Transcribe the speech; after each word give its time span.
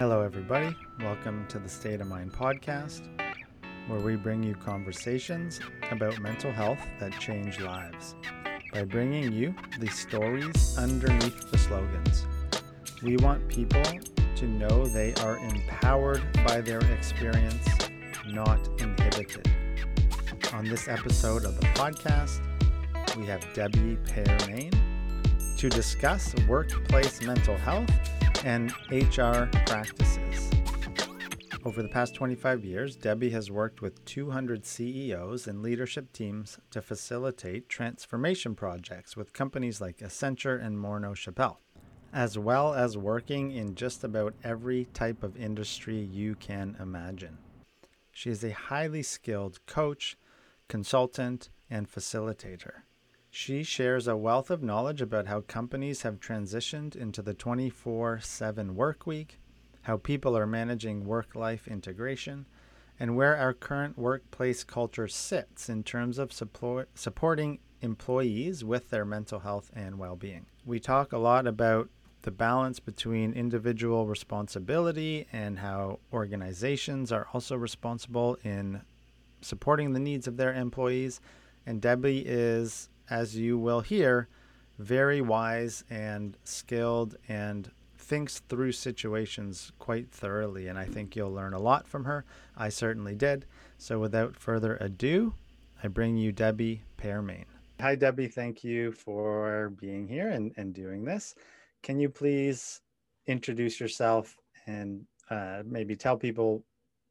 Hello, 0.00 0.20
everybody. 0.22 0.76
Welcome 1.00 1.44
to 1.48 1.58
the 1.58 1.68
State 1.68 2.00
of 2.00 2.06
Mind 2.06 2.32
podcast, 2.32 3.08
where 3.88 3.98
we 3.98 4.14
bring 4.14 4.44
you 4.44 4.54
conversations 4.54 5.58
about 5.90 6.20
mental 6.20 6.52
health 6.52 6.78
that 7.00 7.18
change 7.18 7.58
lives 7.58 8.14
by 8.72 8.84
bringing 8.84 9.32
you 9.32 9.52
the 9.80 9.88
stories 9.88 10.78
underneath 10.78 11.50
the 11.50 11.58
slogans. 11.58 12.28
We 13.02 13.16
want 13.16 13.48
people 13.48 13.82
to 14.36 14.46
know 14.46 14.86
they 14.86 15.14
are 15.14 15.36
empowered 15.38 16.22
by 16.46 16.60
their 16.60 16.78
experience, 16.92 17.66
not 18.24 18.68
inhibited. 18.80 19.50
On 20.52 20.64
this 20.64 20.86
episode 20.86 21.44
of 21.44 21.60
the 21.60 21.66
podcast, 21.74 22.38
we 23.16 23.26
have 23.26 23.44
Debbie 23.52 23.98
Pearmain 24.04 24.72
to 25.56 25.68
discuss 25.68 26.36
workplace 26.46 27.20
mental 27.20 27.56
health 27.56 27.90
and 28.44 28.72
HR 28.90 29.48
practices. 29.66 30.50
Over 31.64 31.82
the 31.82 31.88
past 31.88 32.14
25 32.14 32.64
years, 32.64 32.96
Debbie 32.96 33.30
has 33.30 33.50
worked 33.50 33.82
with 33.82 34.04
200 34.04 34.64
CEOs 34.64 35.46
and 35.46 35.60
leadership 35.60 36.12
teams 36.12 36.58
to 36.70 36.80
facilitate 36.80 37.68
transformation 37.68 38.54
projects 38.54 39.16
with 39.16 39.32
companies 39.32 39.80
like 39.80 39.98
Accenture 39.98 40.64
and 40.64 40.78
Morneau 40.78 41.14
Shepell, 41.14 41.60
as 42.12 42.38
well 42.38 42.74
as 42.74 42.96
working 42.96 43.50
in 43.50 43.74
just 43.74 44.04
about 44.04 44.34
every 44.44 44.86
type 44.94 45.22
of 45.22 45.36
industry 45.36 45.98
you 45.98 46.36
can 46.36 46.76
imagine. 46.80 47.38
She 48.12 48.30
is 48.30 48.44
a 48.44 48.52
highly 48.52 49.02
skilled 49.02 49.64
coach, 49.66 50.16
consultant, 50.68 51.50
and 51.68 51.90
facilitator. 51.90 52.82
She 53.30 53.62
shares 53.62 54.08
a 54.08 54.16
wealth 54.16 54.50
of 54.50 54.62
knowledge 54.62 55.02
about 55.02 55.26
how 55.26 55.42
companies 55.42 56.02
have 56.02 56.18
transitioned 56.18 56.96
into 56.96 57.22
the 57.22 57.34
24 57.34 58.20
7 58.20 58.74
work 58.74 59.06
week, 59.06 59.38
how 59.82 59.98
people 59.98 60.36
are 60.36 60.46
managing 60.46 61.04
work 61.04 61.34
life 61.34 61.68
integration, 61.68 62.46
and 62.98 63.16
where 63.16 63.36
our 63.36 63.52
current 63.52 63.98
workplace 63.98 64.64
culture 64.64 65.08
sits 65.08 65.68
in 65.68 65.82
terms 65.82 66.18
of 66.18 66.32
support, 66.32 66.88
supporting 66.94 67.58
employees 67.80 68.64
with 68.64 68.90
their 68.90 69.04
mental 69.04 69.40
health 69.40 69.70
and 69.74 69.98
well 69.98 70.16
being. 70.16 70.46
We 70.64 70.80
talk 70.80 71.12
a 71.12 71.18
lot 71.18 71.46
about 71.46 71.90
the 72.22 72.30
balance 72.30 72.80
between 72.80 73.32
individual 73.32 74.06
responsibility 74.06 75.26
and 75.32 75.58
how 75.60 76.00
organizations 76.12 77.12
are 77.12 77.28
also 77.32 77.56
responsible 77.56 78.36
in 78.42 78.80
supporting 79.40 79.92
the 79.92 80.00
needs 80.00 80.26
of 80.26 80.36
their 80.36 80.52
employees. 80.52 81.20
And 81.64 81.80
Debbie 81.80 82.24
is 82.26 82.88
as 83.10 83.36
you 83.36 83.58
will 83.58 83.80
hear, 83.80 84.28
very 84.78 85.20
wise 85.20 85.84
and 85.90 86.36
skilled 86.44 87.16
and 87.28 87.70
thinks 87.96 88.40
through 88.48 88.72
situations 88.72 89.72
quite 89.78 90.10
thoroughly. 90.10 90.68
And 90.68 90.78
I 90.78 90.84
think 90.84 91.16
you'll 91.16 91.32
learn 91.32 91.52
a 91.52 91.58
lot 91.58 91.86
from 91.86 92.04
her. 92.04 92.24
I 92.56 92.68
certainly 92.68 93.14
did. 93.14 93.44
So 93.76 93.98
without 93.98 94.36
further 94.36 94.76
ado, 94.80 95.34
I 95.82 95.88
bring 95.88 96.16
you 96.16 96.32
Debbie 96.32 96.82
Pearmain. 96.96 97.44
Hi, 97.80 97.94
Debbie. 97.94 98.28
Thank 98.28 98.64
you 98.64 98.92
for 98.92 99.70
being 99.80 100.08
here 100.08 100.30
and, 100.30 100.52
and 100.56 100.74
doing 100.74 101.04
this. 101.04 101.34
Can 101.82 102.00
you 102.00 102.08
please 102.08 102.80
introduce 103.26 103.78
yourself 103.78 104.36
and 104.66 105.04
uh, 105.30 105.62
maybe 105.64 105.94
tell 105.94 106.16
people 106.16 106.64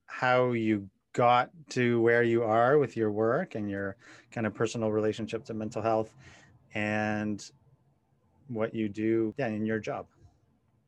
how 0.08 0.52
you 0.52 0.90
got 1.18 1.50
to 1.68 2.00
where 2.02 2.22
you 2.22 2.44
are 2.44 2.78
with 2.78 2.96
your 2.96 3.12
work 3.12 3.56
and 3.56 3.68
your 3.68 3.96
kind 4.32 4.46
of 4.46 4.54
personal 4.54 4.92
relationship 4.92 5.44
to 5.44 5.52
mental 5.56 5.82
health 5.82 6.14
and 6.76 7.50
what 8.50 8.76
you 8.76 8.88
do 8.88 9.34
yeah, 9.40 9.48
in 9.48 9.66
your 9.66 9.80
job. 9.80 10.06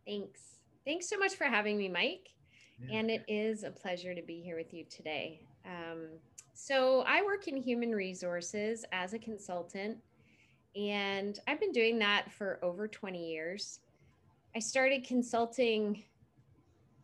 Thanks. 0.05 0.41
Thanks 0.85 1.09
so 1.09 1.17
much 1.17 1.33
for 1.33 1.45
having 1.45 1.79
me, 1.79 1.89
Mike. 1.89 2.29
Yeah. 2.79 2.99
And 2.99 3.09
it 3.09 3.25
is 3.27 3.63
a 3.63 3.71
pleasure 3.71 4.13
to 4.13 4.21
be 4.21 4.39
here 4.39 4.55
with 4.55 4.71
you 4.71 4.85
today. 4.87 5.41
Um, 5.65 6.09
so, 6.53 7.03
I 7.07 7.23
work 7.23 7.47
in 7.47 7.57
human 7.57 7.91
resources 7.91 8.85
as 8.91 9.13
a 9.13 9.19
consultant, 9.19 9.97
and 10.75 11.39
I've 11.47 11.59
been 11.59 11.71
doing 11.71 11.97
that 11.99 12.31
for 12.31 12.59
over 12.61 12.87
20 12.87 13.31
years. 13.31 13.79
I 14.55 14.59
started 14.59 15.05
consulting 15.05 16.03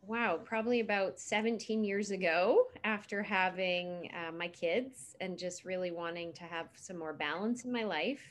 wow, 0.06 0.38
probably 0.44 0.80
about 0.80 1.18
17 1.18 1.82
years 1.82 2.10
ago 2.10 2.68
after 2.84 3.22
having 3.22 4.08
uh, 4.14 4.30
my 4.32 4.48
kids 4.48 5.16
and 5.20 5.36
just 5.36 5.64
really 5.64 5.90
wanting 5.90 6.32
to 6.34 6.44
have 6.44 6.68
some 6.76 6.98
more 6.98 7.12
balance 7.12 7.64
in 7.64 7.72
my 7.72 7.84
life. 7.84 8.22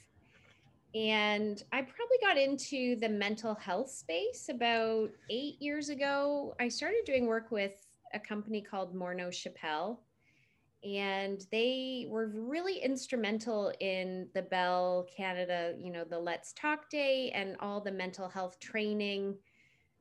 And 0.93 1.61
I 1.73 1.81
probably 1.81 2.17
got 2.21 2.37
into 2.37 2.95
the 2.95 3.09
mental 3.09 3.53
health 3.55 3.91
space 3.91 4.47
about 4.49 5.09
eight 5.29 5.61
years 5.61 5.89
ago. 5.89 6.55
I 6.59 6.69
started 6.69 7.01
doing 7.05 7.27
work 7.27 7.51
with 7.51 7.73
a 8.13 8.19
company 8.19 8.61
called 8.61 8.95
Morneau 8.95 9.31
Shepell. 9.31 9.99
And 10.85 11.45
they 11.51 12.05
were 12.09 12.27
really 12.27 12.77
instrumental 12.77 13.73
in 13.81 14.29
the 14.33 14.43
Bell 14.43 15.07
Canada, 15.15 15.73
you 15.77 15.91
know, 15.91 16.05
the 16.05 16.19
Let's 16.19 16.53
Talk 16.53 16.89
Day 16.89 17.31
and 17.31 17.57
all 17.59 17.81
the 17.81 17.91
mental 17.91 18.29
health 18.29 18.59
training 18.59 19.35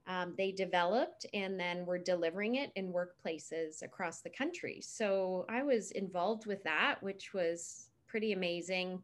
um, 0.07 0.35
they 0.37 0.53
developed 0.53 1.27
and 1.33 1.59
then 1.59 1.87
were 1.87 1.99
delivering 1.99 2.57
it 2.57 2.71
in 2.77 2.93
workplaces 2.93 3.83
across 3.83 4.21
the 4.21 4.31
country. 4.31 4.81
So 4.83 5.47
I 5.49 5.63
was 5.63 5.93
involved 5.93 6.47
with 6.47 6.63
that, 6.65 7.03
which 7.03 7.33
was 7.33 7.89
pretty 8.07 8.33
amazing. 8.33 9.03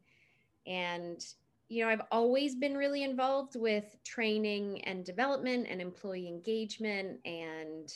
And, 0.67 1.25
you 1.69 1.83
know, 1.83 1.91
I've 1.91 2.03
always 2.13 2.55
been 2.55 2.77
really 2.77 3.03
involved 3.03 3.57
with 3.57 3.97
training 4.05 4.83
and 4.85 5.05
development 5.05 5.67
and 5.71 5.81
employee 5.81 6.29
engagement 6.29 7.19
and 7.25 7.93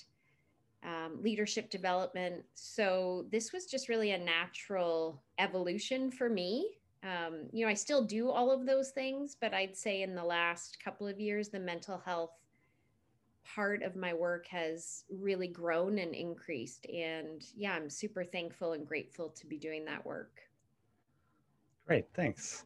um, 0.83 1.19
leadership 1.23 1.71
development. 1.71 2.43
So 2.55 3.27
this 3.31 3.53
was 3.53 3.67
just 3.67 3.89
really 3.89 4.13
a 4.13 4.19
natural 4.19 5.23
evolution 5.39 6.11
for 6.11 6.31
me. 6.31 6.71
Um, 7.03 7.49
you 7.53 7.65
know, 7.65 7.71
I 7.71 7.75
still 7.75 8.03
do 8.03 8.31
all 8.31 8.51
of 8.51 8.65
those 8.65 8.91
things, 8.91 9.37
but 9.39 9.53
I'd 9.53 9.77
say 9.77 10.03
in 10.03 10.15
the 10.15 10.25
last 10.25 10.83
couple 10.83 11.07
of 11.07 11.21
years, 11.21 11.51
the 11.51 11.61
mental 11.61 11.99
health 11.99 12.31
part 13.45 13.83
of 13.83 13.97
my 13.97 14.15
work 14.15 14.47
has 14.49 15.05
really 15.11 15.49
grown 15.49 15.99
and 15.99 16.15
increased. 16.15 16.87
And 16.87 17.43
yeah, 17.57 17.75
I'm 17.75 17.91
super 17.91 18.25
thankful 18.25 18.73
and 18.73 18.87
grateful 18.87 19.31
to 19.31 19.47
be 19.47 19.59
doing 19.59 19.85
that 19.85 20.05
work. 20.05 20.41
Great, 21.87 22.07
thanks. 22.15 22.65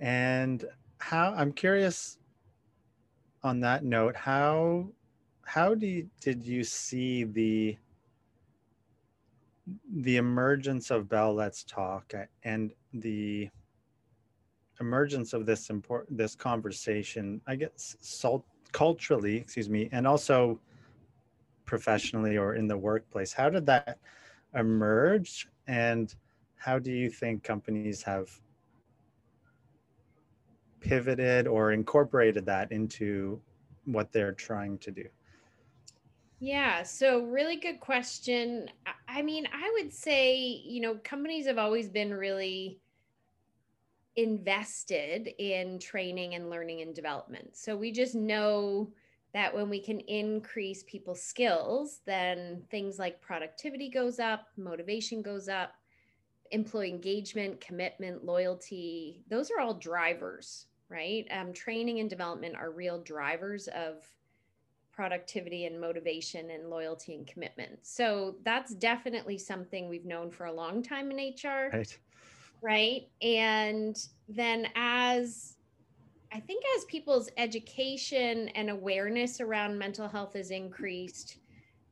And 0.00 0.64
how 0.98 1.34
I'm 1.36 1.52
curious 1.52 2.18
on 3.42 3.60
that 3.60 3.84
note, 3.84 4.16
how 4.16 4.88
how 5.42 5.74
do 5.74 5.86
you, 5.86 6.10
did 6.20 6.44
you 6.44 6.64
see 6.64 7.24
the 7.24 7.76
the 9.98 10.16
emergence 10.16 10.90
of 10.90 11.08
Bell 11.08 11.34
Let's 11.34 11.64
Talk 11.64 12.12
uh, 12.14 12.24
and 12.44 12.72
the 12.92 13.48
emergence 14.80 15.32
of 15.32 15.46
this 15.46 15.70
important 15.70 16.18
this 16.18 16.34
conversation, 16.34 17.40
I 17.46 17.56
guess 17.56 17.96
salt 18.00 18.44
culturally, 18.72 19.36
excuse 19.36 19.68
me, 19.68 19.88
and 19.92 20.06
also 20.06 20.58
professionally 21.64 22.36
or 22.36 22.54
in 22.54 22.66
the 22.66 22.76
workplace? 22.76 23.32
How 23.32 23.50
did 23.50 23.66
that 23.66 23.98
emerge? 24.54 25.48
And 25.66 26.14
how 26.56 26.78
do 26.78 26.92
you 26.92 27.10
think 27.10 27.42
companies 27.42 28.02
have 28.02 28.30
pivoted 30.80 31.46
or 31.46 31.72
incorporated 31.72 32.46
that 32.46 32.70
into 32.72 33.40
what 33.84 34.12
they're 34.12 34.32
trying 34.32 34.78
to 34.78 34.90
do? 34.90 35.04
Yeah, 36.38 36.82
so 36.82 37.24
really 37.24 37.56
good 37.56 37.80
question. 37.80 38.68
I 39.08 39.22
mean, 39.22 39.46
I 39.52 39.70
would 39.78 39.92
say, 39.92 40.36
you 40.36 40.80
know, 40.80 40.98
companies 41.02 41.46
have 41.46 41.58
always 41.58 41.88
been 41.88 42.12
really 42.12 42.78
invested 44.16 45.34
in 45.38 45.78
training 45.78 46.34
and 46.34 46.50
learning 46.50 46.80
and 46.80 46.94
development. 46.94 47.54
So 47.56 47.76
we 47.76 47.92
just 47.92 48.14
know 48.14 48.90
that 49.34 49.54
when 49.54 49.68
we 49.68 49.78
can 49.78 50.00
increase 50.00 50.82
people's 50.84 51.22
skills, 51.22 52.00
then 52.06 52.62
things 52.70 52.98
like 52.98 53.20
productivity 53.20 53.90
goes 53.90 54.18
up, 54.18 54.48
motivation 54.56 55.20
goes 55.20 55.48
up, 55.48 55.74
employee 56.50 56.88
engagement, 56.88 57.60
commitment, 57.60 58.24
loyalty, 58.24 59.22
those 59.28 59.50
are 59.50 59.60
all 59.60 59.74
drivers, 59.74 60.66
right? 60.88 61.26
Um, 61.30 61.52
training 61.52 62.00
and 62.00 62.08
development 62.08 62.56
are 62.56 62.70
real 62.70 63.02
drivers 63.02 63.68
of 63.68 64.06
productivity 64.92 65.66
and 65.66 65.78
motivation 65.78 66.50
and 66.52 66.70
loyalty 66.70 67.14
and 67.14 67.26
commitment. 67.26 67.78
So 67.82 68.36
that's 68.44 68.74
definitely 68.74 69.36
something 69.36 69.90
we've 69.90 70.06
known 70.06 70.30
for 70.30 70.46
a 70.46 70.52
long 70.52 70.82
time 70.82 71.10
in 71.10 71.18
HR. 71.18 71.70
Right 71.74 71.98
right? 72.62 73.08
And 73.22 73.96
then 74.28 74.68
as 74.74 75.56
i 76.32 76.40
think 76.40 76.62
as 76.76 76.84
people's 76.86 77.30
education 77.36 78.48
and 78.50 78.70
awareness 78.70 79.40
around 79.40 79.78
mental 79.78 80.08
health 80.08 80.34
has 80.34 80.50
increased 80.50 81.38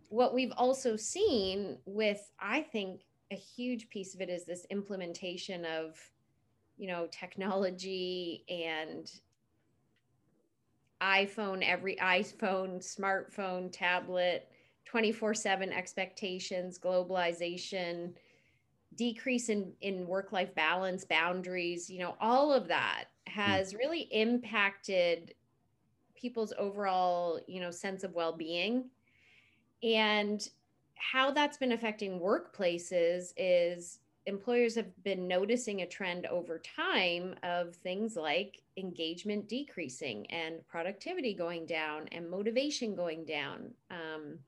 what 0.08 0.34
we've 0.34 0.52
also 0.56 0.96
seen 0.96 1.78
with 1.86 2.30
i 2.40 2.60
think 2.60 3.02
a 3.30 3.36
huge 3.36 3.88
piece 3.88 4.14
of 4.14 4.20
it 4.20 4.28
is 4.28 4.44
this 4.44 4.66
implementation 4.70 5.64
of 5.64 5.98
you 6.76 6.88
know 6.88 7.06
technology 7.10 8.44
and 8.48 9.10
iPhone, 11.02 11.62
every 11.62 11.96
iPhone, 11.96 12.78
smartphone, 12.78 13.70
tablet, 13.70 14.48
24 14.86 15.34
7 15.34 15.70
expectations, 15.70 16.78
globalization, 16.78 18.14
decrease 18.96 19.48
in, 19.48 19.72
in 19.80 20.06
work 20.06 20.32
life 20.32 20.54
balance, 20.54 21.04
boundaries, 21.04 21.88
you 21.90 21.98
know, 21.98 22.16
all 22.20 22.52
of 22.52 22.68
that 22.68 23.04
hmm. 23.28 23.40
has 23.40 23.74
really 23.74 24.02
impacted 24.12 25.34
people's 26.14 26.52
overall, 26.58 27.40
you 27.46 27.60
know, 27.60 27.70
sense 27.70 28.04
of 28.04 28.14
well 28.14 28.32
being. 28.32 28.84
And 29.82 30.48
how 30.94 31.30
that's 31.30 31.58
been 31.58 31.72
affecting 31.72 32.18
workplaces 32.18 33.32
is 33.36 33.98
employers 34.26 34.74
have 34.74 34.90
been 35.04 35.28
noticing 35.28 35.82
a 35.82 35.86
trend 35.86 36.26
over 36.26 36.58
time 36.58 37.34
of 37.42 37.74
things 37.76 38.16
like 38.16 38.62
engagement 38.76 39.48
decreasing 39.48 40.26
and 40.30 40.66
productivity 40.66 41.34
going 41.34 41.66
down 41.66 42.08
and 42.12 42.30
motivation 42.30 42.94
going 42.94 43.24
down. 43.24 43.70
Um, 43.90 44.38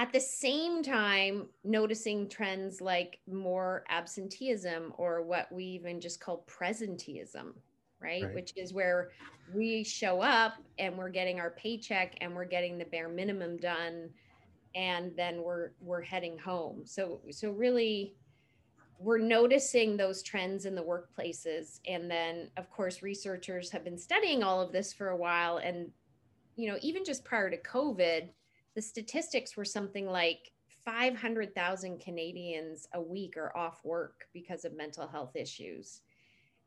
at 0.00 0.14
the 0.14 0.20
same 0.20 0.82
time, 0.82 1.46
noticing 1.62 2.26
trends 2.26 2.80
like 2.80 3.18
more 3.30 3.84
absenteeism 3.90 4.94
or 4.96 5.20
what 5.20 5.52
we 5.52 5.62
even 5.62 6.00
just 6.00 6.20
call 6.20 6.42
presenteeism, 6.48 7.52
right? 8.00 8.22
right? 8.22 8.34
Which 8.34 8.54
is 8.56 8.72
where 8.72 9.10
we 9.54 9.84
show 9.84 10.22
up 10.22 10.54
and 10.78 10.96
we're 10.96 11.10
getting 11.10 11.38
our 11.38 11.50
paycheck 11.50 12.16
and 12.22 12.34
we're 12.34 12.46
getting 12.46 12.78
the 12.78 12.86
bare 12.86 13.10
minimum 13.10 13.58
done 13.58 14.08
and 14.74 15.12
then 15.18 15.42
we're 15.42 15.72
we're 15.82 16.00
heading 16.00 16.38
home. 16.38 16.86
So 16.86 17.20
so 17.30 17.50
really 17.50 18.14
we're 18.98 19.18
noticing 19.18 19.98
those 19.98 20.22
trends 20.22 20.64
in 20.64 20.74
the 20.74 20.82
workplaces 20.82 21.80
and 21.86 22.10
then 22.10 22.48
of 22.56 22.70
course 22.70 23.02
researchers 23.02 23.70
have 23.70 23.84
been 23.84 23.98
studying 23.98 24.42
all 24.42 24.62
of 24.62 24.72
this 24.72 24.94
for 24.94 25.10
a 25.10 25.16
while 25.16 25.58
and 25.58 25.90
you 26.56 26.70
know 26.70 26.78
even 26.82 27.02
just 27.02 27.24
prior 27.24 27.48
to 27.48 27.56
covid 27.62 28.28
the 28.74 28.82
statistics 28.82 29.56
were 29.56 29.64
something 29.64 30.06
like 30.06 30.52
500,000 30.84 32.00
Canadians 32.00 32.86
a 32.94 33.00
week 33.00 33.36
are 33.36 33.56
off 33.56 33.80
work 33.84 34.26
because 34.32 34.64
of 34.64 34.76
mental 34.76 35.06
health 35.06 35.36
issues. 35.36 36.00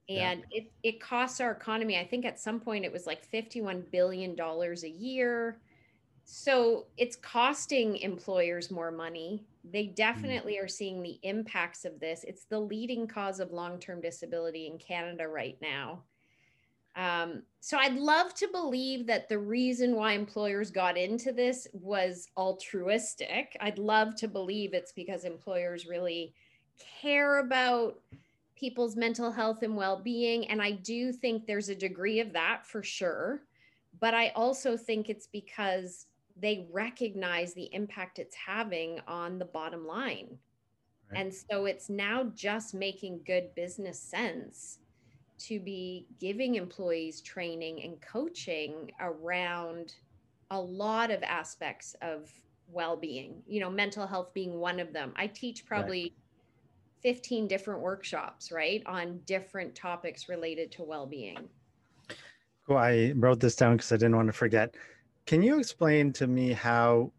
And 0.09 0.43
yeah. 0.51 0.59
it, 0.59 0.71
it 0.83 1.01
costs 1.01 1.39
our 1.39 1.51
economy, 1.51 1.97
I 1.97 2.05
think 2.05 2.25
at 2.25 2.39
some 2.39 2.59
point 2.59 2.85
it 2.85 2.91
was 2.91 3.07
like 3.07 3.29
$51 3.29 3.89
billion 3.91 4.37
a 4.39 4.87
year. 4.87 5.57
So 6.25 6.87
it's 6.97 7.15
costing 7.15 7.97
employers 7.97 8.69
more 8.69 8.91
money. 8.91 9.45
They 9.63 9.85
mm. 9.85 9.95
definitely 9.95 10.57
are 10.59 10.67
seeing 10.67 11.01
the 11.01 11.19
impacts 11.23 11.85
of 11.85 11.99
this. 11.99 12.25
It's 12.27 12.45
the 12.45 12.59
leading 12.59 13.07
cause 13.07 13.39
of 13.39 13.51
long 13.51 13.79
term 13.79 14.01
disability 14.01 14.67
in 14.67 14.77
Canada 14.77 15.27
right 15.27 15.57
now. 15.61 16.03
Um, 16.95 17.43
so 17.59 17.77
I'd 17.77 17.95
love 17.95 18.33
to 18.35 18.47
believe 18.49 19.07
that 19.07 19.27
the 19.27 19.39
reason 19.39 19.95
why 19.95 20.13
employers 20.13 20.69
got 20.69 20.97
into 20.97 21.31
this 21.31 21.67
was 21.73 22.27
altruistic. 22.37 23.57
I'd 23.61 23.79
love 23.79 24.15
to 24.17 24.27
believe 24.27 24.73
it's 24.73 24.91
because 24.91 25.23
employers 25.23 25.87
really 25.87 26.33
care 27.01 27.39
about 27.39 27.99
people's 28.55 28.95
mental 28.95 29.31
health 29.31 29.63
and 29.63 29.75
well 29.75 29.99
being. 29.99 30.47
And 30.49 30.61
I 30.61 30.71
do 30.71 31.11
think 31.11 31.45
there's 31.45 31.69
a 31.69 31.75
degree 31.75 32.19
of 32.19 32.33
that 32.33 32.65
for 32.65 32.83
sure. 32.83 33.41
But 33.99 34.13
I 34.13 34.29
also 34.35 34.77
think 34.77 35.09
it's 35.09 35.27
because 35.27 36.07
they 36.35 36.67
recognize 36.71 37.53
the 37.53 37.69
impact 37.73 38.19
it's 38.19 38.35
having 38.35 38.99
on 39.07 39.39
the 39.39 39.45
bottom 39.45 39.87
line. 39.87 40.37
Right. 41.11 41.21
And 41.21 41.33
so 41.33 41.65
it's 41.65 41.89
now 41.89 42.31
just 42.35 42.73
making 42.73 43.21
good 43.25 43.53
business 43.55 43.99
sense 43.99 44.79
to 45.39 45.59
be 45.59 46.07
giving 46.19 46.55
employees 46.55 47.21
training 47.21 47.83
and 47.83 48.01
coaching 48.01 48.91
around 48.99 49.95
a 50.51 50.59
lot 50.59 51.11
of 51.11 51.23
aspects 51.23 51.95
of 52.01 52.31
well-being 52.67 53.41
you 53.45 53.59
know 53.59 53.69
mental 53.69 54.07
health 54.07 54.33
being 54.33 54.59
one 54.59 54.79
of 54.79 54.93
them. 54.93 55.13
I 55.15 55.27
teach 55.27 55.65
probably 55.65 56.03
right. 56.03 56.13
15 57.15 57.47
different 57.47 57.81
workshops 57.81 58.51
right 58.51 58.81
on 58.85 59.19
different 59.25 59.75
topics 59.75 60.29
related 60.29 60.71
to 60.73 60.83
well-being. 60.83 61.49
Cool. 62.65 62.77
I 62.77 63.13
wrote 63.15 63.41
this 63.41 63.55
down 63.55 63.75
because 63.75 63.91
i 63.91 63.97
didn't 63.97 64.15
want 64.15 64.27
to 64.27 64.33
forget. 64.33 64.75
Can 65.25 65.41
you 65.41 65.59
explain 65.59 66.13
to 66.13 66.27
me 66.27 66.53
how 66.53 67.11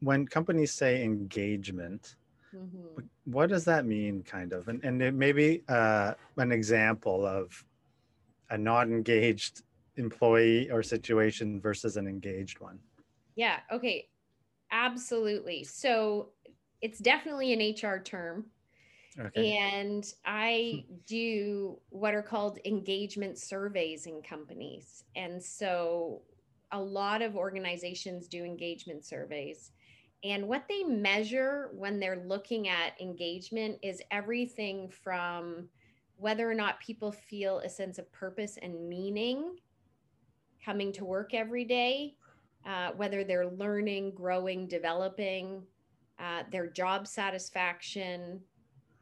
when 0.00 0.26
companies 0.26 0.72
say 0.72 1.02
engagement 1.02 2.16
Mm-hmm. 2.54 3.02
What 3.24 3.50
does 3.50 3.64
that 3.64 3.86
mean, 3.86 4.22
kind 4.22 4.52
of? 4.52 4.68
And, 4.68 4.82
and 4.84 5.18
maybe 5.18 5.62
uh, 5.68 6.14
an 6.36 6.52
example 6.52 7.26
of 7.26 7.64
a 8.50 8.58
not 8.58 8.88
engaged 8.88 9.62
employee 9.96 10.70
or 10.70 10.82
situation 10.82 11.60
versus 11.60 11.96
an 11.96 12.06
engaged 12.06 12.60
one. 12.60 12.78
Yeah. 13.34 13.58
Okay. 13.72 14.08
Absolutely. 14.70 15.64
So 15.64 16.30
it's 16.80 16.98
definitely 16.98 17.52
an 17.52 17.74
HR 17.74 18.02
term. 18.02 18.46
Okay. 19.18 19.56
And 19.56 20.04
I 20.24 20.84
do 21.06 21.78
what 21.88 22.14
are 22.14 22.22
called 22.22 22.58
engagement 22.64 23.38
surveys 23.38 24.06
in 24.06 24.20
companies. 24.22 25.04
And 25.14 25.42
so 25.42 26.22
a 26.72 26.80
lot 26.80 27.22
of 27.22 27.36
organizations 27.36 28.28
do 28.28 28.44
engagement 28.44 29.04
surveys. 29.04 29.72
And 30.26 30.48
what 30.48 30.64
they 30.68 30.82
measure 30.82 31.70
when 31.72 32.00
they're 32.00 32.24
looking 32.26 32.68
at 32.68 33.00
engagement 33.00 33.78
is 33.82 34.02
everything 34.10 34.88
from 34.88 35.68
whether 36.16 36.50
or 36.50 36.54
not 36.54 36.80
people 36.80 37.12
feel 37.12 37.58
a 37.58 37.68
sense 37.68 37.98
of 37.98 38.10
purpose 38.10 38.58
and 38.60 38.88
meaning 38.88 39.56
coming 40.64 40.92
to 40.94 41.04
work 41.04 41.32
every 41.32 41.64
day, 41.64 42.16
uh, 42.66 42.90
whether 42.96 43.22
they're 43.22 43.50
learning, 43.50 44.10
growing, 44.16 44.66
developing, 44.66 45.62
uh, 46.18 46.42
their 46.50 46.66
job 46.66 47.06
satisfaction, 47.06 48.40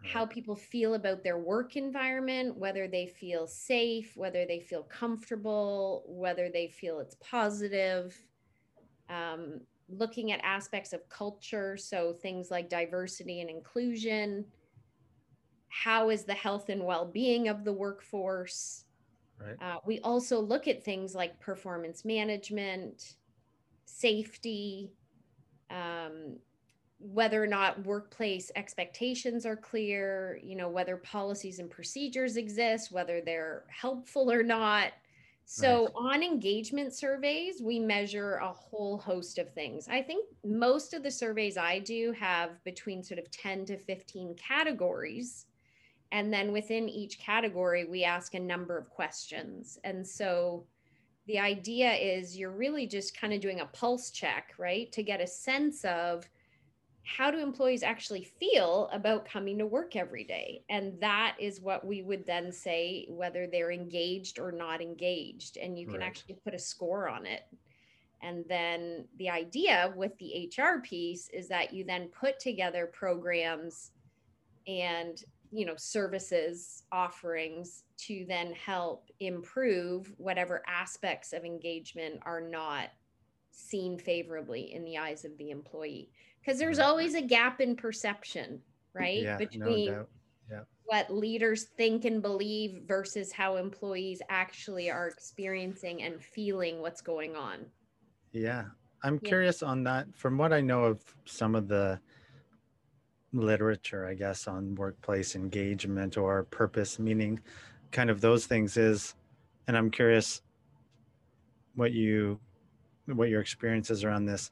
how 0.05 0.27
people 0.27 0.55
feel 0.55 0.93
about 0.93 1.25
their 1.25 1.39
work 1.39 1.77
environment, 1.77 2.55
whether 2.59 2.87
they 2.87 3.07
feel 3.07 3.47
safe, 3.47 4.15
whether 4.15 4.45
they 4.45 4.61
feel 4.61 4.83
comfortable, 4.83 6.05
whether 6.07 6.51
they 6.51 6.69
feel 6.69 6.99
it's 7.01 7.17
positive. 7.23 8.15
Um, 9.09 9.61
looking 9.89 10.33
at 10.33 10.41
aspects 10.43 10.93
of 10.93 11.09
culture, 11.09 11.77
so 11.77 12.13
things 12.13 12.51
like 12.51 12.69
diversity 12.69 13.41
and 13.41 13.51
inclusion. 13.51 14.45
How 15.69 16.11
is 16.11 16.25
the 16.25 16.35
health 16.35 16.69
and 16.69 16.85
well 16.85 17.05
being 17.05 17.49
of 17.49 17.65
the 17.65 17.73
workforce? 17.73 18.85
Right. 19.41 19.57
Uh, 19.61 19.79
we 19.85 20.01
also 20.01 20.41
look 20.41 20.69
at 20.69 20.85
things 20.85 21.15
like 21.15 21.41
performance 21.41 22.05
management, 22.05 23.17
safety, 23.85 24.93
um, 25.71 26.37
whether 26.99 27.43
or 27.43 27.47
not 27.47 27.85
workplace 27.85 28.51
expectations 28.57 29.45
are 29.45 29.57
clear, 29.57 30.41
you 30.43 30.57
know, 30.57 30.69
whether 30.69 30.97
policies 30.97 31.59
and 31.59 31.71
procedures 31.71 32.37
exist, 32.37 32.93
whether 32.93 33.21
they're 33.21 33.65
helpful 33.69 34.31
or 34.31 34.43
not. 34.43 34.93
So, 35.47 35.91
on 35.95 36.23
engagement 36.23 36.95
surveys, 36.95 37.61
we 37.63 37.79
measure 37.79 38.37
a 38.37 38.53
whole 38.53 38.97
host 38.97 39.39
of 39.39 39.53
things. 39.53 39.89
I 39.89 40.01
think 40.01 40.27
most 40.43 40.95
of 40.95 41.03
the 41.03 41.11
surveys 41.11 41.59
I 41.59 41.81
do 41.81 42.13
have 42.19 42.63
between 42.65 43.03
sort 43.03 43.19
of 43.19 43.31
10 43.31 43.67
to 43.67 43.77
15 43.77 44.37
categories. 44.37 45.47
And 46.13 46.33
then 46.33 46.53
within 46.53 46.89
each 46.89 47.19
category, 47.19 47.85
we 47.85 48.05
ask 48.05 48.35
a 48.35 48.41
number 48.41 48.79
of 48.79 48.89
questions. 48.89 49.79
And 49.85 50.07
so, 50.07 50.65
the 51.27 51.39
idea 51.39 51.93
is 51.93 52.37
you're 52.37 52.51
really 52.51 52.87
just 52.87 53.19
kind 53.19 53.33
of 53.33 53.41
doing 53.41 53.61
a 53.61 53.67
pulse 53.67 54.11
check, 54.11 54.55
right? 54.59 54.91
To 54.93 55.03
get 55.03 55.21
a 55.21 55.27
sense 55.27 55.85
of 55.85 56.29
how 57.05 57.31
do 57.31 57.39
employees 57.39 57.83
actually 57.83 58.25
feel 58.25 58.89
about 58.93 59.29
coming 59.29 59.59
to 59.59 59.67
work 59.67 59.95
every 59.95 60.25
day? 60.25 60.65
And 60.71 60.99
that 61.01 61.37
is 61.39 61.61
what 61.61 61.87
we 61.87 62.03
would 62.03 62.27
then 62.27 62.51
say 62.51 63.07
whether 63.11 63.47
they're 63.47 63.71
engaged 63.71 64.39
or 64.39 64.51
not 64.51 64.81
engaged. 64.81 65.59
And 65.59 65.79
you 65.79 65.87
can 65.87 66.01
right. 66.01 66.07
actually 66.07 66.37
put 66.43 66.55
a 66.55 66.59
score 66.59 67.09
on 67.09 67.27
it. 67.27 67.43
And 68.23 68.45
then 68.49 69.05
the 69.19 69.29
idea 69.29 69.93
with 69.95 70.13
the 70.19 70.51
HR 70.57 70.81
piece 70.81 71.29
is 71.29 71.47
that 71.49 71.75
you 71.75 71.85
then 71.85 72.09
put 72.09 72.39
together 72.39 72.91
programs 72.91 73.91
and 74.67 75.23
you 75.53 75.67
know 75.67 75.75
services 75.77 76.85
offerings 76.91 77.85
to 77.99 78.25
then 78.27 78.53
help 78.55 79.11
improve 79.21 80.11
whatever 80.17 80.63
aspects 80.67 81.35
of 81.35 81.45
engagement 81.45 82.19
are 82.23 82.41
not 82.41 82.89
seen 83.51 83.99
favorably 83.99 84.73
in 84.73 84.85
the 84.85 84.97
eyes 84.97 85.25
of 85.25 85.37
the 85.37 85.51
employee 85.51 86.11
because 86.45 86.59
there's 86.59 86.79
always 86.79 87.15
a 87.15 87.23
gap 87.23 87.61
in 87.61 87.77
perception, 87.77 88.61
right? 88.93 89.23
Yeah, 89.23 89.37
Between 89.37 89.87
no 89.87 90.07
yeah. 90.51 90.61
what 90.85 91.13
leaders 91.13 91.65
think 91.77 92.05
and 92.05 92.21
believe 92.21 92.83
versus 92.87 93.33
how 93.33 93.57
employees 93.57 94.21
actually 94.29 94.91
are 94.91 95.09
experiencing 95.09 96.03
and 96.03 96.23
feeling 96.23 96.81
what's 96.81 97.01
going 97.01 97.35
on. 97.35 97.65
Yeah. 98.33 98.65
I'm 99.03 99.21
yeah. 99.23 99.29
curious 99.29 99.63
on 99.63 99.85
that. 99.85 100.07
From 100.15 100.37
what 100.37 100.53
I 100.53 100.61
know 100.61 100.85
of 100.85 101.03
some 101.25 101.55
of 101.55 101.69
the 101.69 101.99
literature, 103.33 104.07
I 104.07 104.15
guess, 104.15 104.47
on 104.47 104.75
workplace 104.75 105.35
engagement 105.35 106.17
or 106.17 106.45
purpose, 106.45 106.99
meaning 106.99 107.41
kind 107.91 108.11
of 108.11 108.21
those 108.21 108.47
things 108.47 108.77
is, 108.77 109.15
and 109.67 109.77
I'm 109.77 109.91
curious, 109.91 110.43
what 111.75 111.93
you 111.93 112.39
what 113.07 113.29
your 113.29 113.41
experiences 113.41 114.05
around 114.05 114.27
this. 114.27 114.51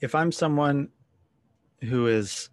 If 0.00 0.14
I'm 0.14 0.32
someone 0.32 0.88
who 1.82 2.06
is 2.06 2.48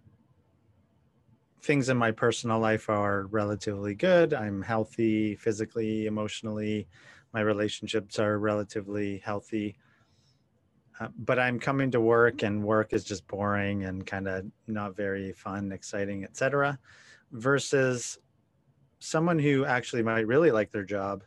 things 1.62 1.88
in 1.88 1.96
my 1.96 2.10
personal 2.10 2.58
life 2.58 2.90
are 2.90 3.26
relatively 3.26 3.94
good, 3.94 4.34
I'm 4.34 4.60
healthy 4.60 5.34
physically, 5.34 6.06
emotionally, 6.06 6.86
my 7.32 7.40
relationships 7.40 8.18
are 8.18 8.38
relatively 8.38 9.18
healthy. 9.24 9.78
Uh, 11.00 11.08
but 11.16 11.38
I'm 11.38 11.58
coming 11.58 11.90
to 11.92 12.00
work 12.00 12.42
and 12.42 12.62
work 12.62 12.92
is 12.92 13.04
just 13.04 13.26
boring 13.26 13.84
and 13.84 14.06
kind 14.06 14.28
of 14.28 14.44
not 14.66 14.94
very 14.94 15.32
fun, 15.32 15.72
exciting, 15.72 16.24
etc. 16.24 16.78
Versus 17.32 18.18
someone 18.98 19.38
who 19.38 19.64
actually 19.64 20.02
might 20.02 20.26
really 20.26 20.50
like 20.50 20.70
their 20.70 20.84
job, 20.84 21.24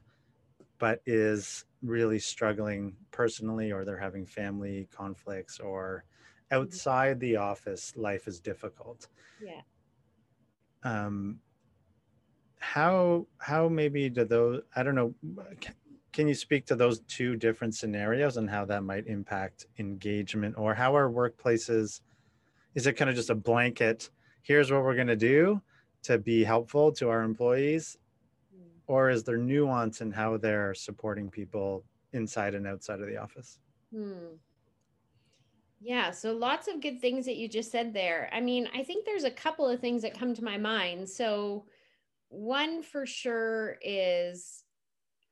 but 0.77 1.01
is 1.07 1.65
really 1.81 2.19
struggling 2.19 2.95
personally, 3.09 3.71
or 3.71 3.85
they're 3.85 3.97
having 3.97 4.27
family 4.27 4.87
conflicts, 4.95 5.59
or. 5.59 6.03
Outside 6.51 7.19
the 7.19 7.37
office, 7.37 7.93
life 7.95 8.27
is 8.27 8.39
difficult. 8.39 9.07
Yeah. 9.41 9.61
Um, 10.83 11.39
how 12.59 13.27
how 13.37 13.69
maybe 13.69 14.09
do 14.09 14.25
those? 14.25 14.61
I 14.75 14.83
don't 14.83 14.95
know. 14.95 15.13
Can, 15.59 15.75
can 16.11 16.27
you 16.27 16.35
speak 16.35 16.65
to 16.67 16.75
those 16.75 16.99
two 17.01 17.35
different 17.35 17.75
scenarios 17.75 18.37
and 18.37 18.49
how 18.49 18.65
that 18.65 18.83
might 18.83 19.07
impact 19.07 19.67
engagement, 19.79 20.55
or 20.57 20.73
how 20.73 20.95
are 20.95 21.09
workplaces? 21.09 22.01
Is 22.75 22.87
it 22.87 22.93
kind 22.93 23.09
of 23.09 23.15
just 23.15 23.29
a 23.29 23.35
blanket? 23.35 24.09
Here's 24.41 24.71
what 24.71 24.83
we're 24.83 24.95
going 24.95 25.07
to 25.07 25.15
do 25.15 25.61
to 26.03 26.17
be 26.17 26.43
helpful 26.43 26.91
to 26.91 27.09
our 27.09 27.21
employees 27.21 27.97
hmm. 28.53 28.63
or 28.87 29.09
is 29.09 29.23
there 29.23 29.37
nuance 29.37 30.01
in 30.01 30.11
how 30.11 30.37
they're 30.37 30.73
supporting 30.73 31.29
people 31.29 31.83
inside 32.13 32.55
and 32.55 32.67
outside 32.67 32.99
of 32.99 33.07
the 33.07 33.17
office 33.17 33.59
hmm. 33.93 34.35
Yeah 35.81 36.11
so 36.11 36.33
lots 36.33 36.67
of 36.67 36.81
good 36.81 37.01
things 37.01 37.25
that 37.25 37.37
you 37.37 37.49
just 37.49 37.71
said 37.71 37.93
there. 37.93 38.29
I 38.31 38.39
mean 38.39 38.69
i 38.73 38.83
think 38.83 39.05
there's 39.05 39.23
a 39.23 39.31
couple 39.31 39.67
of 39.67 39.79
things 39.79 40.01
that 40.03 40.17
come 40.17 40.33
to 40.35 40.43
my 40.43 40.57
mind. 40.57 41.09
So 41.09 41.65
one 42.29 42.81
for 42.81 43.05
sure 43.05 43.77
is 43.81 44.63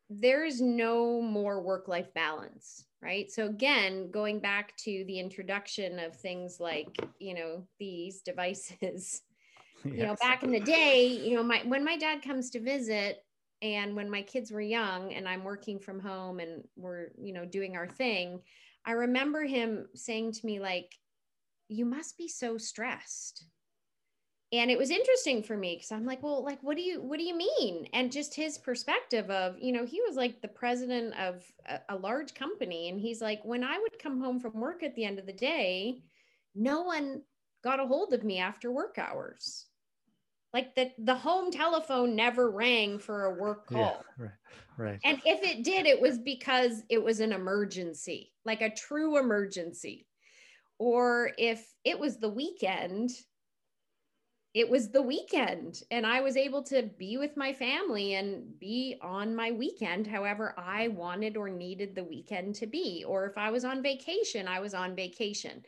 there's 0.10 0.60
no 0.60 1.22
more 1.22 1.62
work 1.62 1.88
life 1.88 2.14
balance 2.14 2.86
right? 3.02 3.32
So 3.32 3.46
again 3.46 4.12
going 4.12 4.40
back 4.40 4.76
to 4.78 5.04
the 5.08 5.20
introduction 5.20 6.00
of 6.00 6.16
things 6.16 6.60
like 6.60 6.98
you 7.20 7.34
know 7.34 7.68
these 7.80 8.22
devices 8.22 8.82
yes. 8.82 9.22
you 9.86 10.06
know 10.06 10.16
back 10.20 10.44
in 10.44 10.52
the 10.52 10.60
day 10.60 11.08
you 11.08 11.36
know 11.36 11.44
my 11.44 11.62
when 11.66 11.84
my 11.86 11.96
dad 11.96 12.22
comes 12.22 12.50
to 12.50 12.60
visit 12.60 13.24
and 13.62 13.96
when 13.96 14.10
my 14.10 14.22
kids 14.22 14.52
were 14.52 14.62
young 14.62 15.14
and 15.14 15.28
i'm 15.28 15.44
working 15.44 15.80
from 15.80 16.00
home 16.00 16.40
and 16.40 16.64
we're 16.76 17.08
you 17.18 17.34
know 17.34 17.46
doing 17.46 17.78
our 17.78 17.88
thing 17.88 18.42
i 18.86 18.92
remember 18.92 19.44
him 19.44 19.88
saying 19.96 20.32
to 20.32 20.46
me 20.46 20.60
like 20.60 20.96
you 21.70 21.86
must 21.86 22.18
be 22.18 22.28
so 22.28 22.58
stressed. 22.58 23.46
And 24.52 24.72
it 24.72 24.80
was 24.80 24.90
interesting 24.90 25.44
for 25.44 25.56
me 25.56 25.76
because 25.76 25.92
i'm 25.92 26.08
like 26.08 26.24
well 26.24 26.44
like 26.44 26.58
what 26.64 26.76
do 26.76 26.82
you 26.82 27.00
what 27.00 27.20
do 27.20 27.24
you 27.24 27.38
mean? 27.38 27.88
And 27.94 28.12
just 28.12 28.34
his 28.34 28.58
perspective 28.58 29.30
of 29.30 29.56
you 29.60 29.72
know 29.72 29.86
he 29.86 30.02
was 30.08 30.16
like 30.16 30.42
the 30.42 30.48
president 30.48 31.14
of 31.20 31.44
a, 31.68 31.80
a 31.90 31.96
large 31.96 32.34
company 32.34 32.90
and 32.90 33.00
he's 33.00 33.22
like 33.22 33.46
when 33.46 33.64
i 33.64 33.78
would 33.78 34.02
come 34.02 34.20
home 34.20 34.40
from 34.40 34.60
work 34.60 34.82
at 34.82 34.96
the 34.96 35.06
end 35.06 35.20
of 35.20 35.28
the 35.28 35.34
day 35.34 36.02
no 36.56 36.82
one 36.82 37.22
got 37.64 37.80
a 37.80 37.86
hold 37.86 38.12
of 38.12 38.24
me 38.24 38.40
after 38.40 38.72
work 38.72 38.98
hours 38.98 39.68
like 40.54 40.76
the 40.76 40.92
the 41.00 41.16
home 41.16 41.52
telephone 41.52 42.16
never 42.16 42.50
rang 42.50 43.00
for 43.00 43.26
a 43.26 43.34
work 43.36 43.68
call. 43.68 44.04
yeah, 44.20 44.26
right 44.26 44.32
right. 44.78 45.00
And 45.04 45.22
if 45.26 45.44
it 45.44 45.64
did 45.64 45.86
it 45.86 46.02
was 46.02 46.18
because 46.18 46.84
it 46.90 47.04
was 47.04 47.20
an 47.20 47.32
emergency 47.32 48.34
like 48.46 48.62
a 48.62 48.74
true 48.74 49.18
emergency. 49.18 50.08
Or 50.80 51.32
if 51.38 51.74
it 51.84 52.00
was 52.00 52.18
the 52.18 52.30
weekend 52.30 53.12
it 54.56 54.68
was 54.68 54.90
the 54.90 55.02
weekend 55.02 55.84
and 55.92 56.08
i 56.08 56.22
was 56.22 56.36
able 56.36 56.64
to 56.64 56.90
be 56.98 57.18
with 57.18 57.38
my 57.38 57.54
family 57.54 58.16
and 58.16 58.58
be 58.60 58.98
on 59.00 59.36
my 59.36 59.52
weekend 59.52 60.08
however 60.08 60.56
i 60.58 60.88
wanted 60.88 61.38
or 61.38 61.50
needed 61.50 61.94
the 61.94 62.04
weekend 62.04 62.56
to 62.56 62.66
be. 62.66 63.06
Or 63.08 63.28
if 63.28 63.38
i 63.38 63.52
was 63.52 63.64
on 63.66 63.84
vacation 63.84 64.48
i 64.48 64.60
was 64.60 64.74
on 64.74 64.96
vacation. 64.96 65.64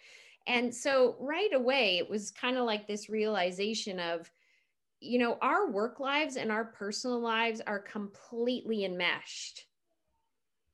And 0.47 0.73
so 0.73 1.15
right 1.19 1.53
away 1.53 1.99
it 1.99 2.09
was 2.09 2.31
kind 2.31 2.57
of 2.57 2.65
like 2.65 2.87
this 2.87 3.09
realization 3.09 3.99
of 3.99 4.31
you 5.01 5.19
know, 5.19 5.37
our 5.41 5.69
work 5.69 5.99
lives 5.99 6.37
and 6.37 6.51
our 6.51 6.65
personal 6.65 7.19
lives 7.19 7.59
are 7.65 7.79
completely 7.79 8.85
enmeshed. 8.85 9.65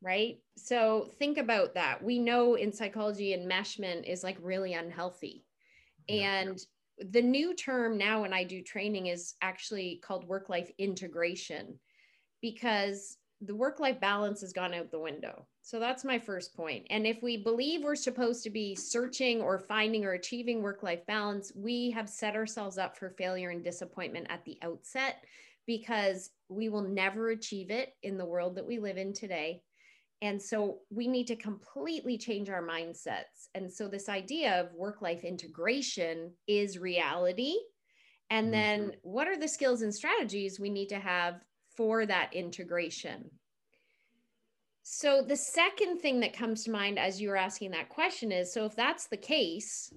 Right. 0.01 0.39
So 0.57 1.09
think 1.17 1.37
about 1.39 1.73
that. 1.73 2.03
We 2.03 2.19
know 2.19 2.53
in 2.55 2.71
psychology, 2.71 3.35
enmeshment 3.35 4.07
is 4.07 4.23
like 4.23 4.37
really 4.41 4.73
unhealthy. 4.73 5.45
And 6.09 6.59
the 6.99 7.21
new 7.21 7.55
term 7.55 7.97
now 7.97 8.21
when 8.21 8.33
I 8.33 8.43
do 8.43 8.61
training 8.61 9.07
is 9.07 9.33
actually 9.41 9.99
called 10.03 10.27
work 10.27 10.49
life 10.49 10.71
integration 10.77 11.79
because 12.41 13.17
the 13.41 13.55
work 13.55 13.79
life 13.79 13.99
balance 13.99 14.41
has 14.41 14.53
gone 14.53 14.73
out 14.73 14.91
the 14.91 14.99
window. 14.99 15.47
So 15.67 15.81
that's 15.81 16.05
my 16.05 16.17
first 16.17 16.55
point. 16.55 16.87
And 16.89 17.05
if 17.05 17.21
we 17.21 17.35
believe 17.35 17.83
we're 17.83 17.95
supposed 17.95 18.41
to 18.43 18.49
be 18.49 18.73
searching 18.73 19.41
or 19.41 19.59
finding 19.59 20.05
or 20.05 20.13
achieving 20.13 20.61
work 20.61 20.81
life 20.81 21.05
balance, 21.07 21.51
we 21.57 21.91
have 21.91 22.07
set 22.07 22.37
ourselves 22.37 22.77
up 22.77 22.97
for 22.97 23.09
failure 23.09 23.49
and 23.49 23.61
disappointment 23.61 24.27
at 24.29 24.45
the 24.45 24.57
outset 24.61 25.25
because 25.65 26.29
we 26.47 26.69
will 26.69 26.83
never 26.83 27.31
achieve 27.31 27.69
it 27.69 27.91
in 28.01 28.17
the 28.17 28.25
world 28.25 28.55
that 28.55 28.65
we 28.65 28.79
live 28.79 28.95
in 28.95 29.11
today. 29.11 29.61
And 30.21 30.41
so 30.41 30.77
we 30.89 31.05
need 31.05 31.27
to 31.27 31.35
completely 31.35 32.17
change 32.17 32.49
our 32.49 32.63
mindsets. 32.63 33.49
And 33.53 33.69
so 33.69 33.89
this 33.89 34.07
idea 34.07 34.61
of 34.61 34.73
work 34.73 35.01
life 35.01 35.25
integration 35.25 36.31
is 36.47 36.79
reality. 36.79 37.55
And 38.29 38.53
then 38.53 38.83
mm-hmm. 38.83 38.99
what 39.01 39.27
are 39.27 39.37
the 39.37 39.49
skills 39.49 39.81
and 39.81 39.93
strategies 39.93 40.61
we 40.61 40.69
need 40.69 40.87
to 40.87 40.99
have 40.99 41.41
for 41.75 42.05
that 42.05 42.33
integration. 42.33 43.29
So, 44.89 45.21
the 45.21 45.35
second 45.35 45.99
thing 45.99 46.21
that 46.21 46.31
comes 46.31 46.63
to 46.63 46.71
mind 46.71 46.97
as 46.97 47.19
you 47.19 47.27
were 47.27 47.35
asking 47.35 47.71
that 47.71 47.89
question 47.89 48.31
is 48.31 48.53
so, 48.53 48.65
if 48.65 48.73
that's 48.73 49.07
the 49.07 49.17
case, 49.17 49.93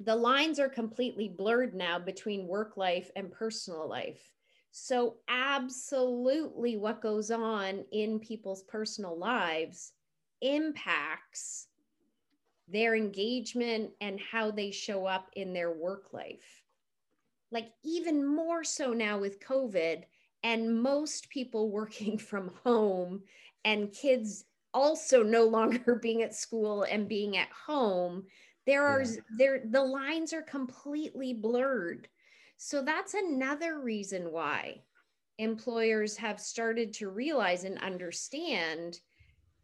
the 0.00 0.16
lines 0.16 0.58
are 0.58 0.70
completely 0.70 1.28
blurred 1.28 1.74
now 1.74 1.98
between 1.98 2.48
work 2.48 2.78
life 2.78 3.10
and 3.16 3.30
personal 3.30 3.86
life. 3.86 4.32
So, 4.72 5.16
absolutely, 5.28 6.78
what 6.78 7.02
goes 7.02 7.30
on 7.30 7.84
in 7.92 8.18
people's 8.18 8.62
personal 8.62 9.16
lives 9.16 9.92
impacts 10.40 11.66
their 12.66 12.96
engagement 12.96 13.90
and 14.00 14.18
how 14.18 14.50
they 14.50 14.70
show 14.70 15.04
up 15.04 15.28
in 15.36 15.52
their 15.52 15.70
work 15.70 16.14
life. 16.14 16.64
Like, 17.52 17.72
even 17.84 18.26
more 18.26 18.64
so 18.64 18.94
now 18.94 19.18
with 19.18 19.38
COVID, 19.38 20.04
and 20.42 20.82
most 20.82 21.28
people 21.30 21.70
working 21.70 22.18
from 22.18 22.52
home 22.64 23.22
and 23.64 23.92
kids 23.92 24.44
also 24.74 25.22
no 25.22 25.44
longer 25.44 25.94
being 26.02 26.22
at 26.22 26.34
school 26.34 26.84
and 26.84 27.08
being 27.08 27.36
at 27.36 27.48
home 27.50 28.24
there 28.66 28.86
are 28.86 29.02
yeah. 29.02 29.20
there 29.36 29.62
the 29.70 29.82
lines 29.82 30.32
are 30.32 30.42
completely 30.42 31.32
blurred 31.32 32.08
so 32.56 32.82
that's 32.82 33.14
another 33.14 33.80
reason 33.80 34.32
why 34.32 34.80
employers 35.38 36.16
have 36.16 36.40
started 36.40 36.92
to 36.92 37.08
realize 37.08 37.64
and 37.64 37.78
understand 37.78 39.00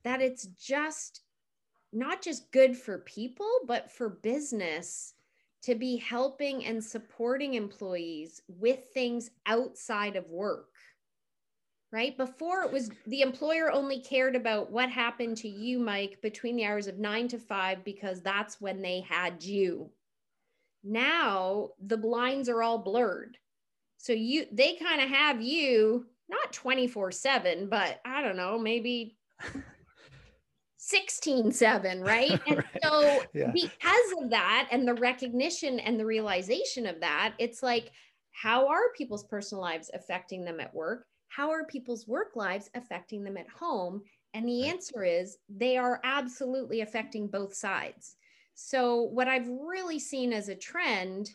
that 0.04 0.22
it's 0.22 0.46
just 0.46 1.22
not 1.92 2.22
just 2.22 2.50
good 2.52 2.76
for 2.76 2.98
people 2.98 3.50
but 3.66 3.90
for 3.90 4.08
business 4.08 5.14
to 5.64 5.74
be 5.74 5.96
helping 5.96 6.66
and 6.66 6.84
supporting 6.84 7.54
employees 7.54 8.42
with 8.48 8.80
things 8.92 9.30
outside 9.46 10.14
of 10.14 10.28
work. 10.28 10.68
Right? 11.94 12.16
Before 12.16 12.64
it 12.64 12.72
was 12.72 12.90
the 13.06 13.20
employer 13.20 13.70
only 13.70 14.00
cared 14.00 14.34
about 14.34 14.68
what 14.68 14.90
happened 14.90 15.36
to 15.38 15.48
you, 15.48 15.78
Mike, 15.78 16.18
between 16.22 16.56
the 16.56 16.64
hours 16.64 16.88
of 16.88 16.98
nine 16.98 17.28
to 17.28 17.38
five, 17.38 17.84
because 17.84 18.20
that's 18.20 18.60
when 18.60 18.82
they 18.82 19.06
had 19.08 19.44
you. 19.44 19.90
Now 20.82 21.68
the 21.80 21.96
blinds 21.96 22.48
are 22.48 22.64
all 22.64 22.78
blurred. 22.78 23.38
So 23.98 24.12
you 24.12 24.46
they 24.50 24.74
kind 24.74 25.00
of 25.00 25.08
have 25.08 25.40
you 25.40 26.06
not 26.28 26.52
24 26.52 27.12
7, 27.12 27.68
but 27.68 28.00
I 28.04 28.22
don't 28.22 28.36
know, 28.36 28.58
maybe 28.58 29.16
16 30.78 31.52
7 31.52 32.00
right 32.02 32.40
and 32.46 32.56
right. 32.56 32.82
so 32.82 33.22
yeah. 33.34 33.52
because 33.52 34.12
of 34.20 34.30
that 34.30 34.68
and 34.70 34.86
the 34.86 34.94
recognition 34.94 35.78
and 35.80 35.98
the 35.98 36.04
realization 36.04 36.86
of 36.86 37.00
that 37.00 37.32
it's 37.38 37.62
like 37.62 37.90
how 38.32 38.68
are 38.68 38.92
people's 38.94 39.24
personal 39.24 39.62
lives 39.62 39.90
affecting 39.94 40.44
them 40.44 40.60
at 40.60 40.74
work 40.74 41.06
how 41.34 41.50
are 41.50 41.64
people's 41.64 42.06
work 42.06 42.36
lives 42.36 42.70
affecting 42.74 43.24
them 43.24 43.36
at 43.36 43.48
home? 43.48 44.02
And 44.34 44.48
the 44.48 44.68
answer 44.68 45.04
is 45.04 45.38
they 45.48 45.76
are 45.76 46.00
absolutely 46.04 46.80
affecting 46.80 47.28
both 47.28 47.54
sides. 47.54 48.16
So 48.54 49.02
what 49.02 49.26
i've 49.26 49.48
really 49.48 49.98
seen 49.98 50.32
as 50.32 50.48
a 50.48 50.54
trend 50.54 51.34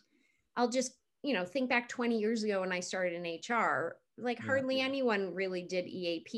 i'll 0.55 0.69
just 0.69 0.93
you 1.21 1.33
know 1.33 1.43
think 1.43 1.69
back 1.69 1.89
20 1.89 2.17
years 2.17 2.43
ago 2.43 2.61
when 2.61 2.71
i 2.71 2.79
started 2.79 3.13
in 3.13 3.39
hr 3.53 3.97
like 4.17 4.39
hardly 4.39 4.79
anyone 4.79 5.33
really 5.33 5.63
did 5.63 5.85
eap 5.87 6.29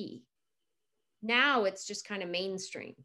Now 1.22 1.65
it's 1.65 1.86
just 1.86 2.06
kind 2.06 2.24
of 2.24 2.30
mainstream. 2.30 2.96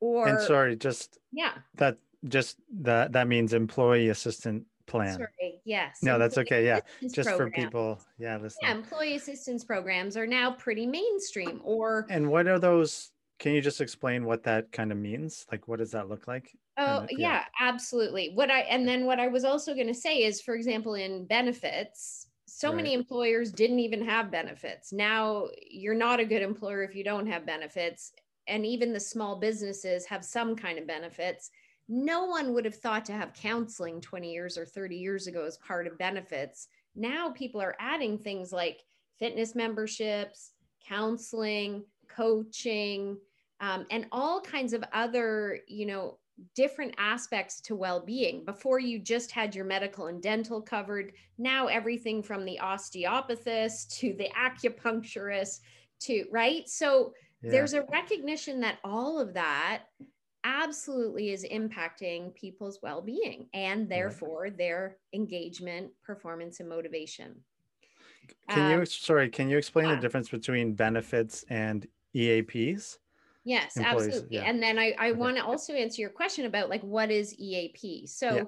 Or 0.00 0.28
and 0.28 0.40
sorry, 0.40 0.76
just 0.76 1.18
yeah, 1.32 1.54
that 1.74 1.98
just 2.28 2.56
that 2.80 3.12
that 3.12 3.28
means 3.28 3.52
employee 3.52 4.08
assistant 4.08 4.66
plan. 4.86 5.16
Sorry, 5.16 5.55
yes. 5.66 5.98
No, 6.02 6.18
that's 6.18 6.38
okay. 6.38 6.64
Yeah, 6.64 6.80
just 7.12 7.28
for 7.28 7.50
people. 7.50 8.00
Yeah, 8.18 8.38
listen. 8.38 8.60
Yeah, 8.62 8.72
employee 8.72 9.16
assistance 9.16 9.64
programs 9.64 10.16
are 10.16 10.26
now 10.26 10.52
pretty 10.52 10.86
mainstream. 10.86 11.60
Or 11.64 12.06
And 12.08 12.30
what 12.30 12.46
are 12.46 12.58
those? 12.58 13.10
Can 13.38 13.52
you 13.52 13.60
just 13.60 13.82
explain 13.82 14.24
what 14.24 14.44
that 14.44 14.72
kind 14.72 14.90
of 14.90 14.96
means? 14.96 15.44
Like, 15.52 15.68
what 15.68 15.78
does 15.78 15.90
that 15.90 16.08
look 16.08 16.26
like? 16.26 16.56
Oh, 16.78 17.06
yeah. 17.10 17.16
yeah. 17.18 17.44
absolutely. 17.60 18.30
What 18.34 18.50
I 18.50 18.60
and 18.60 18.88
then 18.88 19.04
what 19.04 19.20
I 19.20 19.28
was 19.28 19.44
also 19.44 19.74
going 19.74 19.86
to 19.88 19.94
say 19.94 20.24
is, 20.24 20.40
for 20.40 20.54
example, 20.54 20.94
in 20.94 21.26
benefits, 21.26 22.28
so 22.46 22.72
many 22.72 22.94
employers 22.94 23.52
didn't 23.52 23.80
even 23.80 24.02
have 24.06 24.30
benefits. 24.30 24.92
Now 24.92 25.48
you're 25.68 25.94
not 25.94 26.20
a 26.20 26.24
good 26.24 26.42
employer 26.42 26.82
if 26.84 26.94
you 26.94 27.04
don't 27.04 27.26
have 27.26 27.44
benefits, 27.44 28.12
and 28.46 28.64
even 28.64 28.92
the 28.92 29.00
small 29.00 29.38
businesses 29.38 30.06
have 30.06 30.24
some 30.24 30.56
kind 30.56 30.78
of 30.78 30.86
benefits. 30.86 31.50
No 31.88 32.24
one 32.24 32.52
would 32.54 32.64
have 32.64 32.76
thought 32.76 33.04
to 33.06 33.12
have 33.12 33.32
counseling 33.32 34.00
20 34.00 34.32
years 34.32 34.58
or 34.58 34.66
30 34.66 34.96
years 34.96 35.26
ago 35.26 35.44
as 35.44 35.56
part 35.58 35.86
of 35.86 35.98
benefits. 35.98 36.68
Now 36.94 37.30
people 37.30 37.60
are 37.60 37.76
adding 37.78 38.18
things 38.18 38.52
like 38.52 38.82
fitness 39.18 39.54
memberships, 39.54 40.52
counseling, 40.86 41.84
coaching, 42.08 43.18
um, 43.60 43.86
and 43.90 44.06
all 44.12 44.40
kinds 44.40 44.72
of 44.72 44.84
other, 44.92 45.60
you 45.68 45.86
know, 45.86 46.18
different 46.54 46.94
aspects 46.98 47.60
to 47.62 47.74
well-being. 47.74 48.44
Before 48.44 48.78
you 48.78 48.98
just 48.98 49.30
had 49.30 49.54
your 49.54 49.64
medical 49.64 50.08
and 50.08 50.22
dental 50.22 50.60
covered. 50.60 51.12
Now 51.38 51.66
everything 51.66 52.22
from 52.22 52.44
the 52.44 52.58
osteopathist 52.62 53.88
to 53.98 54.14
the 54.14 54.28
acupuncturist 54.36 55.60
to 56.00 56.26
right. 56.30 56.68
So 56.68 57.14
Yeah. 57.42 57.52
there's 57.52 57.72
a 57.74 57.86
recognition 57.90 58.60
that 58.60 58.78
all 58.84 59.18
of 59.18 59.32
that 59.34 59.84
absolutely 60.46 61.30
is 61.30 61.44
impacting 61.44 62.32
people's 62.34 62.78
well-being 62.80 63.48
and 63.52 63.88
therefore 63.88 64.48
their 64.50 64.96
engagement, 65.12 65.90
performance, 66.04 66.60
and 66.60 66.68
motivation. 66.68 67.42
Can 68.48 68.66
you 68.66 68.76
Um, 68.76 68.86
sorry? 68.86 69.28
Can 69.28 69.48
you 69.48 69.58
explain 69.58 69.88
the 69.88 69.96
difference 69.96 70.28
between 70.28 70.74
benefits 70.74 71.44
and 71.50 71.86
EAPs? 72.14 72.98
Yes, 73.44 73.76
employees, 73.76 74.06
absolutely. 74.06 74.38
yeah. 74.38 74.42
And 74.44 74.62
then 74.62 74.78
I, 74.78 74.94
I 74.98 75.10
Okay. 75.10 75.18
want 75.20 75.36
to 75.36 75.44
also 75.44 75.72
answer 75.72 76.00
your 76.00 76.10
question 76.10 76.46
about 76.46 76.68
like 76.68 76.82
what 76.82 77.10
is 77.10 77.34
EAP. 77.38 78.06
So 78.06 78.34
Yeah. 78.36 78.42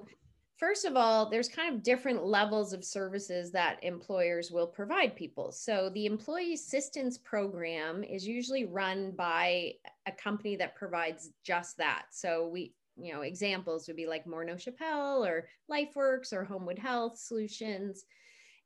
First 0.59 0.83
of 0.83 0.97
all, 0.97 1.29
there's 1.29 1.47
kind 1.47 1.73
of 1.73 1.83
different 1.83 2.25
levels 2.25 2.73
of 2.73 2.83
services 2.83 3.49
that 3.51 3.81
employers 3.81 4.51
will 4.51 4.67
provide 4.67 5.15
people. 5.15 5.53
So 5.53 5.89
the 5.93 6.05
employee 6.05 6.53
assistance 6.53 7.17
program 7.17 8.03
is 8.03 8.27
usually 8.27 8.65
run 8.65 9.11
by 9.11 9.75
a 10.05 10.11
company 10.11 10.57
that 10.57 10.75
provides 10.75 11.29
just 11.45 11.77
that. 11.77 12.07
So 12.11 12.49
we, 12.49 12.73
you 12.97 13.13
know, 13.13 13.21
examples 13.21 13.87
would 13.87 13.95
be 13.95 14.05
like 14.05 14.25
Morneau 14.25 14.59
Shepell 14.59 15.23
or 15.23 15.47
LifeWorks 15.71 16.33
or 16.33 16.43
Homewood 16.43 16.79
Health 16.79 17.17
Solutions. 17.17 18.03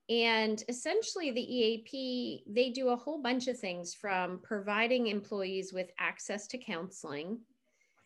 And 0.10 0.64
essentially, 0.68 1.30
the 1.30 1.42
EAP, 1.42 2.44
they 2.48 2.72
do 2.72 2.90
a 2.90 2.96
whole 2.96 3.22
bunch 3.22 3.48
of 3.48 3.60
things 3.60 3.94
from 3.94 4.40
providing 4.42 5.08
employees 5.08 5.72
with 5.72 5.92
access 6.00 6.48
to 6.48 6.58
counseling. 6.58 7.38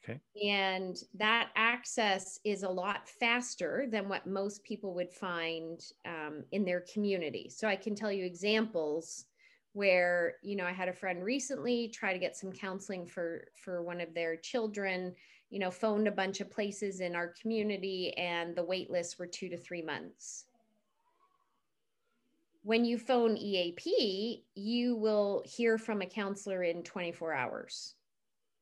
Okay. 0.07 0.19
And 0.47 0.95
that 1.15 1.49
access 1.55 2.39
is 2.45 2.63
a 2.63 2.69
lot 2.69 3.09
faster 3.09 3.87
than 3.89 4.07
what 4.07 4.27
most 4.27 4.63
people 4.63 4.93
would 4.93 5.11
find 5.11 5.81
um, 6.05 6.43
in 6.51 6.63
their 6.63 6.85
community. 6.93 7.49
So 7.49 7.67
I 7.67 7.75
can 7.75 7.95
tell 7.95 8.11
you 8.11 8.23
examples 8.23 9.25
where 9.73 10.35
you 10.41 10.55
know 10.55 10.65
i 10.65 10.71
had 10.71 10.87
a 10.87 10.93
friend 10.93 11.23
recently 11.23 11.87
try 11.89 12.11
to 12.11 12.17
get 12.17 12.35
some 12.35 12.51
counseling 12.51 13.05
for 13.05 13.45
for 13.63 13.83
one 13.83 14.01
of 14.01 14.11
their 14.15 14.35
children 14.35 15.13
you 15.51 15.59
know 15.59 15.69
phoned 15.69 16.07
a 16.07 16.11
bunch 16.11 16.41
of 16.41 16.49
places 16.49 16.99
in 16.99 17.15
our 17.15 17.31
community 17.39 18.11
and 18.17 18.55
the 18.55 18.63
wait 18.63 18.89
lists 18.89 19.19
were 19.19 19.27
two 19.27 19.49
to 19.49 19.57
three 19.57 19.83
months 19.83 20.45
when 22.63 22.83
you 22.83 22.97
phone 22.97 23.37
EAP, 23.37 24.43
you 24.55 24.97
will 24.97 25.41
hear 25.45 25.77
from 25.77 26.01
a 26.01 26.05
counselor 26.05 26.63
in 26.63 26.83
24 26.83 27.33
hours 27.33 27.95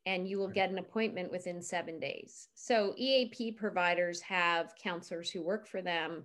and 0.06 0.28
you 0.28 0.38
will 0.38 0.48
get 0.48 0.70
an 0.70 0.78
appointment 0.78 1.32
within 1.32 1.62
seven 1.62 2.00
days. 2.00 2.50
So, 2.54 2.94
EAP 2.98 3.54
providers 3.54 4.22
have 4.22 4.76
counselors 4.82 5.30
who 5.30 5.42
work 5.42 5.68
for 5.68 5.82
them, 5.82 6.24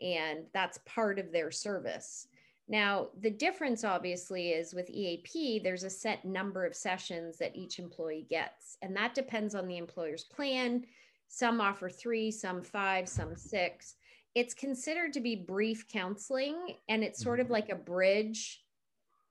and 0.00 0.44
that's 0.52 0.78
part 0.86 1.18
of 1.18 1.32
their 1.32 1.50
service. 1.50 2.28
Now, 2.68 3.08
the 3.20 3.30
difference 3.30 3.84
obviously 3.84 4.50
is 4.50 4.74
with 4.74 4.88
EAP, 4.90 5.60
there's 5.60 5.84
a 5.84 5.90
set 5.90 6.24
number 6.24 6.64
of 6.64 6.74
sessions 6.74 7.38
that 7.38 7.56
each 7.56 7.78
employee 7.78 8.26
gets, 8.28 8.78
and 8.82 8.96
that 8.96 9.14
depends 9.14 9.54
on 9.54 9.68
the 9.68 9.76
employer's 9.76 10.24
plan. 10.24 10.84
Some 11.28 11.60
offer 11.60 11.90
three, 11.90 12.30
some 12.30 12.62
five, 12.62 13.08
some 13.08 13.36
six 13.36 13.96
it's 14.34 14.54
considered 14.54 15.12
to 15.12 15.20
be 15.20 15.36
brief 15.36 15.86
counseling 15.88 16.76
and 16.88 17.04
it's 17.04 17.22
sort 17.22 17.40
of 17.40 17.46
mm-hmm. 17.46 17.54
like 17.54 17.68
a 17.70 17.76
bridge 17.76 18.63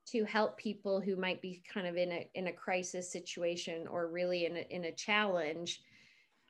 to 0.06 0.24
help 0.24 0.56
people 0.56 1.00
who 1.00 1.16
might 1.16 1.40
be 1.40 1.62
kind 1.72 1.86
of 1.86 1.96
in 1.96 2.12
a 2.12 2.28
in 2.34 2.48
a 2.48 2.52
crisis 2.52 3.10
situation 3.10 3.86
or 3.88 4.08
really 4.08 4.46
in 4.46 4.56
a, 4.56 4.66
in 4.70 4.84
a 4.84 4.92
challenge 4.92 5.80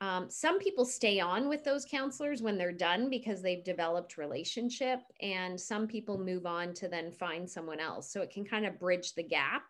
um, 0.01 0.29
some 0.29 0.59
people 0.59 0.83
stay 0.83 1.19
on 1.19 1.47
with 1.47 1.63
those 1.63 1.85
counselors 1.85 2.41
when 2.41 2.57
they're 2.57 2.71
done 2.73 3.09
because 3.09 3.41
they've 3.41 3.63
developed 3.63 4.17
relationship 4.17 4.99
and 5.21 5.59
some 5.59 5.87
people 5.87 6.17
move 6.17 6.45
on 6.45 6.73
to 6.73 6.89
then 6.89 7.11
find 7.11 7.49
someone 7.49 7.79
else. 7.79 8.11
So 8.11 8.21
it 8.21 8.29
can 8.29 8.43
kind 8.43 8.65
of 8.65 8.79
bridge 8.79 9.13
the 9.13 9.23
gap 9.23 9.63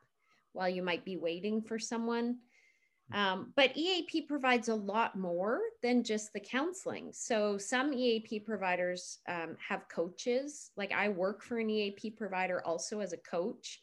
while 0.54 0.70
you 0.70 0.82
might 0.82 1.06
be 1.06 1.18
waiting 1.18 1.62
for 1.62 1.78
someone 1.78 2.38
um, 3.14 3.54
but 3.56 3.76
EAP 3.78 4.24
provides 4.24 4.68
a 4.68 4.76
lot 4.76 5.16
more 5.16 5.60
than 5.84 6.04
just 6.04 6.34
the 6.34 6.40
counseling. 6.40 7.12
So 7.14 7.58
some 7.58 7.94
EAP 7.94 8.40
providers 8.40 9.20
um, 9.28 9.56
have 9.68 9.88
coaches. 9.90 10.72
Like 10.76 10.92
I 10.92 11.10
work 11.10 11.44
for 11.44 11.60
an 11.60 11.70
EAP 11.70 12.12
provider 12.12 12.66
also 12.66 13.02
as 13.02 13.14
a 13.14 13.18
coach, 13.18 13.82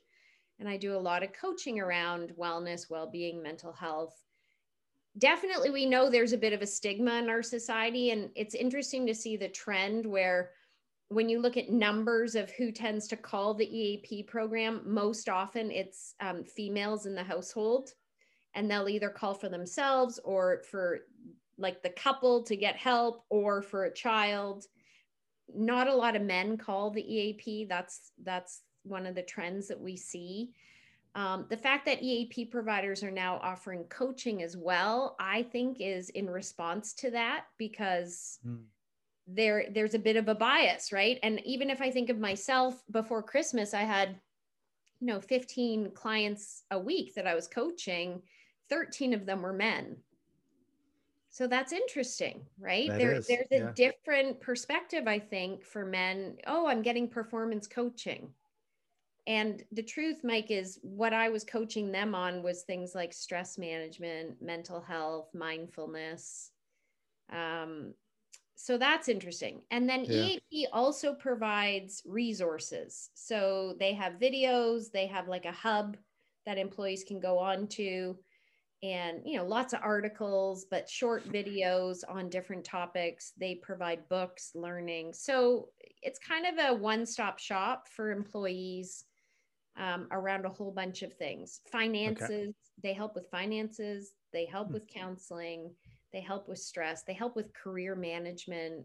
and 0.58 0.68
I 0.68 0.76
do 0.76 0.96
a 0.96 0.98
lot 0.98 1.22
of 1.22 1.32
coaching 1.32 1.78
around 1.78 2.32
wellness, 2.38 2.90
well-being, 2.90 3.42
mental 3.42 3.72
health. 3.72 4.14
Definitely, 5.18 5.70
we 5.70 5.86
know 5.86 6.10
there's 6.10 6.32
a 6.32 6.38
bit 6.38 6.54
of 6.54 6.62
a 6.62 6.66
stigma 6.66 7.14
in 7.16 7.28
our 7.28 7.42
society, 7.42 8.10
and 8.10 8.30
it's 8.34 8.54
interesting 8.54 9.06
to 9.06 9.14
see 9.14 9.36
the 9.36 9.48
trend 9.48 10.04
where 10.04 10.50
when 11.08 11.28
you 11.28 11.40
look 11.40 11.58
at 11.58 11.70
numbers 11.70 12.34
of 12.34 12.50
who 12.52 12.72
tends 12.72 13.06
to 13.08 13.16
call 13.16 13.54
the 13.54 13.66
EAP 13.66 14.24
program, 14.24 14.80
most 14.84 15.28
often 15.28 15.70
it's 15.70 16.14
um, 16.20 16.42
females 16.42 17.06
in 17.06 17.14
the 17.14 17.22
household 17.22 17.90
and 18.54 18.70
they'll 18.70 18.88
either 18.88 19.10
call 19.10 19.34
for 19.34 19.48
themselves 19.48 20.18
or 20.24 20.62
for 20.70 21.00
like 21.58 21.82
the 21.82 21.90
couple 21.90 22.42
to 22.44 22.56
get 22.56 22.76
help 22.76 23.24
or 23.28 23.62
for 23.62 23.84
a 23.84 23.92
child. 23.94 24.66
Not 25.54 25.88
a 25.88 25.94
lot 25.94 26.16
of 26.16 26.22
men 26.22 26.56
call 26.56 26.90
the 26.90 27.02
eap 27.02 27.68
that's 27.68 28.12
that's 28.22 28.62
one 28.84 29.06
of 29.06 29.14
the 29.14 29.22
trends 29.22 29.68
that 29.68 29.80
we 29.80 29.96
see. 29.96 30.50
Um, 31.14 31.44
the 31.50 31.58
fact 31.58 31.84
that 31.86 32.02
eap 32.02 32.50
providers 32.50 33.02
are 33.02 33.10
now 33.10 33.38
offering 33.42 33.84
coaching 33.84 34.42
as 34.42 34.56
well 34.56 35.14
i 35.20 35.42
think 35.42 35.76
is 35.78 36.08
in 36.08 36.28
response 36.30 36.94
to 36.94 37.10
that 37.10 37.44
because 37.58 38.38
Hmm. 38.42 38.62
there 39.26 39.66
there's 39.70 39.92
a 39.92 39.98
bit 39.98 40.16
of 40.16 40.28
a 40.28 40.34
bias 40.34 40.90
right? 40.90 41.18
And 41.22 41.44
even 41.44 41.68
if 41.68 41.82
i 41.82 41.90
think 41.90 42.08
of 42.08 42.18
myself 42.18 42.82
before 42.90 43.22
christmas 43.22 43.74
i 43.74 43.82
had 43.82 44.20
you 45.00 45.06
know 45.06 45.20
15 45.20 45.90
clients 45.90 46.62
a 46.70 46.78
week 46.78 47.14
that 47.14 47.26
i 47.26 47.34
was 47.34 47.46
coaching 47.46 48.22
13 48.68 49.14
of 49.14 49.26
them 49.26 49.42
were 49.42 49.52
men 49.52 49.96
so 51.30 51.46
that's 51.46 51.72
interesting 51.72 52.42
right 52.58 52.88
That 52.88 52.98
there, 52.98 53.14
is, 53.14 53.26
there's 53.26 53.46
a 53.50 53.56
yeah. 53.56 53.72
different 53.74 54.40
perspective 54.40 55.06
i 55.06 55.18
think 55.18 55.64
for 55.64 55.84
men 55.84 56.36
oh 56.46 56.66
i'm 56.66 56.82
getting 56.82 57.08
performance 57.08 57.66
coaching 57.66 58.30
and 59.26 59.62
the 59.72 59.82
truth 59.82 60.18
mike 60.24 60.50
is 60.50 60.78
what 60.82 61.12
i 61.12 61.28
was 61.28 61.44
coaching 61.44 61.92
them 61.92 62.14
on 62.14 62.42
was 62.42 62.62
things 62.62 62.94
like 62.94 63.12
stress 63.12 63.58
management 63.58 64.40
mental 64.42 64.80
health 64.80 65.28
mindfulness 65.34 66.50
um, 67.32 67.94
so 68.54 68.78
that's 68.78 69.08
interesting. 69.08 69.62
And 69.70 69.88
then 69.88 70.04
Yeah. 70.04 70.36
EAP 70.52 70.68
also 70.72 71.14
provides 71.14 72.02
resources. 72.06 73.10
So 73.14 73.74
they 73.78 73.92
have 73.94 74.20
videos, 74.20 74.92
they 74.92 75.06
have 75.08 75.26
like 75.26 75.46
a 75.46 75.52
hub 75.52 75.96
that 76.46 76.58
employees 76.58 77.02
can 77.02 77.18
go 77.18 77.38
on 77.38 77.66
to 77.68 78.16
and 78.82 79.22
you 79.24 79.36
know 79.38 79.44
lots 79.46 79.72
of 79.72 79.80
articles 79.82 80.66
but 80.70 80.88
short 80.88 81.28
videos 81.30 81.98
on 82.08 82.28
different 82.28 82.64
topics 82.64 83.32
they 83.38 83.54
provide 83.56 84.08
books 84.08 84.52
learning 84.54 85.12
so 85.12 85.68
it's 86.02 86.18
kind 86.18 86.46
of 86.46 86.64
a 86.64 86.74
one-stop 86.74 87.38
shop 87.38 87.86
for 87.88 88.10
employees 88.10 89.04
um, 89.76 90.06
around 90.10 90.44
a 90.44 90.50
whole 90.50 90.72
bunch 90.72 91.02
of 91.02 91.12
things 91.14 91.60
finances 91.70 92.54
they 92.82 92.92
help 92.92 93.14
with 93.14 93.30
finances 93.30 94.12
they 94.32 94.44
help 94.46 94.68
Hmm. 94.68 94.74
with 94.74 94.86
counseling 94.88 95.74
they 96.12 96.20
help 96.20 96.48
with 96.48 96.58
stress 96.58 97.04
they 97.04 97.14
help 97.14 97.36
with 97.36 97.52
career 97.54 97.94
management 97.94 98.84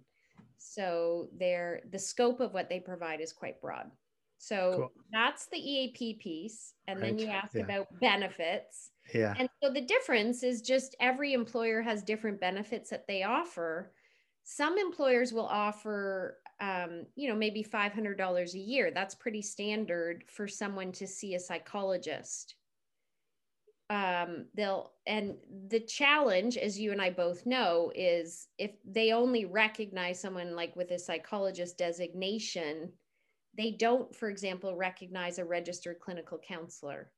so 0.57 1.29
they're 1.37 1.81
the 1.91 1.99
scope 1.99 2.39
of 2.39 2.53
what 2.53 2.69
they 2.69 2.79
provide 2.79 3.21
is 3.21 3.33
quite 3.33 3.59
broad 3.61 3.91
So 4.39 4.73
cool. 4.75 4.91
that's 5.11 5.47
the 5.47 5.57
EAP 5.57 6.15
piece. 6.21 6.73
And 6.87 6.99
right. 7.01 7.07
then 7.07 7.19
you 7.19 7.27
asked 7.27 7.55
yeah. 7.55 7.63
about 7.63 7.87
benefits. 7.99 8.91
Yeah. 9.13 9.35
And 9.35 9.49
so 9.61 9.71
the 9.71 9.81
difference 9.81 10.43
is 10.43 10.61
just 10.61 10.95
every 10.99 11.33
employer 11.33 11.81
has 11.81 12.03
different 12.03 12.39
benefits 12.39 12.89
that 12.89 13.07
they 13.07 13.23
offer. 13.23 13.93
Some 14.43 14.77
employers 14.77 15.33
will 15.33 15.45
offer, 15.45 16.41
um, 16.59 17.07
you 17.15 17.27
know, 17.29 17.35
maybe 17.35 17.63
$500 17.63 18.53
a 18.55 18.59
year. 18.59 18.91
That's 18.91 19.15
pretty 19.15 19.41
standard 19.41 20.25
for 20.29 20.47
someone 20.47 20.91
to 20.93 21.07
see 21.07 21.35
a 21.35 21.39
psychologist. 21.39 22.55
Um, 23.89 24.49
they'll, 24.53 24.95
and 25.05 25.37
the 25.69 25.79
challenge, 25.79 26.57
as 26.57 26.77
you 26.77 26.91
and 26.91 27.01
I 27.01 27.09
both 27.09 27.45
know, 27.45 27.91
is 27.95 28.49
if 28.57 28.71
they 28.83 29.13
only 29.13 29.45
recognize 29.45 30.19
someone 30.19 30.55
like 30.55 30.75
with 30.75 30.91
a 30.91 30.99
psychologist 30.99 31.77
designation, 31.77 32.93
they 33.53 33.71
don't, 33.71 34.15
for 34.15 34.29
example, 34.29 34.75
recognize 34.75 35.39
a 35.39 35.45
registered 35.45 35.99
clinical 36.01 36.39
counselor. 36.39 37.13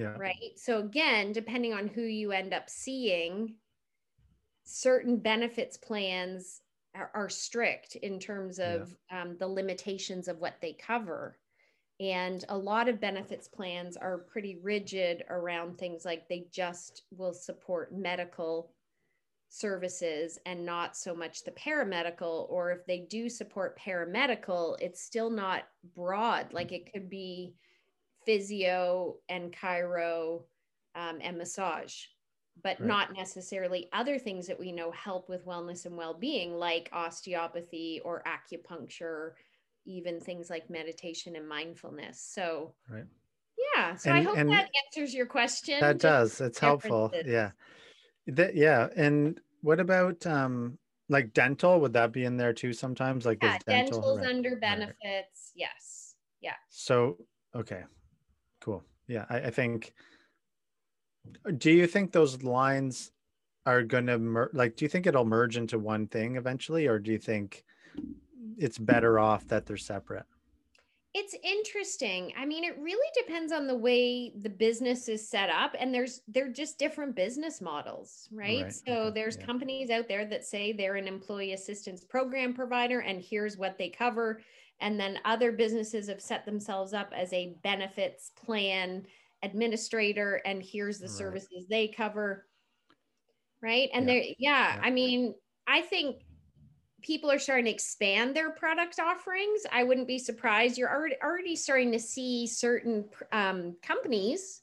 Yeah. 0.00 0.16
Right. 0.16 0.52
So 0.56 0.78
again, 0.78 1.32
depending 1.32 1.74
on 1.74 1.86
who 1.86 2.00
you 2.02 2.32
end 2.32 2.54
up 2.54 2.70
seeing, 2.70 3.56
certain 4.64 5.18
benefits 5.18 5.76
plans 5.76 6.62
are, 6.94 7.10
are 7.14 7.28
strict 7.28 7.96
in 7.96 8.18
terms 8.18 8.58
of 8.58 8.94
yeah. 9.10 9.22
um, 9.22 9.36
the 9.38 9.46
limitations 9.46 10.26
of 10.26 10.38
what 10.38 10.54
they 10.62 10.72
cover. 10.72 11.36
And 12.00 12.42
a 12.48 12.56
lot 12.56 12.88
of 12.88 12.98
benefits 13.00 13.46
plans 13.46 13.98
are 13.98 14.24
pretty 14.32 14.58
rigid 14.62 15.22
around 15.28 15.76
things 15.76 16.06
like 16.06 16.28
they 16.28 16.46
just 16.50 17.02
will 17.10 17.34
support 17.34 17.94
medical 17.94 18.72
services 19.50 20.38
and 20.46 20.64
not 20.64 20.96
so 20.96 21.14
much 21.14 21.44
the 21.44 21.50
paramedical 21.50 22.48
or 22.48 22.70
if 22.70 22.86
they 22.86 23.00
do 23.10 23.28
support 23.28 23.76
paramedical 23.76 24.76
it's 24.80 25.02
still 25.02 25.28
not 25.28 25.64
broad 25.96 26.46
like 26.52 26.70
it 26.70 26.92
could 26.92 27.10
be 27.10 27.52
physio 28.24 29.16
and 29.28 29.52
chiro 29.52 30.42
um, 30.94 31.18
and 31.22 31.38
massage 31.38 31.94
but 32.62 32.78
right. 32.80 32.88
not 32.88 33.16
necessarily 33.16 33.88
other 33.92 34.18
things 34.18 34.46
that 34.46 34.58
we 34.58 34.72
know 34.72 34.90
help 34.90 35.28
with 35.28 35.46
wellness 35.46 35.86
and 35.86 35.96
well-being 35.96 36.54
like 36.54 36.90
osteopathy 36.92 38.00
or 38.04 38.22
acupuncture 38.26 39.32
even 39.86 40.20
things 40.20 40.50
like 40.50 40.68
meditation 40.68 41.36
and 41.36 41.48
mindfulness 41.48 42.20
so 42.20 42.74
right 42.88 43.04
yeah 43.76 43.96
so 43.96 44.10
and, 44.10 44.18
i 44.18 44.22
hope 44.22 44.36
that 44.36 44.68
answers 44.86 45.14
your 45.14 45.26
question 45.26 45.78
that 45.80 45.98
does 45.98 46.40
it's 46.40 46.58
helpful 46.58 47.10
yeah 47.24 47.50
that, 48.26 48.54
yeah. 48.54 48.88
And 48.96 49.40
what 49.62 49.80
about 49.80 50.26
um 50.26 50.78
like 51.08 51.32
dental? 51.32 51.80
Would 51.80 51.92
that 51.94 52.12
be 52.12 52.24
in 52.24 52.36
there 52.36 52.52
too 52.52 52.72
sometimes? 52.72 53.26
Like 53.26 53.42
yeah, 53.42 53.58
dental, 53.66 54.00
dental's 54.00 54.18
right. 54.18 54.28
under 54.28 54.56
benefits. 54.56 54.98
Right. 55.04 55.52
Yes. 55.54 56.14
Yeah. 56.40 56.54
So 56.68 57.18
okay. 57.54 57.82
Cool. 58.60 58.82
Yeah. 59.06 59.26
I, 59.28 59.36
I 59.38 59.50
think 59.50 59.92
do 61.58 61.70
you 61.70 61.86
think 61.86 62.12
those 62.12 62.42
lines 62.42 63.12
are 63.66 63.82
gonna 63.82 64.18
mer- 64.18 64.50
like 64.52 64.76
do 64.76 64.84
you 64.84 64.88
think 64.88 65.06
it'll 65.06 65.24
merge 65.24 65.56
into 65.56 65.78
one 65.78 66.06
thing 66.06 66.36
eventually 66.36 66.86
or 66.86 66.98
do 66.98 67.10
you 67.12 67.18
think 67.18 67.64
it's 68.56 68.78
better 68.78 69.18
off 69.18 69.46
that 69.48 69.66
they're 69.66 69.76
separate? 69.76 70.24
It's 71.12 71.34
interesting. 71.42 72.32
I 72.38 72.46
mean, 72.46 72.62
it 72.62 72.78
really 72.78 73.08
depends 73.16 73.52
on 73.52 73.66
the 73.66 73.74
way 73.74 74.32
the 74.36 74.48
business 74.48 75.08
is 75.08 75.28
set 75.28 75.50
up 75.50 75.74
and 75.78 75.92
there's 75.92 76.20
they're 76.28 76.52
just 76.52 76.78
different 76.78 77.16
business 77.16 77.60
models, 77.60 78.28
right? 78.30 78.62
right. 78.62 78.72
So 78.72 79.10
there's 79.10 79.36
yeah. 79.36 79.46
companies 79.46 79.90
out 79.90 80.06
there 80.06 80.24
that 80.26 80.44
say 80.44 80.72
they're 80.72 80.94
an 80.94 81.08
employee 81.08 81.52
assistance 81.52 82.04
program 82.04 82.54
provider 82.54 83.00
and 83.00 83.20
here's 83.20 83.56
what 83.56 83.76
they 83.76 83.88
cover 83.88 84.40
and 84.80 85.00
then 85.00 85.18
other 85.24 85.50
businesses 85.50 86.08
have 86.08 86.22
set 86.22 86.46
themselves 86.46 86.92
up 86.92 87.12
as 87.14 87.32
a 87.32 87.56
benefits 87.64 88.30
plan 88.44 89.04
administrator 89.42 90.40
and 90.44 90.62
here's 90.62 90.98
the 90.98 91.06
right. 91.06 91.16
services 91.16 91.66
they 91.68 91.88
cover. 91.88 92.46
Right? 93.60 93.90
And 93.92 94.06
yeah. 94.06 94.14
there 94.14 94.22
yeah, 94.22 94.34
yeah, 94.38 94.80
I 94.80 94.90
mean, 94.90 95.34
I 95.66 95.80
think 95.80 96.22
people 97.02 97.30
are 97.30 97.38
starting 97.38 97.66
to 97.66 97.70
expand 97.70 98.34
their 98.34 98.50
product 98.50 98.98
offerings, 98.98 99.62
I 99.72 99.84
wouldn't 99.84 100.08
be 100.08 100.18
surprised. 100.18 100.78
You're 100.78 100.94
already 100.94 101.16
already 101.22 101.56
starting 101.56 101.92
to 101.92 101.98
see 101.98 102.46
certain 102.46 103.04
um, 103.32 103.76
companies. 103.82 104.62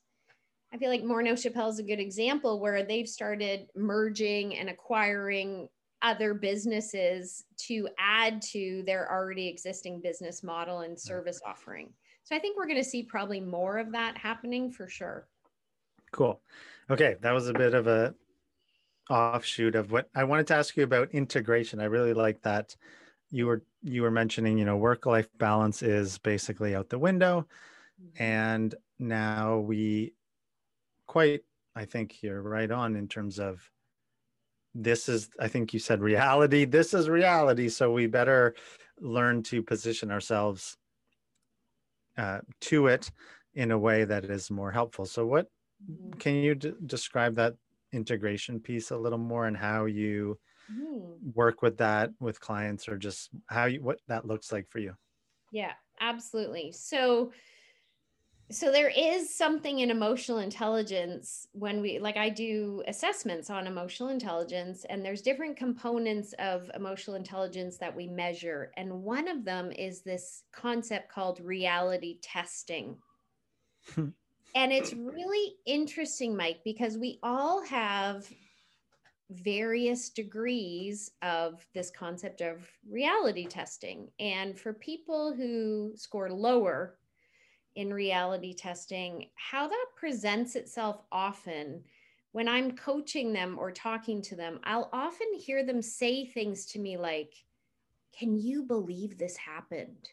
I 0.73 0.77
feel 0.77 0.89
like 0.89 1.03
Morneau 1.03 1.41
Shepell 1.41 1.69
is 1.69 1.79
a 1.79 1.83
good 1.83 1.99
example 1.99 2.59
where 2.59 2.83
they've 2.83 3.07
started 3.07 3.67
merging 3.75 4.57
and 4.57 4.69
acquiring 4.69 5.69
other 6.01 6.33
businesses 6.33 7.45
to 7.57 7.87
add 7.97 8.41
to 8.41 8.83
their 8.85 9.11
already 9.11 9.47
existing 9.47 10.01
business 10.01 10.43
model 10.43 10.81
and 10.81 10.99
service 10.99 11.41
offering. 11.45 11.91
So 12.23 12.35
I 12.35 12.39
think 12.39 12.57
we're 12.57 12.67
going 12.67 12.77
to 12.77 12.83
see 12.83 13.03
probably 13.03 13.39
more 13.39 13.77
of 13.77 13.91
that 13.93 14.17
happening 14.17 14.71
for 14.71 14.87
sure. 14.87 15.27
Cool. 16.11 16.41
Okay, 16.89 17.15
that 17.21 17.31
was 17.31 17.47
a 17.47 17.53
bit 17.53 17.73
of 17.73 17.87
a 17.87 18.13
offshoot 19.09 19.75
of 19.75 19.91
what 19.91 20.09
I 20.15 20.23
wanted 20.23 20.47
to 20.47 20.55
ask 20.55 20.75
you 20.75 20.83
about 20.83 21.11
integration. 21.11 21.79
I 21.79 21.85
really 21.85 22.13
like 22.13 22.41
that 22.43 22.75
you 23.29 23.45
were 23.45 23.63
you 23.81 24.01
were 24.01 24.11
mentioning, 24.11 24.57
you 24.57 24.65
know, 24.65 24.77
work 24.77 25.05
life 25.05 25.29
balance 25.37 25.81
is 25.81 26.17
basically 26.17 26.75
out 26.75 26.89
the 26.89 26.99
window 26.99 27.47
mm-hmm. 28.01 28.23
and 28.23 28.75
now 28.99 29.59
we 29.59 30.13
quite 31.05 31.41
I 31.75 31.85
think 31.85 32.23
you're 32.23 32.41
right 32.41 32.71
on 32.71 32.95
in 32.95 33.07
terms 33.07 33.39
of 33.39 33.69
this 34.73 35.09
is 35.09 35.29
I 35.39 35.47
think 35.47 35.73
you 35.73 35.79
said 35.79 36.01
reality. 36.01 36.65
This 36.65 36.93
is 36.93 37.09
reality, 37.09 37.69
so 37.69 37.91
we 37.91 38.07
better 38.07 38.55
learn 38.99 39.43
to 39.43 39.61
position 39.61 40.11
ourselves 40.11 40.77
uh, 42.17 42.39
to 42.61 42.87
it 42.87 43.11
in 43.53 43.71
a 43.71 43.77
way 43.77 44.05
that 44.05 44.25
is 44.25 44.51
more 44.51 44.71
helpful. 44.71 45.05
So 45.05 45.25
what 45.25 45.47
mm-hmm. 45.89 46.17
can 46.19 46.35
you 46.35 46.55
d- 46.55 46.73
describe 46.85 47.35
that 47.35 47.55
integration 47.93 48.59
piece 48.59 48.91
a 48.91 48.97
little 48.97 49.17
more 49.17 49.47
and 49.47 49.57
how 49.57 49.85
you 49.85 50.37
mm. 50.71 51.15
work 51.33 51.61
with 51.61 51.77
that 51.77 52.11
with 52.19 52.39
clients 52.39 52.87
or 52.87 52.97
just 52.97 53.29
how 53.47 53.65
you 53.65 53.81
what 53.81 53.99
that 54.07 54.25
looks 54.25 54.51
like 54.51 54.69
for 54.69 54.79
you? 54.79 54.93
Yeah 55.51 55.73
absolutely. 55.99 56.71
So 56.71 57.31
so 58.49 58.71
there 58.71 58.91
is 58.95 59.35
something 59.35 59.79
in 59.79 59.91
emotional 59.91 60.37
intelligence 60.37 61.47
when 61.51 61.81
we 61.81 61.99
like 61.99 62.15
i 62.15 62.29
do 62.29 62.81
assessments 62.87 63.49
on 63.49 63.67
emotional 63.67 64.07
intelligence 64.07 64.85
and 64.89 65.03
there's 65.03 65.21
different 65.21 65.57
components 65.57 66.33
of 66.39 66.71
emotional 66.73 67.17
intelligence 67.17 67.77
that 67.77 67.93
we 67.93 68.07
measure. 68.07 68.71
And 68.77 69.03
one 69.03 69.27
of 69.27 69.43
them 69.43 69.71
is 69.71 70.01
this 70.01 70.43
concept 70.53 71.11
called 71.11 71.41
reality 71.41 72.19
testing 72.21 72.97
and 74.57 74.71
it's 74.71 74.91
really 74.91 75.53
interesting, 75.67 76.35
Mike, 76.35 76.61
because 76.63 76.97
we 76.97 77.19
all 77.21 77.63
have 77.65 78.27
various 79.29 80.09
degrees 80.09 81.11
of 81.21 81.63
this 81.75 81.91
concept 81.91 82.41
of 82.41 82.67
reality 82.89 83.45
testing. 83.45 84.09
And 84.19 84.57
for 84.59 84.73
people 84.73 85.31
who 85.31 85.91
score 85.95 86.31
lower 86.31 86.95
in 87.75 87.93
reality 87.93 88.51
testing, 88.55 89.29
how 89.35 89.67
that 89.67 89.85
presents 89.95 90.55
itself 90.55 91.03
often 91.11 91.83
when 92.31 92.47
I'm 92.47 92.75
coaching 92.75 93.33
them 93.33 93.59
or 93.59 93.71
talking 93.71 94.23
to 94.23 94.35
them, 94.35 94.59
I'll 94.63 94.89
often 94.91 95.27
hear 95.37 95.63
them 95.63 95.83
say 95.83 96.25
things 96.25 96.65
to 96.67 96.79
me 96.79 96.97
like, 96.97 97.35
Can 98.17 98.35
you 98.35 98.63
believe 98.63 99.19
this 99.19 99.37
happened? 99.37 100.09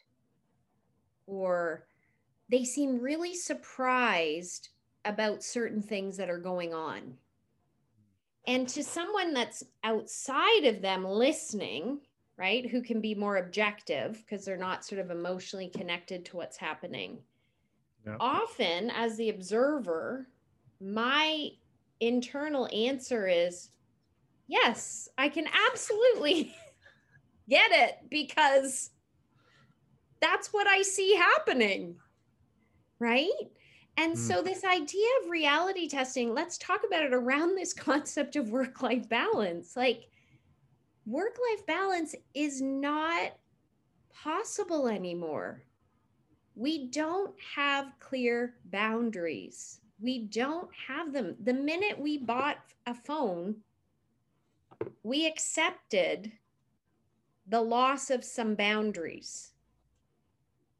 Or 1.26 1.86
they 2.50 2.64
seem 2.64 3.00
really 3.00 3.34
surprised 3.34 4.68
about 5.04 5.42
certain 5.42 5.82
things 5.82 6.16
that 6.16 6.30
are 6.30 6.38
going 6.38 6.74
on. 6.74 7.14
And 8.46 8.68
to 8.68 8.82
someone 8.82 9.32
that's 9.32 9.64
outside 9.82 10.64
of 10.64 10.82
them 10.82 11.04
listening, 11.04 12.00
right, 12.36 12.68
who 12.68 12.82
can 12.82 13.00
be 13.00 13.14
more 13.14 13.38
objective 13.38 14.22
because 14.24 14.44
they're 14.44 14.56
not 14.56 14.84
sort 14.84 15.00
of 15.00 15.10
emotionally 15.10 15.68
connected 15.68 16.24
to 16.26 16.36
what's 16.36 16.56
happening. 16.56 17.18
Yep. 18.06 18.16
Often, 18.20 18.90
as 18.90 19.16
the 19.16 19.30
observer, 19.30 20.28
my 20.80 21.48
internal 22.00 22.68
answer 22.74 23.26
is 23.26 23.70
yes, 24.46 25.08
I 25.16 25.30
can 25.30 25.46
absolutely 25.70 26.54
get 27.48 27.70
it 27.72 27.98
because 28.10 28.90
that's 30.20 30.52
what 30.52 30.66
I 30.66 30.82
see 30.82 31.14
happening 31.14 31.96
right? 32.98 33.30
And 33.96 34.14
mm. 34.14 34.18
so, 34.18 34.42
this 34.42 34.64
idea 34.64 35.06
of 35.22 35.30
reality 35.30 35.88
testing, 35.88 36.34
let's 36.34 36.58
talk 36.58 36.80
about 36.86 37.04
it 37.04 37.14
around 37.14 37.54
this 37.54 37.72
concept 37.74 38.36
of 38.36 38.50
work 38.50 38.82
life 38.82 39.08
balance. 39.08 39.76
Like, 39.76 40.08
work 41.06 41.36
life 41.50 41.66
balance 41.66 42.14
is 42.34 42.60
not 42.60 43.32
possible 44.12 44.88
anymore. 44.88 45.62
We 46.56 46.88
don't 46.88 47.34
have 47.56 47.92
clear 47.98 48.54
boundaries. 48.66 49.80
We 50.00 50.26
don't 50.26 50.68
have 50.86 51.12
them. 51.12 51.36
The 51.42 51.54
minute 51.54 51.98
we 51.98 52.18
bought 52.18 52.58
a 52.86 52.94
phone, 52.94 53.56
we 55.02 55.26
accepted 55.26 56.32
the 57.46 57.60
loss 57.60 58.10
of 58.10 58.24
some 58.24 58.54
boundaries 58.54 59.53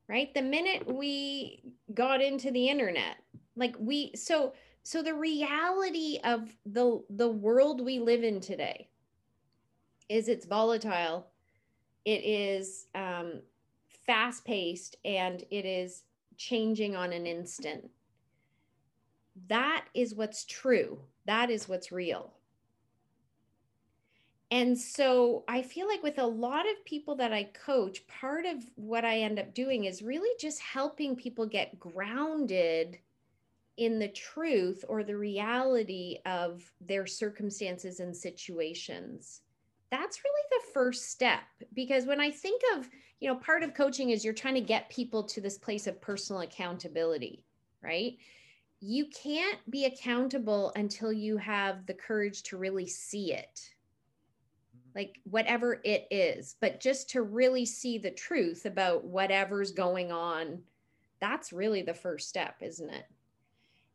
right? 0.08 0.32
The 0.34 0.42
minute 0.42 0.86
we 0.92 1.62
got 1.94 2.20
into 2.20 2.50
the 2.50 2.68
internet, 2.68 3.16
like 3.56 3.76
we, 3.78 4.12
so, 4.14 4.54
so 4.82 5.02
the 5.02 5.14
reality 5.14 6.18
of 6.24 6.54
the 6.66 7.02
the 7.08 7.28
world 7.28 7.80
we 7.82 7.98
live 7.98 8.22
in 8.22 8.40
today 8.40 8.88
is 10.08 10.28
it's 10.28 10.44
volatile. 10.44 11.26
It 12.04 12.22
is 12.22 12.86
um, 12.94 13.40
fast 14.06 14.44
paced 14.44 14.96
and 15.04 15.42
it 15.50 15.64
is 15.64 16.02
changing 16.36 16.96
on 16.96 17.12
an 17.12 17.26
instant. 17.26 17.90
That 19.48 19.86
is 19.94 20.14
what's 20.14 20.44
true. 20.44 21.00
That 21.26 21.50
is 21.50 21.68
what's 21.68 21.90
real 21.90 22.34
and 24.54 24.78
so 24.78 25.42
I 25.48 25.62
feel 25.62 25.88
like 25.88 26.04
with 26.04 26.20
a 26.20 26.26
lot 26.26 26.64
of 26.70 26.84
people 26.84 27.16
that 27.16 27.32
I 27.32 27.42
coach, 27.42 28.06
part 28.06 28.46
of 28.46 28.64
what 28.76 29.04
I 29.04 29.18
end 29.18 29.40
up 29.40 29.52
doing 29.52 29.86
is 29.86 30.00
really 30.00 30.30
just 30.38 30.60
helping 30.60 31.16
people 31.16 31.44
get 31.44 31.80
grounded 31.80 33.00
in 33.78 33.98
the 33.98 34.10
truth 34.10 34.84
or 34.88 35.02
the 35.02 35.16
reality 35.16 36.18
of 36.24 36.70
their 36.80 37.04
circumstances 37.04 37.98
and 37.98 38.16
situations. 38.16 39.40
That's 39.90 40.20
really 40.22 40.42
the 40.52 40.72
first 40.72 41.10
step 41.10 41.42
because 41.72 42.04
when 42.04 42.20
i 42.20 42.30
think 42.30 42.62
of 42.76 42.88
you 43.20 43.28
know 43.28 43.36
part 43.36 43.62
of 43.64 43.74
coaching 43.74 44.10
is 44.10 44.24
you're 44.24 44.34
trying 44.34 44.54
to 44.54 44.60
get 44.60 44.88
people 44.88 45.24
to 45.24 45.40
this 45.40 45.58
place 45.58 45.86
of 45.86 46.00
personal 46.00 46.42
accountability 46.42 47.44
right? 47.82 48.16
You 48.80 49.06
can't 49.06 49.58
be 49.70 49.84
accountable 49.84 50.72
until 50.74 51.12
you 51.12 51.36
have 51.36 51.86
the 51.86 51.94
courage 51.94 52.42
to 52.44 52.56
really 52.56 52.86
see 52.86 53.32
it 53.32 53.73
like 54.94 55.20
whatever 55.24 55.80
it 55.84 56.06
is 56.10 56.56
but 56.60 56.80
just 56.80 57.10
to 57.10 57.22
really 57.22 57.64
see 57.64 57.98
the 57.98 58.10
truth 58.10 58.64
about 58.66 59.04
whatever's 59.04 59.72
going 59.72 60.12
on 60.12 60.60
that's 61.20 61.52
really 61.52 61.82
the 61.82 61.94
first 61.94 62.28
step 62.28 62.56
isn't 62.60 62.90
it 62.90 63.06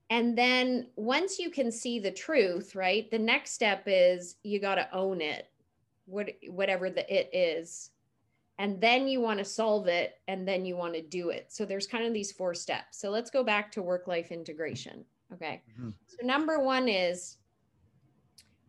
and 0.09 0.37
then 0.37 0.87
once 0.95 1.37
you 1.37 1.51
can 1.51 1.71
see 1.71 1.99
the 1.99 2.11
truth, 2.11 2.75
right, 2.75 3.09
the 3.11 3.19
next 3.19 3.51
step 3.51 3.83
is 3.85 4.35
you 4.43 4.59
got 4.59 4.75
to 4.75 4.93
own 4.95 5.21
it, 5.21 5.47
what, 6.05 6.29
whatever 6.47 6.89
the 6.89 7.11
it 7.13 7.29
is. 7.31 7.91
And 8.57 8.81
then 8.81 9.07
you 9.07 9.21
want 9.21 9.39
to 9.39 9.45
solve 9.45 9.87
it 9.87 10.15
and 10.27 10.47
then 10.47 10.65
you 10.65 10.75
want 10.75 10.95
to 10.95 11.01
do 11.01 11.29
it. 11.29 11.45
So 11.49 11.63
there's 11.63 11.87
kind 11.87 12.05
of 12.05 12.13
these 12.13 12.31
four 12.31 12.53
steps. 12.53 12.99
So 12.99 13.09
let's 13.09 13.29
go 13.29 13.43
back 13.43 13.71
to 13.73 13.81
work 13.81 14.07
life 14.07 14.31
integration. 14.31 15.05
Okay. 15.31 15.61
Mm-hmm. 15.71 15.91
So 16.07 16.27
number 16.27 16.59
one 16.59 16.89
is 16.89 17.37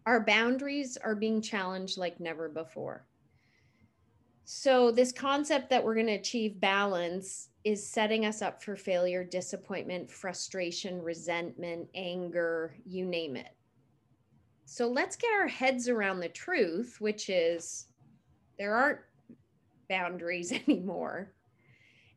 our 0.07 0.25
boundaries 0.25 0.97
are 0.97 1.15
being 1.15 1.43
challenged 1.43 1.99
like 1.99 2.21
never 2.21 2.49
before. 2.49 3.07
So, 4.45 4.91
this 4.91 5.13
concept 5.13 5.71
that 5.71 5.85
we're 5.85 5.95
going 5.95 6.07
to 6.07 6.15
achieve 6.15 6.61
balance 6.61 7.51
is 7.63 7.87
setting 7.87 8.27
us 8.27 8.43
up 8.43 8.63
for 8.63 8.75
failure, 8.75 9.23
disappointment, 9.23 10.11
frustration, 10.11 11.01
resentment, 11.01 11.89
anger, 11.95 12.75
you 12.85 13.05
name 13.05 13.37
it. 13.37 13.55
So, 14.65 14.89
let's 14.89 15.15
get 15.15 15.33
our 15.33 15.47
heads 15.47 15.89
around 15.89 16.19
the 16.19 16.29
truth, 16.29 16.97
which 16.99 17.31
is 17.31 17.87
there 18.59 18.75
aren't 18.75 19.01
boundaries 19.89 20.53
anymore. 20.69 21.31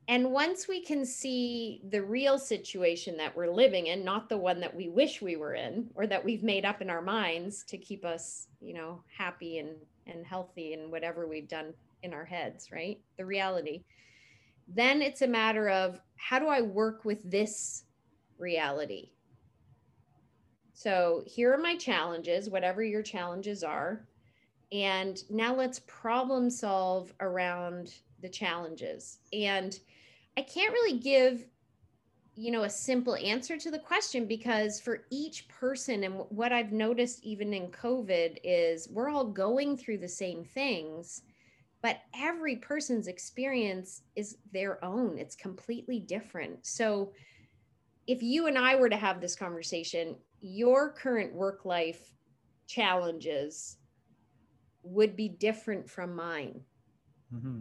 And 0.08 0.32
once 0.32 0.68
we 0.68 0.84
can 0.84 1.06
see 1.06 1.82
the 1.90 2.02
real 2.02 2.38
situation 2.38 3.16
that 3.18 3.36
we're 3.36 3.52
living 3.52 3.88
in, 3.88 4.04
not 4.04 4.28
the 4.28 4.38
one 4.38 4.60
that 4.60 4.76
we 4.76 4.90
wish 4.90 5.22
we 5.22 5.38
were 5.38 5.54
in 5.54 5.90
or 5.96 6.08
that 6.08 6.24
we've 6.24 6.44
made 6.44 6.66
up 6.66 6.82
in 6.82 6.90
our 6.90 7.02
minds 7.02 7.64
to 7.66 7.78
keep 7.78 8.04
us, 8.04 8.48
you 8.60 8.74
know, 8.74 9.02
happy 9.18 9.60
and, 9.60 9.76
and 10.06 10.26
healthy 10.26 10.74
and 10.74 10.92
whatever 10.92 11.26
we've 11.26 11.48
done 11.48 11.74
in 12.04 12.14
our 12.14 12.26
heads, 12.26 12.70
right? 12.70 13.00
The 13.18 13.26
reality. 13.26 13.84
Then 14.68 15.02
it's 15.02 15.22
a 15.22 15.28
matter 15.28 15.70
of 15.70 16.02
how 16.18 16.40
do 16.40 16.48
I 16.48 16.62
work 16.62 17.06
with 17.06 17.30
this 17.30 17.86
reality? 18.38 19.12
So 20.74 21.24
here 21.26 21.54
are 21.54 21.58
my 21.58 21.78
challenges, 21.78 22.50
whatever 22.50 22.84
your 22.84 23.04
challenges 23.04 23.64
are. 23.64 24.06
And 24.74 25.24
now 25.30 25.56
let's 25.56 25.80
problem 25.88 26.50
solve 26.50 27.14
around 27.22 27.94
the 28.22 28.30
challenges. 28.30 29.20
And 29.32 29.80
I 30.38 30.42
can't 30.42 30.74
really 30.74 31.00
give 31.00 31.46
you 32.36 32.52
know 32.52 32.64
a 32.64 32.70
simple 32.70 33.16
answer 33.16 33.58
to 33.58 33.70
the 33.70 33.78
question 33.78 34.26
because 34.26 34.82
for 34.82 35.06
each 35.12 35.48
person 35.48 36.04
and 36.04 36.16
what 36.30 36.52
I've 36.52 36.72
noticed 36.72 37.24
even 37.24 37.54
in 37.54 37.68
covid 37.68 38.38
is 38.44 38.90
we're 38.90 39.10
all 39.10 39.26
going 39.26 39.78
through 39.78 40.00
the 40.00 40.08
same 40.08 40.44
things 40.44 41.22
but 41.84 42.00
every 42.18 42.56
person's 42.56 43.08
experience 43.08 44.04
is 44.16 44.38
their 44.54 44.84
own. 44.86 45.18
It's 45.18 45.36
completely 45.36 46.00
different. 46.00 46.66
So 46.66 47.12
if 48.08 48.24
you 48.24 48.48
and 48.48 48.58
i 48.58 48.76
were 48.76 48.90
to 48.90 48.98
have 48.98 49.22
this 49.22 49.36
conversation 49.36 50.16
your 50.42 50.92
current 50.92 51.34
work 51.34 51.64
life 51.64 52.12
challenges 52.68 53.78
would 54.84 55.16
be 55.16 55.30
different 55.30 55.90
from 55.90 56.14
mine. 56.14 56.60
Mm-hmm. 57.34 57.60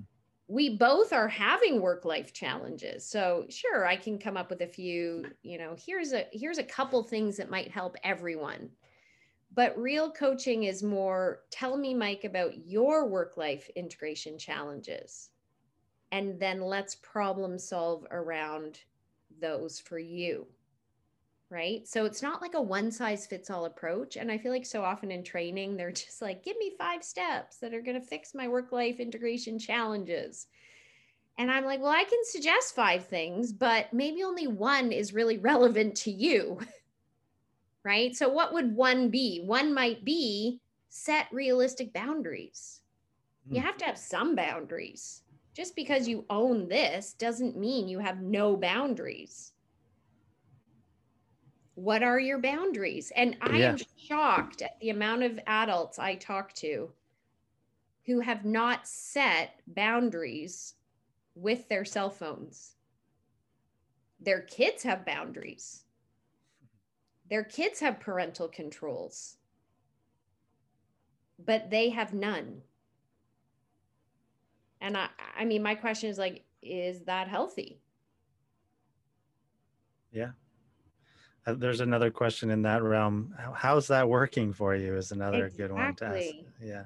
We 0.52 0.76
both 0.76 1.12
are 1.12 1.28
having 1.28 1.80
work 1.80 2.04
life 2.04 2.32
challenges 2.32 3.06
so 3.06 3.46
sure 3.48 3.86
i 3.86 3.96
can 3.96 4.18
come 4.18 4.36
up 4.36 4.50
with 4.50 4.60
a 4.60 4.66
few 4.66 5.24
you 5.42 5.56
know 5.56 5.74
here's 5.86 6.12
a 6.12 6.26
here's 6.32 6.58
a 6.58 6.64
couple 6.64 7.02
things 7.02 7.36
that 7.36 7.50
might 7.50 7.70
help 7.70 7.96
everyone 8.04 8.68
but 9.54 9.76
real 9.78 10.10
coaching 10.10 10.64
is 10.64 10.82
more 10.82 11.40
tell 11.50 11.76
me, 11.76 11.92
Mike, 11.92 12.24
about 12.24 12.66
your 12.66 13.06
work 13.06 13.36
life 13.36 13.68
integration 13.76 14.38
challenges. 14.38 15.30
And 16.10 16.40
then 16.40 16.60
let's 16.62 16.94
problem 16.96 17.58
solve 17.58 18.06
around 18.10 18.80
those 19.40 19.78
for 19.78 19.98
you. 19.98 20.46
Right. 21.52 21.86
So 21.86 22.06
it's 22.06 22.22
not 22.22 22.40
like 22.40 22.54
a 22.54 22.62
one 22.62 22.90
size 22.90 23.26
fits 23.26 23.50
all 23.50 23.66
approach. 23.66 24.16
And 24.16 24.32
I 24.32 24.38
feel 24.38 24.52
like 24.52 24.64
so 24.64 24.82
often 24.82 25.10
in 25.10 25.22
training, 25.22 25.76
they're 25.76 25.92
just 25.92 26.22
like, 26.22 26.42
give 26.42 26.56
me 26.56 26.72
five 26.78 27.04
steps 27.04 27.58
that 27.58 27.74
are 27.74 27.82
going 27.82 28.00
to 28.00 28.06
fix 28.06 28.34
my 28.34 28.48
work 28.48 28.72
life 28.72 28.98
integration 28.98 29.58
challenges. 29.58 30.46
And 31.36 31.50
I'm 31.50 31.66
like, 31.66 31.80
well, 31.80 31.92
I 31.92 32.04
can 32.04 32.20
suggest 32.24 32.74
five 32.74 33.06
things, 33.06 33.52
but 33.52 33.92
maybe 33.92 34.22
only 34.22 34.46
one 34.46 34.92
is 34.92 35.12
really 35.12 35.36
relevant 35.50 35.94
to 35.96 36.10
you. 36.10 36.58
right? 37.84 38.16
So, 38.16 38.30
what 38.30 38.54
would 38.54 38.74
one 38.74 39.10
be? 39.10 39.42
One 39.44 39.74
might 39.74 40.06
be 40.06 40.58
set 40.88 41.26
realistic 41.32 41.92
boundaries. 41.92 42.80
Mm. 43.46 43.56
You 43.56 43.60
hmm. 43.60 43.66
have 43.66 43.76
to 43.78 43.84
have 43.84 43.98
some 43.98 44.34
boundaries. 44.34 45.20
Just 45.54 45.76
because 45.76 46.08
you 46.08 46.24
own 46.30 46.66
this 46.66 47.12
doesn't 47.12 47.58
mean 47.58 47.88
you 47.88 47.98
have 47.98 48.22
no 48.22 48.56
boundaries. 48.56 49.51
What 51.74 52.02
are 52.02 52.20
your 52.20 52.38
boundaries? 52.38 53.12
And 53.16 53.36
I 53.40 53.58
yeah. 53.58 53.70
am 53.70 53.78
shocked 53.96 54.62
at 54.62 54.78
the 54.80 54.90
amount 54.90 55.22
of 55.22 55.40
adults 55.46 55.98
I 55.98 56.16
talk 56.16 56.52
to 56.54 56.92
who 58.04 58.20
have 58.20 58.44
not 58.44 58.86
set 58.86 59.60
boundaries 59.66 60.74
with 61.34 61.68
their 61.68 61.84
cell 61.84 62.10
phones. 62.10 62.74
Their 64.20 64.42
kids 64.42 64.82
have 64.82 65.06
boundaries 65.06 65.84
their 67.32 67.44
kids 67.44 67.80
have 67.80 67.98
parental 67.98 68.46
controls, 68.46 69.38
but 71.38 71.70
they 71.70 71.88
have 71.88 72.12
none. 72.12 72.60
And 74.82 74.98
I, 74.98 75.08
I 75.34 75.46
mean, 75.46 75.62
my 75.62 75.74
question 75.74 76.10
is 76.10 76.18
like, 76.18 76.44
is 76.60 77.04
that 77.04 77.28
healthy? 77.28 77.80
Yeah. 80.12 80.32
Uh, 81.46 81.54
there's 81.54 81.80
another 81.80 82.10
question 82.10 82.50
in 82.50 82.62
that 82.62 82.82
realm. 82.82 83.34
how's 83.54 83.88
that 83.88 84.08
working 84.08 84.52
for 84.52 84.76
you? 84.76 84.96
Is 84.96 85.12
another 85.12 85.46
exactly. 85.46 85.64
good 85.64 85.72
one 85.72 85.94
to 85.96 86.04
ask. 86.06 86.34
Yeah. 86.60 86.84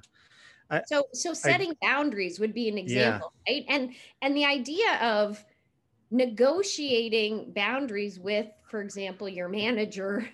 I, 0.70 0.82
so 0.86 1.04
so 1.12 1.32
setting 1.32 1.74
I, 1.82 1.86
boundaries 1.86 2.40
would 2.40 2.54
be 2.54 2.68
an 2.68 2.78
example, 2.78 3.32
yeah. 3.46 3.54
right? 3.54 3.64
And 3.68 3.94
and 4.22 4.36
the 4.36 4.44
idea 4.44 4.96
of 5.00 5.44
negotiating 6.10 7.52
boundaries 7.54 8.18
with, 8.18 8.46
for 8.68 8.80
example, 8.80 9.28
your 9.28 9.48
manager 9.48 10.28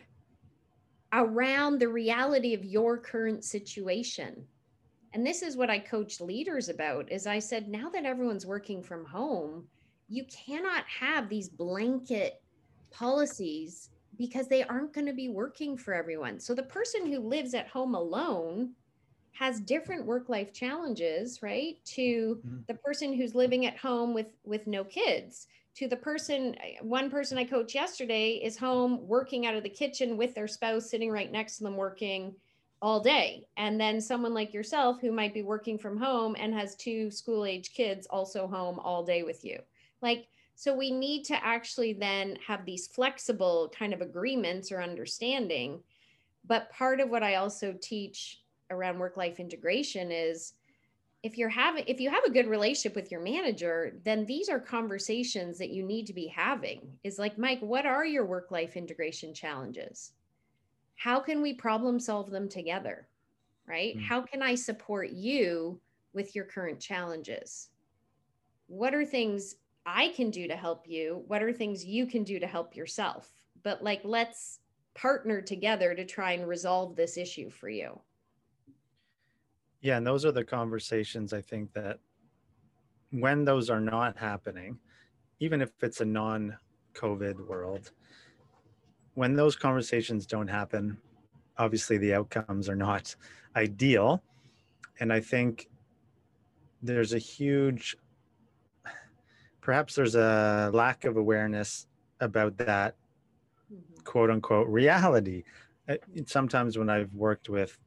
around 1.13 1.79
the 1.79 1.89
reality 1.89 2.55
of 2.55 2.65
your 2.65 2.97
current 2.97 3.45
situation. 3.45 4.45
And 5.15 5.27
this 5.27 5.43
is 5.43 5.57
what 5.57 5.69
I 5.69 5.79
coach 5.79 6.21
leaders 6.21 6.71
about 6.71 7.13
is 7.13 7.27
I 7.27 7.39
said 7.39 7.69
now 7.69 7.91
that 7.91 8.07
everyone's 8.07 8.47
working 8.47 8.83
from 8.83 9.05
home, 9.05 9.67
you 10.09 10.25
cannot 10.25 10.85
have 10.87 11.29
these 11.29 11.51
blanket 11.51 12.41
policies 12.91 13.91
because 14.17 14.49
they 14.49 14.63
aren't 14.65 14.93
going 14.93 15.07
to 15.07 15.13
be 15.13 15.29
working 15.29 15.77
for 15.77 15.95
everyone. 15.95 16.39
So 16.39 16.55
the 16.55 16.63
person 16.63 17.07
who 17.07 17.21
lives 17.21 17.55
at 17.55 17.69
home 17.69 17.95
alone 17.95 18.75
has 19.33 19.61
different 19.61 20.07
work 20.07 20.29
life 20.29 20.53
challenges 20.53 21.43
right 21.43 21.77
to 21.85 22.39
mm-hmm. 22.47 22.59
the 22.69 22.75
person 22.75 23.13
who's 23.13 23.35
living 23.35 23.67
at 23.67 23.77
home 23.77 24.15
with 24.15 24.29
with 24.45 24.67
no 24.67 24.85
kids 24.85 25.47
to 25.75 25.89
the 25.89 25.97
person 25.97 26.55
one 26.83 27.11
person 27.11 27.39
i 27.39 27.45
coached 27.45 27.75
yesterday 27.75 28.33
is 28.43 28.57
home 28.57 29.07
working 29.09 29.47
out 29.47 29.55
of 29.55 29.63
the 29.63 29.69
kitchen 29.69 30.17
with 30.17 30.35
their 30.35 30.47
spouse 30.47 30.89
sitting 30.89 31.11
right 31.11 31.33
next 31.33 31.57
to 31.57 31.65
them 31.65 31.77
working 31.77 32.35
all 32.83 33.01
day 33.01 33.47
and 33.57 33.81
then 33.81 34.01
someone 34.01 34.35
like 34.35 34.53
yourself 34.53 35.01
who 35.01 35.11
might 35.11 35.33
be 35.33 35.43
working 35.43 35.79
from 35.79 35.97
home 35.97 36.37
and 36.39 36.53
has 36.53 36.75
two 36.75 37.11
school 37.11 37.45
age 37.45 37.73
kids 37.73 38.07
also 38.11 38.47
home 38.47 38.79
all 38.81 39.03
day 39.03 39.23
with 39.23 39.45
you 39.45 39.59
like 40.03 40.27
So 40.55 40.75
we 40.75 40.91
need 40.91 41.25
to 41.25 41.45
actually 41.45 41.93
then 41.95 42.37
have 42.47 42.65
these 42.65 42.87
flexible 42.87 43.73
kind 43.77 43.93
of 43.93 44.01
agreements 44.01 44.71
or 44.71 44.83
understanding. 44.83 45.81
But 46.45 46.71
part 46.71 47.01
of 47.01 47.09
what 47.11 47.23
I 47.23 47.37
also 47.37 47.75
teach 47.81 48.43
around 48.71 48.99
work 48.99 49.17
life 49.17 49.39
integration 49.39 50.11
is 50.11 50.55
if 51.23 51.39
you're 51.39 51.49
having 51.49 51.85
if 51.87 52.01
you 52.01 52.11
have 52.11 52.25
a 52.25 52.31
good 52.31 52.49
relationship 52.49 52.97
with 52.97 53.11
your 53.13 53.21
manager 53.21 53.95
then 54.03 54.27
these 54.27 54.49
are 54.49 54.59
conversations 54.59 55.57
that 55.59 55.71
you 55.71 55.83
need 55.85 56.07
to 56.07 56.13
be 56.13 56.27
having. 56.27 56.81
Is 57.05 57.19
like 57.19 57.39
mike 57.39 57.61
what 57.61 57.87
are 57.87 58.05
your 58.05 58.25
work 58.25 58.51
life 58.51 58.77
integration 58.77 59.33
challenges? 59.33 60.13
How 60.97 61.21
can 61.21 61.43
we 61.43 61.55
problem 61.55 62.01
solve 62.01 62.31
them 62.31 62.49
together? 62.49 63.07
Right? 63.69 63.97
Mm-hmm. 63.97 64.07
how 64.07 64.23
can 64.23 64.43
i 64.43 64.57
support 64.57 65.11
you 65.11 65.81
with 66.13 66.35
your 66.35 66.45
current 66.45 66.81
challenges? 66.81 67.69
What 68.67 68.95
are 68.95 69.05
things 69.05 69.57
i 69.87 70.09
can 70.09 70.31
do 70.31 70.47
to 70.49 70.57
help 70.57 70.89
you 70.89 71.23
what 71.27 71.43
are 71.43 71.53
things 71.53 71.85
you 71.85 72.07
can 72.07 72.25
do 72.25 72.39
to 72.39 72.47
help 72.47 72.77
yourself 72.77 73.33
but 73.63 73.83
like 73.83 74.01
let's 74.05 74.61
partner 74.95 75.41
together 75.41 75.95
to 75.95 76.05
try 76.05 76.33
and 76.33 76.47
resolve 76.47 76.97
this 76.97 77.17
issue 77.17 77.49
for 77.51 77.69
you 77.69 78.01
yeah, 79.83 79.97
and 79.97 80.07
those 80.07 80.25
are 80.25 80.33
the 80.33 80.45
conversations 80.45 81.33
I 81.33 81.41
think 81.41 81.73
that 81.73 81.99
when 83.11 83.45
those 83.45 83.69
are 83.69 83.81
not 83.81 84.17
happening, 84.17 84.79
even 85.41 85.61
if 85.61 85.71
it's 85.83 86.01
a 86.01 86.05
non 86.05 86.57
COVID 86.95 87.49
world, 87.49 87.91
when 89.15 89.35
those 89.35 89.57
conversations 89.57 90.25
don't 90.25 90.47
happen, 90.47 90.97
obviously 91.59 91.99
the 91.99 92.15
outcomes 92.15 92.69
are 92.69 92.77
not 92.77 93.15
ideal. 93.57 94.23
And 95.01 95.13
I 95.13 95.21
think 95.21 95.69
there's 96.81 97.13
a 97.13 97.19
huge, 97.19 97.97
perhaps 99.63 99.95
there's 99.95 100.15
a 100.15 100.71
lack 100.75 101.07
of 101.07 101.17
awareness 101.17 101.87
about 102.21 102.59
that 102.59 102.95
mm-hmm. 103.73 104.03
quote 104.05 104.31
unquote 104.31 104.69
reality. 104.69 105.45
Sometimes 106.27 106.77
when 106.77 106.91
I've 106.91 107.15
worked 107.15 107.49
with 107.49 107.79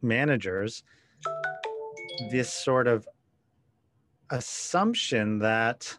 managers, 0.00 0.84
this 2.30 2.52
sort 2.52 2.86
of 2.86 3.08
assumption 4.30 5.38
that 5.40 5.98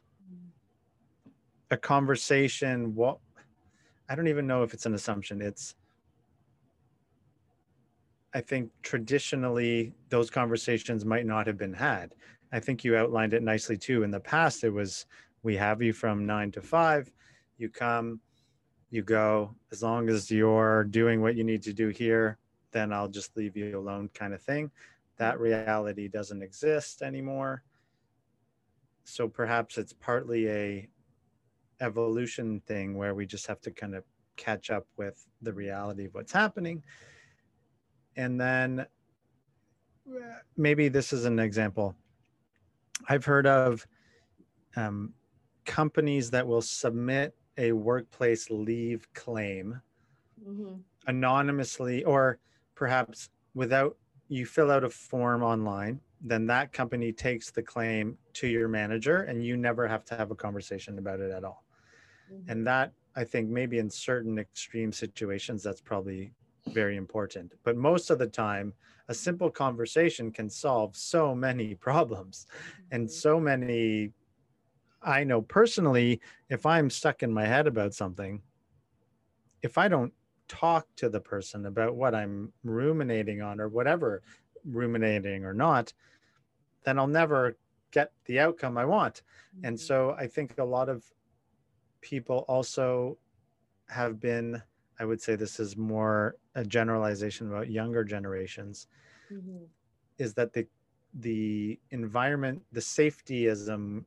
a 1.71 1.77
conversation 1.77 2.93
what 2.95 3.19
i 4.09 4.15
don't 4.15 4.27
even 4.27 4.47
know 4.47 4.63
if 4.63 4.73
it's 4.73 4.85
an 4.85 4.93
assumption 4.93 5.41
it's 5.41 5.75
i 8.33 8.41
think 8.41 8.71
traditionally 8.81 9.93
those 10.09 10.29
conversations 10.29 11.05
might 11.05 11.25
not 11.25 11.45
have 11.45 11.57
been 11.57 11.73
had 11.73 12.15
i 12.53 12.59
think 12.59 12.83
you 12.83 12.95
outlined 12.95 13.33
it 13.33 13.43
nicely 13.43 13.77
too. 13.77 14.03
In 14.03 14.11
the 14.11 14.19
past 14.19 14.63
it 14.63 14.69
was 14.69 15.05
we 15.41 15.57
have 15.57 15.81
you 15.81 15.91
from 15.91 16.25
9 16.25 16.51
to 16.53 16.61
5 16.61 17.11
you 17.57 17.69
come 17.69 18.21
you 18.89 19.01
go. 19.01 19.55
As 19.71 19.81
long 19.81 20.07
as 20.07 20.29
you're 20.29 20.83
doing 20.83 21.19
what 21.19 21.35
you 21.35 21.43
need 21.43 21.63
to 21.63 21.73
do 21.73 21.89
here 21.89 22.37
then 22.71 22.93
i'll 22.93 23.09
just 23.09 23.35
leave 23.35 23.57
you 23.57 23.77
alone 23.77 24.09
kind 24.13 24.33
of 24.33 24.41
thing. 24.41 24.71
That 25.17 25.39
reality 25.39 26.07
doesn't 26.07 26.41
exist 26.41 27.01
anymore. 27.01 27.63
So 29.03 29.27
perhaps 29.27 29.77
it's 29.77 29.93
partly 29.93 30.49
a 30.49 30.89
evolution 31.81 32.61
thing 32.61 32.97
where 32.97 33.13
we 33.13 33.25
just 33.25 33.47
have 33.47 33.61
to 33.61 33.71
kind 33.71 33.95
of 33.95 34.03
catch 34.37 34.69
up 34.69 34.87
with 34.97 35.25
the 35.41 35.53
reality 35.53 36.05
of 36.05 36.13
what's 36.13 36.31
happening. 36.31 36.83
And 38.15 38.39
then 38.39 38.85
uh, 40.09 40.19
maybe 40.57 40.87
this 40.87 41.13
is 41.13 41.25
an 41.25 41.39
example 41.39 41.95
i've 43.09 43.25
heard 43.25 43.47
of 43.47 43.85
um, 44.75 45.13
companies 45.65 46.29
that 46.31 46.45
will 46.45 46.61
submit 46.61 47.35
a 47.57 47.71
workplace 47.71 48.49
leave 48.49 49.07
claim 49.13 49.79
mm-hmm. 50.47 50.75
anonymously 51.07 52.03
or 52.03 52.39
perhaps 52.75 53.29
without 53.53 53.95
you 54.29 54.45
fill 54.45 54.71
out 54.71 54.83
a 54.83 54.89
form 54.89 55.43
online 55.43 55.99
then 56.25 56.47
that 56.47 56.71
company 56.71 57.11
takes 57.11 57.51
the 57.51 57.61
claim 57.61 58.17
to 58.31 58.47
your 58.47 58.67
manager 58.67 59.23
and 59.23 59.45
you 59.45 59.57
never 59.57 59.87
have 59.87 60.05
to 60.05 60.15
have 60.15 60.31
a 60.31 60.35
conversation 60.35 60.97
about 60.97 61.19
it 61.19 61.31
at 61.31 61.43
all 61.43 61.63
mm-hmm. 62.31 62.49
and 62.49 62.65
that 62.65 62.91
i 63.15 63.23
think 63.23 63.49
maybe 63.49 63.77
in 63.77 63.89
certain 63.89 64.39
extreme 64.39 64.91
situations 64.91 65.61
that's 65.61 65.81
probably 65.81 66.31
very 66.73 66.97
important 66.97 67.53
but 67.63 67.75
most 67.75 68.09
of 68.09 68.19
the 68.19 68.27
time 68.27 68.73
a 69.09 69.13
simple 69.13 69.49
conversation 69.49 70.31
can 70.31 70.49
solve 70.49 70.95
so 70.95 71.35
many 71.35 71.75
problems 71.89 72.47
mm-hmm. 72.49 72.95
and 72.95 73.11
so 73.11 73.39
many 73.39 74.11
i 75.01 75.23
know 75.23 75.41
personally 75.41 76.19
if 76.49 76.65
i'm 76.65 76.89
stuck 76.89 77.23
in 77.23 77.31
my 77.31 77.45
head 77.45 77.67
about 77.67 77.93
something 77.93 78.41
if 79.61 79.77
i 79.77 79.87
don't 79.87 80.13
talk 80.47 80.87
to 80.97 81.09
the 81.09 81.19
person 81.19 81.65
about 81.65 81.95
what 81.95 82.13
I'm 82.13 82.51
ruminating 82.63 83.41
on 83.41 83.59
or 83.59 83.69
whatever, 83.69 84.21
ruminating 84.65 85.45
or 85.45 85.53
not, 85.53 85.93
then 86.83 86.99
I'll 86.99 87.07
never 87.07 87.57
get 87.91 88.11
the 88.25 88.39
outcome 88.39 88.77
I 88.77 88.85
want. 88.85 89.21
Mm-hmm. 89.55 89.65
And 89.65 89.79
so 89.79 90.15
I 90.17 90.27
think 90.27 90.57
a 90.57 90.63
lot 90.63 90.89
of 90.89 91.03
people 92.01 92.45
also 92.47 93.17
have 93.89 94.19
been, 94.19 94.61
I 94.99 95.05
would 95.05 95.21
say 95.21 95.35
this 95.35 95.59
is 95.59 95.75
more 95.75 96.35
a 96.55 96.63
generalization 96.63 97.49
about 97.49 97.69
younger 97.69 98.03
generations, 98.03 98.87
mm-hmm. 99.31 99.63
is 100.17 100.33
that 100.35 100.53
the 100.53 100.67
the 101.19 101.79
environment, 101.91 102.63
the 102.71 102.79
safetyism 102.79 104.05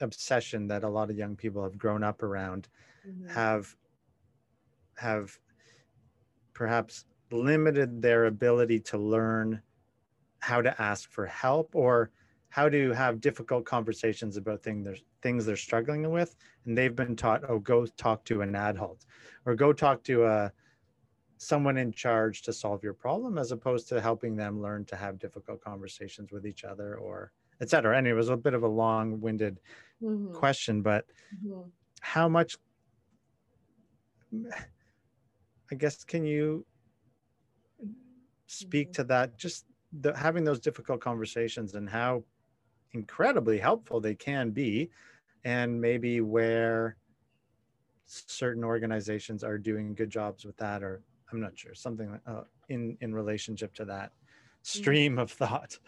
obsession 0.00 0.66
that 0.68 0.84
a 0.84 0.88
lot 0.88 1.10
of 1.10 1.16
young 1.16 1.36
people 1.36 1.62
have 1.62 1.78
grown 1.78 2.02
up 2.02 2.22
around 2.22 2.68
mm-hmm. 3.06 3.28
have 3.28 3.76
have 4.96 5.38
perhaps 6.52 7.06
limited 7.30 8.02
their 8.02 8.26
ability 8.26 8.78
to 8.78 8.98
learn 8.98 9.62
how 10.40 10.60
to 10.60 10.82
ask 10.82 11.10
for 11.10 11.26
help 11.26 11.74
or 11.74 12.10
how 12.52 12.68
to 12.68 12.92
have 12.92 13.18
difficult 13.18 13.64
conversations 13.64 14.36
about 14.36 14.62
things 14.62 14.84
they're, 14.84 14.96
things 15.22 15.46
they're 15.46 15.56
struggling 15.56 16.10
with 16.10 16.36
and 16.66 16.76
they've 16.76 16.94
been 16.94 17.16
taught 17.16 17.42
oh 17.48 17.58
go 17.58 17.86
talk 17.96 18.22
to 18.24 18.42
an 18.42 18.54
adult 18.54 19.06
or 19.46 19.54
go 19.54 19.72
talk 19.72 20.04
to 20.04 20.24
a 20.24 20.26
uh, 20.26 20.48
someone 21.38 21.76
in 21.76 21.90
charge 21.90 22.42
to 22.42 22.52
solve 22.52 22.84
your 22.84 22.94
problem 22.94 23.36
as 23.36 23.50
opposed 23.50 23.88
to 23.88 24.00
helping 24.00 24.36
them 24.36 24.62
learn 24.62 24.84
to 24.84 24.94
have 24.94 25.18
difficult 25.18 25.60
conversations 25.60 26.30
with 26.30 26.46
each 26.46 26.62
other 26.62 26.96
or 26.96 27.32
etc 27.60 27.96
and 27.96 28.06
it 28.06 28.14
was 28.14 28.28
a 28.28 28.36
bit 28.36 28.54
of 28.54 28.62
a 28.62 28.68
long-winded 28.68 29.58
mm-hmm. 30.02 30.32
question 30.32 30.82
but 30.82 31.04
mm-hmm. 31.44 31.68
how 32.00 32.28
much 32.28 32.56
I 35.70 35.74
guess 35.74 36.04
can 36.04 36.24
you 36.24 36.64
speak 38.46 38.88
mm-hmm. 38.88 39.02
to 39.02 39.04
that? 39.04 39.38
Just 39.38 39.64
the, 40.00 40.16
having 40.16 40.44
those 40.44 40.60
difficult 40.60 41.00
conversations 41.00 41.74
and 41.74 41.88
how 41.88 42.24
incredibly 42.94 43.58
helpful 43.58 44.00
they 44.00 44.14
can 44.14 44.50
be, 44.50 44.90
and 45.44 45.80
maybe 45.80 46.20
where 46.20 46.96
certain 48.06 48.64
organizations 48.64 49.42
are 49.42 49.58
doing 49.58 49.94
good 49.94 50.10
jobs 50.10 50.44
with 50.44 50.56
that, 50.58 50.82
or 50.82 51.02
I'm 51.32 51.40
not 51.40 51.58
sure 51.58 51.74
something 51.74 52.20
uh, 52.26 52.42
in 52.68 52.96
in 53.00 53.14
relationship 53.14 53.74
to 53.74 53.84
that 53.86 54.10
mm-hmm. 54.10 54.80
stream 54.80 55.18
of 55.18 55.30
thought. 55.30 55.78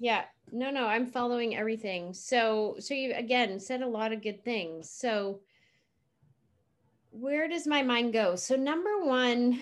yeah 0.00 0.24
no 0.50 0.72
no 0.72 0.88
i'm 0.88 1.06
following 1.06 1.54
everything 1.54 2.12
so 2.12 2.74
so 2.80 2.92
you 2.92 3.14
again 3.14 3.60
said 3.60 3.80
a 3.80 3.86
lot 3.86 4.12
of 4.12 4.20
good 4.20 4.44
things 4.44 4.90
so 4.90 5.38
where 7.14 7.46
does 7.46 7.66
my 7.66 7.82
mind 7.82 8.12
go? 8.12 8.34
So, 8.34 8.56
number 8.56 9.04
one, 9.04 9.60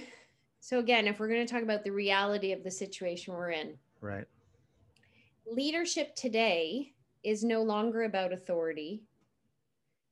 so 0.60 0.78
again, 0.78 1.06
if 1.06 1.20
we're 1.20 1.28
going 1.28 1.46
to 1.46 1.52
talk 1.52 1.62
about 1.62 1.84
the 1.84 1.90
reality 1.90 2.52
of 2.52 2.64
the 2.64 2.70
situation 2.70 3.34
we're 3.34 3.50
in, 3.50 3.76
right? 4.00 4.26
Leadership 5.54 6.14
today 6.16 6.92
is 7.22 7.44
no 7.44 7.62
longer 7.62 8.04
about 8.04 8.32
authority, 8.32 9.04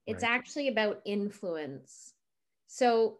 it's 0.07 0.23
right. 0.23 0.33
actually 0.33 0.69
about 0.69 1.01
influence. 1.05 2.15
So, 2.67 3.19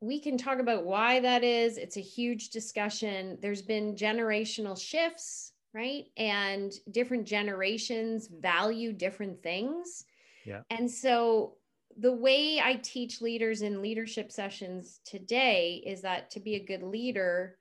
we 0.00 0.18
can 0.18 0.38
talk 0.38 0.58
about 0.58 0.84
why 0.84 1.20
that 1.20 1.44
is. 1.44 1.76
It's 1.76 1.98
a 1.98 2.02
huge 2.02 2.50
discussion. 2.50 3.38
There's 3.42 3.62
been 3.62 3.94
generational 3.94 4.80
shifts, 4.80 5.52
right? 5.74 6.04
And 6.16 6.72
different 6.90 7.26
generations 7.26 8.28
value 8.28 8.92
different 8.92 9.42
things. 9.42 10.06
Yeah. 10.46 10.62
And 10.70 10.90
so 10.90 11.56
the 11.98 12.12
way 12.12 12.60
I 12.60 12.76
teach 12.76 13.20
leaders 13.20 13.60
in 13.60 13.82
leadership 13.82 14.32
sessions 14.32 15.00
today 15.04 15.82
is 15.86 16.00
that 16.00 16.30
to 16.30 16.40
be 16.40 16.54
a 16.54 16.64
good 16.64 16.82
leader, 16.82 17.58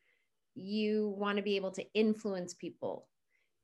you 0.56 1.14
want 1.18 1.36
to 1.36 1.44
be 1.44 1.58
able 1.58 1.72
to 1.72 1.86
influence 1.94 2.54
people 2.54 3.09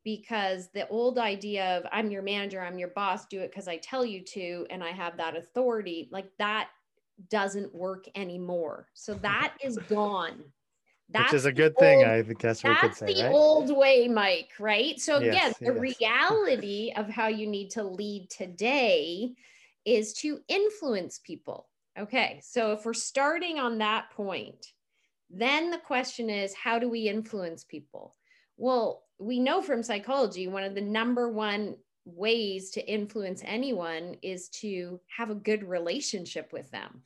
because 0.06 0.70
the 0.70 0.88
old 0.88 1.18
idea 1.18 1.78
of 1.78 1.86
I'm 1.92 2.10
your 2.12 2.22
manager, 2.22 2.62
I'm 2.62 2.78
your 2.78 2.90
boss, 2.90 3.26
do 3.26 3.42
it 3.42 3.52
because 3.52 3.68
I 3.68 3.78
tell 3.78 4.06
you 4.06 4.22
to, 4.22 4.66
and 4.70 4.82
I 4.82 4.92
have 4.92 5.18
that 5.18 5.36
authority, 5.36 6.08
like 6.12 6.30
that 6.38 6.70
doesn't 7.30 7.74
work 7.76 8.06
anymore. 8.16 8.88
So 8.94 9.14
that 9.22 9.56
is 9.62 9.78
gone. 9.90 10.44
That's 11.10 11.34
Which 11.34 11.40
is 11.40 11.46
a 11.46 11.52
good 11.52 11.78
thing, 11.78 12.04
I 12.04 12.22
guess 12.22 12.64
we 12.64 12.74
could 12.76 12.96
say. 12.96 13.06
That's 13.08 13.20
the 13.20 13.26
right? 13.26 13.34
old 13.34 13.76
way, 13.76 14.08
Mike, 14.08 14.52
right? 14.60 15.00
So, 15.00 15.20
yes, 15.20 15.56
again, 15.60 15.76
the 15.76 15.82
yes. 15.82 15.96
reality 16.02 16.94
of 16.96 17.10
how 17.10 17.28
you 17.28 17.46
need 17.46 17.70
to 17.72 17.84
lead 17.84 18.30
today 18.30 19.34
is 19.86 20.14
to 20.14 20.40
influence 20.48 21.20
people. 21.20 21.68
Okay, 21.98 22.40
so 22.44 22.72
if 22.74 22.86
we're 22.86 22.94
starting 22.94 23.60
on 23.60 23.78
that 23.78 24.10
point, 24.12 24.74
then 25.30 25.70
the 25.70 25.78
question 25.78 26.30
is 26.30 26.54
how 26.54 26.80
do 26.80 26.90
we 26.90 27.08
influence 27.08 27.64
people? 27.64 28.16
Well, 28.58 29.05
we 29.20 29.40
know 29.40 29.62
from 29.62 29.84
psychology, 29.84 30.48
one 30.48 30.64
of 30.64 30.76
the 30.76 30.82
number 30.82 31.30
one 31.30 31.76
ways 32.06 32.70
to 32.72 32.88
influence 32.88 33.42
anyone 33.46 34.16
is 34.22 34.50
to 34.50 35.00
have 35.18 35.30
a 35.30 35.36
good 35.36 35.64
relationship 35.64 36.54
with 36.54 36.70
them. 36.72 37.02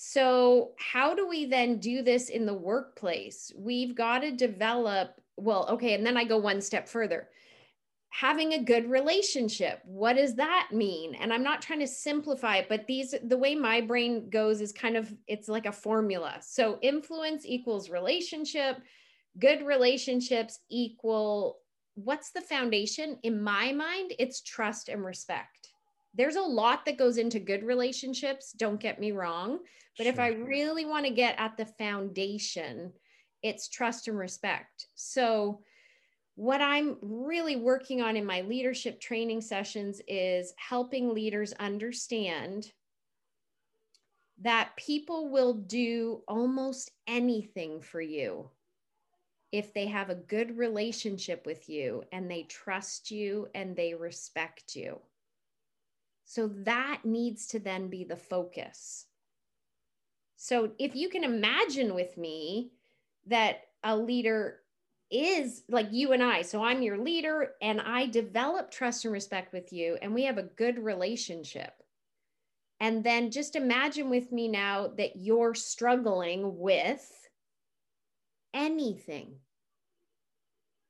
So, 0.00 0.70
how 0.78 1.14
do 1.14 1.26
we 1.26 1.46
then 1.46 1.80
do 1.80 2.02
this 2.02 2.28
in 2.28 2.46
the 2.46 2.54
workplace? 2.54 3.52
We've 3.56 3.96
got 3.96 4.20
to 4.20 4.30
develop, 4.30 5.20
well, 5.36 5.66
okay, 5.70 5.94
and 5.94 6.06
then 6.06 6.16
I 6.16 6.22
go 6.22 6.38
one 6.38 6.60
step 6.60 6.88
further. 6.88 7.28
Having 8.10 8.52
a 8.52 8.62
good 8.62 8.88
relationship. 8.88 9.82
What 9.84 10.14
does 10.14 10.36
that 10.36 10.68
mean? 10.72 11.16
And 11.16 11.32
I'm 11.32 11.42
not 11.42 11.62
trying 11.62 11.80
to 11.80 11.86
simplify 11.88 12.58
it, 12.58 12.68
but 12.68 12.86
these, 12.86 13.12
the 13.24 13.36
way 13.36 13.56
my 13.56 13.80
brain 13.80 14.30
goes 14.30 14.60
is 14.60 14.72
kind 14.72 14.96
of, 14.96 15.12
it's 15.26 15.48
like 15.48 15.66
a 15.66 15.72
formula. 15.72 16.36
So, 16.42 16.78
influence 16.80 17.44
equals 17.44 17.90
relationship, 17.90 18.80
good 19.38 19.64
relationships 19.64 20.60
equal 20.70 21.58
what's 22.04 22.30
the 22.30 22.40
foundation? 22.40 23.18
In 23.22 23.42
my 23.42 23.72
mind, 23.72 24.12
it's 24.18 24.42
trust 24.42 24.88
and 24.88 25.04
respect. 25.04 25.70
There's 26.14 26.36
a 26.36 26.40
lot 26.40 26.84
that 26.86 26.98
goes 26.98 27.18
into 27.18 27.38
good 27.38 27.64
relationships, 27.64 28.52
don't 28.52 28.80
get 28.80 29.00
me 29.00 29.12
wrong. 29.12 29.58
But 29.96 30.04
sure. 30.04 30.12
if 30.12 30.18
I 30.18 30.28
really 30.28 30.84
want 30.84 31.06
to 31.06 31.12
get 31.12 31.34
at 31.38 31.56
the 31.56 31.66
foundation, 31.66 32.92
it's 33.42 33.68
trust 33.68 34.08
and 34.08 34.18
respect. 34.18 34.86
So, 34.94 35.60
what 36.36 36.60
I'm 36.60 36.98
really 37.02 37.56
working 37.56 38.00
on 38.00 38.16
in 38.16 38.24
my 38.24 38.42
leadership 38.42 39.00
training 39.00 39.40
sessions 39.40 40.00
is 40.06 40.54
helping 40.56 41.12
leaders 41.12 41.52
understand 41.54 42.70
that 44.40 44.70
people 44.76 45.30
will 45.30 45.52
do 45.52 46.22
almost 46.28 46.92
anything 47.08 47.80
for 47.80 48.00
you 48.00 48.48
if 49.52 49.72
they 49.72 49.86
have 49.86 50.10
a 50.10 50.14
good 50.14 50.58
relationship 50.58 51.46
with 51.46 51.68
you 51.68 52.04
and 52.12 52.30
they 52.30 52.42
trust 52.42 53.10
you 53.10 53.48
and 53.54 53.74
they 53.74 53.94
respect 53.94 54.76
you. 54.76 54.98
So 56.24 56.48
that 56.64 57.00
needs 57.04 57.46
to 57.48 57.58
then 57.58 57.88
be 57.88 58.04
the 58.04 58.16
focus. 58.16 59.06
So 60.36 60.72
if 60.78 60.94
you 60.94 61.08
can 61.08 61.24
imagine 61.24 61.94
with 61.94 62.16
me 62.18 62.72
that 63.26 63.62
a 63.82 63.96
leader 63.96 64.60
is 65.10 65.62
like 65.70 65.88
you 65.90 66.12
and 66.12 66.22
I, 66.22 66.42
so 66.42 66.62
I'm 66.62 66.82
your 66.82 66.98
leader 66.98 67.52
and 67.62 67.80
I 67.80 68.06
develop 68.06 68.70
trust 68.70 69.06
and 69.06 69.12
respect 69.12 69.54
with 69.54 69.72
you 69.72 69.96
and 70.02 70.14
we 70.14 70.24
have 70.24 70.36
a 70.36 70.42
good 70.42 70.78
relationship. 70.78 71.72
And 72.78 73.02
then 73.02 73.30
just 73.30 73.56
imagine 73.56 74.10
with 74.10 74.30
me 74.30 74.48
now 74.48 74.92
that 74.98 75.16
you're 75.16 75.54
struggling 75.54 76.58
with 76.58 77.27
anything, 78.54 79.36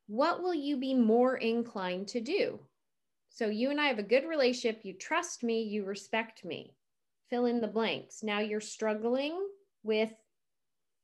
what 0.06 0.42
will 0.42 0.54
you 0.54 0.76
be 0.78 0.94
more 0.94 1.36
inclined 1.36 2.08
to 2.08 2.20
do? 2.20 2.60
So 3.28 3.48
you 3.48 3.70
and 3.70 3.80
I 3.80 3.86
have 3.86 3.98
a 3.98 4.02
good 4.02 4.26
relationship. 4.26 4.80
You 4.84 4.94
trust 4.94 5.44
me, 5.44 5.62
you 5.62 5.84
respect 5.84 6.44
me. 6.44 6.74
Fill 7.30 7.44
in 7.44 7.60
the 7.60 7.68
blanks. 7.68 8.22
Now 8.22 8.40
you're 8.40 8.60
struggling 8.60 9.38
with 9.82 10.12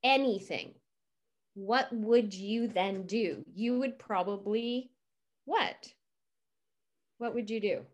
anything. 0.03 0.75
What 1.55 1.93
would 1.93 2.35
you 2.35 2.67
then 2.67 3.07
do? 3.07 3.45
You 3.55 3.79
would 3.79 3.99
probably 3.99 4.91
what? 5.45 5.93
What 7.19 7.35
would 7.35 7.51
you 7.51 7.61
do? 7.61 7.87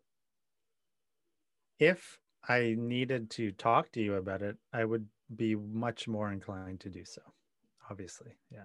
If 1.78 2.18
I 2.48 2.76
needed 2.78 3.30
to 3.30 3.52
talk 3.52 3.90
to 3.92 4.00
you 4.00 4.14
about 4.14 4.42
it, 4.42 4.56
I 4.72 4.84
would 4.84 5.06
be 5.34 5.56
much 5.56 6.08
more 6.08 6.30
inclined 6.30 6.80
to 6.80 6.88
do 6.88 7.04
so 7.04 7.20
obviously. 7.90 8.36
Yeah. 8.50 8.64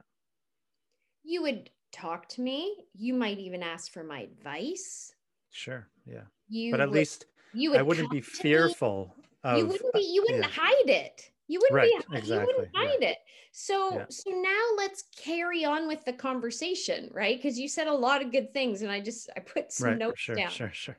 You 1.24 1.42
would 1.44 1.70
talk 1.92 2.30
to 2.30 2.42
me. 2.42 2.76
You 2.94 3.14
might 3.14 3.40
even 3.40 3.64
ask 3.64 3.92
for 3.92 4.04
my 4.04 4.20
advice. 4.20 5.14
Sure. 5.52 5.88
Yeah. 6.06 6.22
You 6.48 6.72
but 6.72 6.82
at 6.82 6.90
would, 6.90 6.96
least 6.96 7.26
you 7.54 7.72
would 7.72 7.80
I 7.80 7.84
wouldn't 7.84 8.12
be 8.12 8.22
fearful. 8.22 9.16
Of, 9.44 9.58
you 9.58 9.66
wouldn't 9.66 9.94
be. 9.94 10.02
You 10.02 10.22
uh, 10.22 10.26
wouldn't 10.26 10.44
yeah. 10.44 10.62
hide 10.62 10.90
it. 10.90 11.32
You 11.48 11.60
wouldn't 11.62 11.76
right, 11.76 11.92
be. 12.10 12.18
Exactly. 12.18 12.54
You 12.54 12.58
wouldn't 12.58 12.76
hide 12.76 12.98
yeah. 13.02 13.10
it. 13.10 13.18
So 13.52 13.96
yeah. 13.96 14.06
so 14.10 14.30
now 14.32 14.64
let's 14.78 15.06
carry 15.16 15.64
on 15.64 15.88
with 15.88 16.04
the 16.06 16.14
conversation, 16.14 17.10
right? 17.14 17.38
Because 17.38 17.58
you 17.58 17.68
said 17.68 17.88
a 17.88 17.94
lot 17.94 18.22
of 18.22 18.32
good 18.32 18.54
things, 18.54 18.82
and 18.82 18.92
I 18.92 19.00
just 19.00 19.30
I 19.36 19.40
put 19.40 19.72
some 19.72 19.90
right. 19.90 19.98
notes 19.98 20.20
sure, 20.20 20.36
down. 20.36 20.50
Sure. 20.50 20.72
Sure. 20.74 20.98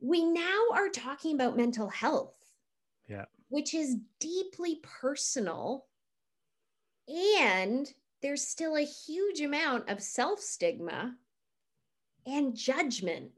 We 0.00 0.24
now 0.24 0.60
are 0.74 0.88
talking 0.88 1.34
about 1.34 1.56
mental 1.56 1.88
health. 1.88 2.34
Yeah. 3.08 3.24
Which 3.48 3.74
is 3.74 3.96
deeply 4.20 4.80
personal 4.82 5.86
and 7.08 7.92
there's 8.22 8.46
still 8.46 8.76
a 8.76 8.84
huge 8.84 9.40
amount 9.40 9.88
of 9.88 10.02
self 10.02 10.40
stigma 10.40 11.16
and 12.26 12.54
judgment. 12.56 13.32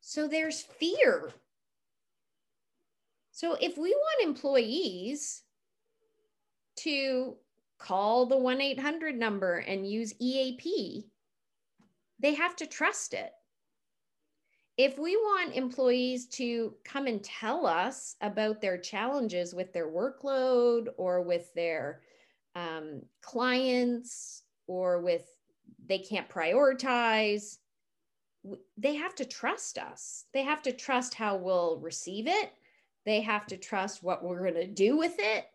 So 0.00 0.28
there's 0.28 0.62
fear. 0.62 1.32
So 3.32 3.56
if 3.60 3.76
we 3.76 3.90
want 3.90 4.28
employees 4.28 5.42
to 6.76 7.36
call 7.78 8.26
the 8.26 8.36
1 8.36 8.60
800 8.60 9.16
number 9.16 9.58
and 9.58 9.90
use 9.90 10.14
EAP, 10.20 11.06
they 12.20 12.34
have 12.34 12.54
to 12.56 12.66
trust 12.66 13.12
it. 13.12 13.32
If 14.76 14.98
we 14.98 15.16
want 15.16 15.54
employees 15.54 16.26
to 16.28 16.74
come 16.84 17.06
and 17.06 17.22
tell 17.22 17.66
us 17.66 18.16
about 18.20 18.60
their 18.60 18.78
challenges 18.78 19.54
with 19.54 19.72
their 19.72 19.88
workload 19.88 20.88
or 20.96 21.22
with 21.22 21.52
their 21.54 22.00
um, 22.54 23.02
clients 23.22 24.42
or 24.66 25.00
with 25.00 25.26
they 25.86 25.98
can't 25.98 26.28
prioritize 26.28 27.58
they 28.76 28.94
have 28.94 29.14
to 29.14 29.24
trust 29.24 29.78
us. 29.78 30.26
They 30.34 30.42
have 30.42 30.60
to 30.62 30.72
trust 30.72 31.14
how 31.14 31.36
we'll 31.36 31.78
receive 31.78 32.26
it. 32.26 32.52
They 33.06 33.22
have 33.22 33.46
to 33.46 33.56
trust 33.56 34.02
what 34.02 34.22
we're 34.22 34.42
going 34.42 34.54
to 34.54 34.66
do 34.66 34.98
with 34.98 35.14
it 35.18 35.46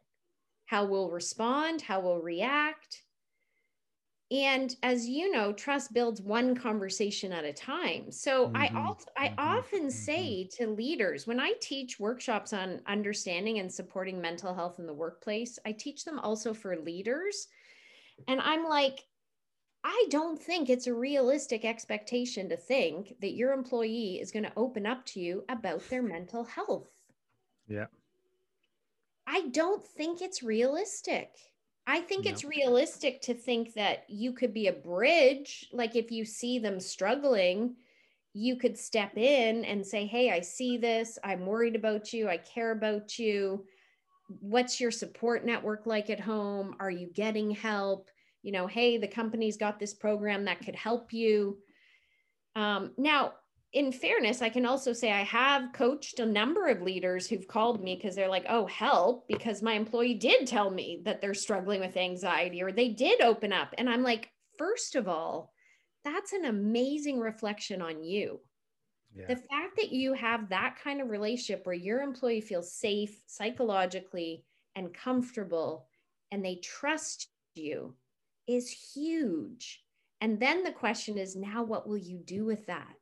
how 0.69 0.85
we'll 0.85 1.09
respond 1.09 1.81
how 1.81 1.99
we'll 1.99 2.21
react 2.21 3.01
and 4.31 4.75
as 4.83 5.07
you 5.07 5.31
know 5.31 5.51
trust 5.51 5.91
builds 5.93 6.21
one 6.21 6.55
conversation 6.55 7.31
at 7.31 7.45
a 7.45 7.53
time 7.53 8.11
so 8.11 8.47
mm-hmm. 8.47 8.57
i 8.57 8.71
also 8.75 9.05
i 9.17 9.27
mm-hmm. 9.27 9.39
often 9.39 9.79
mm-hmm. 9.81 9.89
say 9.89 10.47
to 10.51 10.67
leaders 10.67 11.25
when 11.25 11.39
i 11.39 11.53
teach 11.61 11.99
workshops 11.99 12.53
on 12.53 12.79
understanding 12.87 13.59
and 13.59 13.71
supporting 13.71 14.21
mental 14.21 14.53
health 14.53 14.77
in 14.79 14.85
the 14.85 14.93
workplace 14.93 15.57
i 15.65 15.71
teach 15.71 16.05
them 16.05 16.19
also 16.19 16.53
for 16.53 16.77
leaders 16.77 17.47
and 18.27 18.39
i'm 18.41 18.65
like 18.65 19.03
i 19.83 20.05
don't 20.09 20.39
think 20.39 20.69
it's 20.69 20.87
a 20.87 20.93
realistic 20.93 21.65
expectation 21.65 22.47
to 22.49 22.57
think 22.57 23.15
that 23.21 23.33
your 23.33 23.51
employee 23.51 24.19
is 24.21 24.31
going 24.31 24.43
to 24.43 24.53
open 24.55 24.85
up 24.85 25.03
to 25.05 25.19
you 25.19 25.43
about 25.49 25.81
their 25.89 26.03
mental 26.03 26.43
health 26.43 26.89
yeah 27.67 27.85
i 29.25 29.47
don't 29.51 29.83
think 29.83 30.21
it's 30.21 30.43
realistic 30.43 31.31
I 31.89 32.01
think 32.01 32.27
it's 32.27 32.43
realistic 32.43 33.19
to 33.23 33.33
think 33.33 33.73
that 33.73 34.03
you 34.07 34.31
could 34.31 34.53
be 34.53 34.67
a 34.67 34.73
bridge. 34.73 35.67
Like 35.73 35.95
if 35.95 36.11
you 36.11 36.23
see 36.23 36.59
them 36.59 36.79
struggling, 36.79 37.77
you 38.33 38.57
could 38.57 38.77
step 38.77 39.17
in 39.17 39.65
and 39.65 39.83
say, 39.83 40.05
Hey, 40.05 40.29
I 40.29 40.41
see 40.41 40.77
this. 40.77 41.17
I'm 41.23 41.47
worried 41.47 41.75
about 41.75 42.13
you. 42.13 42.29
I 42.29 42.37
care 42.37 42.71
about 42.71 43.17
you. 43.17 43.65
What's 44.27 44.79
your 44.79 44.91
support 44.91 45.43
network 45.43 45.87
like 45.87 46.11
at 46.11 46.19
home? 46.19 46.75
Are 46.79 46.91
you 46.91 47.09
getting 47.11 47.49
help? 47.49 48.07
You 48.43 48.51
know, 48.51 48.67
hey, 48.67 48.99
the 48.99 49.07
company's 49.07 49.57
got 49.57 49.79
this 49.79 49.95
program 49.95 50.45
that 50.45 50.63
could 50.63 50.75
help 50.75 51.11
you. 51.11 51.57
Um, 52.55 52.91
now, 52.99 53.33
in 53.73 53.91
fairness, 53.91 54.41
I 54.41 54.49
can 54.49 54.65
also 54.65 54.93
say 54.93 55.11
I 55.11 55.23
have 55.23 55.73
coached 55.73 56.19
a 56.19 56.25
number 56.25 56.67
of 56.67 56.81
leaders 56.81 57.27
who've 57.27 57.47
called 57.47 57.83
me 57.83 57.95
because 57.95 58.15
they're 58.15 58.27
like, 58.27 58.45
oh, 58.49 58.65
help, 58.65 59.27
because 59.27 59.61
my 59.61 59.73
employee 59.73 60.15
did 60.15 60.47
tell 60.47 60.71
me 60.71 61.01
that 61.05 61.21
they're 61.21 61.35
struggling 61.35 61.79
with 61.79 61.95
anxiety 61.95 62.63
or 62.63 62.71
they 62.71 62.89
did 62.89 63.21
open 63.21 63.53
up. 63.53 63.73
And 63.77 63.87
I'm 63.87 64.01
like, 64.01 64.31
first 64.57 64.95
of 64.95 65.07
all, 65.07 65.53
that's 66.03 66.33
an 66.33 66.45
amazing 66.45 67.19
reflection 67.19 67.81
on 67.81 68.03
you. 68.03 68.39
Yeah. 69.15 69.27
The 69.27 69.35
fact 69.35 69.75
that 69.77 69.91
you 69.91 70.13
have 70.13 70.49
that 70.49 70.77
kind 70.83 71.01
of 71.01 71.09
relationship 71.09 71.65
where 71.65 71.75
your 71.75 72.01
employee 72.01 72.41
feels 72.41 72.73
safe 72.73 73.21
psychologically 73.27 74.45
and 74.75 74.93
comfortable 74.93 75.87
and 76.31 76.43
they 76.43 76.55
trust 76.55 77.27
you 77.53 77.95
is 78.47 78.69
huge. 78.93 79.83
And 80.21 80.39
then 80.39 80.63
the 80.63 80.71
question 80.71 81.17
is 81.17 81.35
now, 81.35 81.63
what 81.63 81.87
will 81.87 81.97
you 81.97 82.17
do 82.17 82.45
with 82.45 82.65
that? 82.65 82.95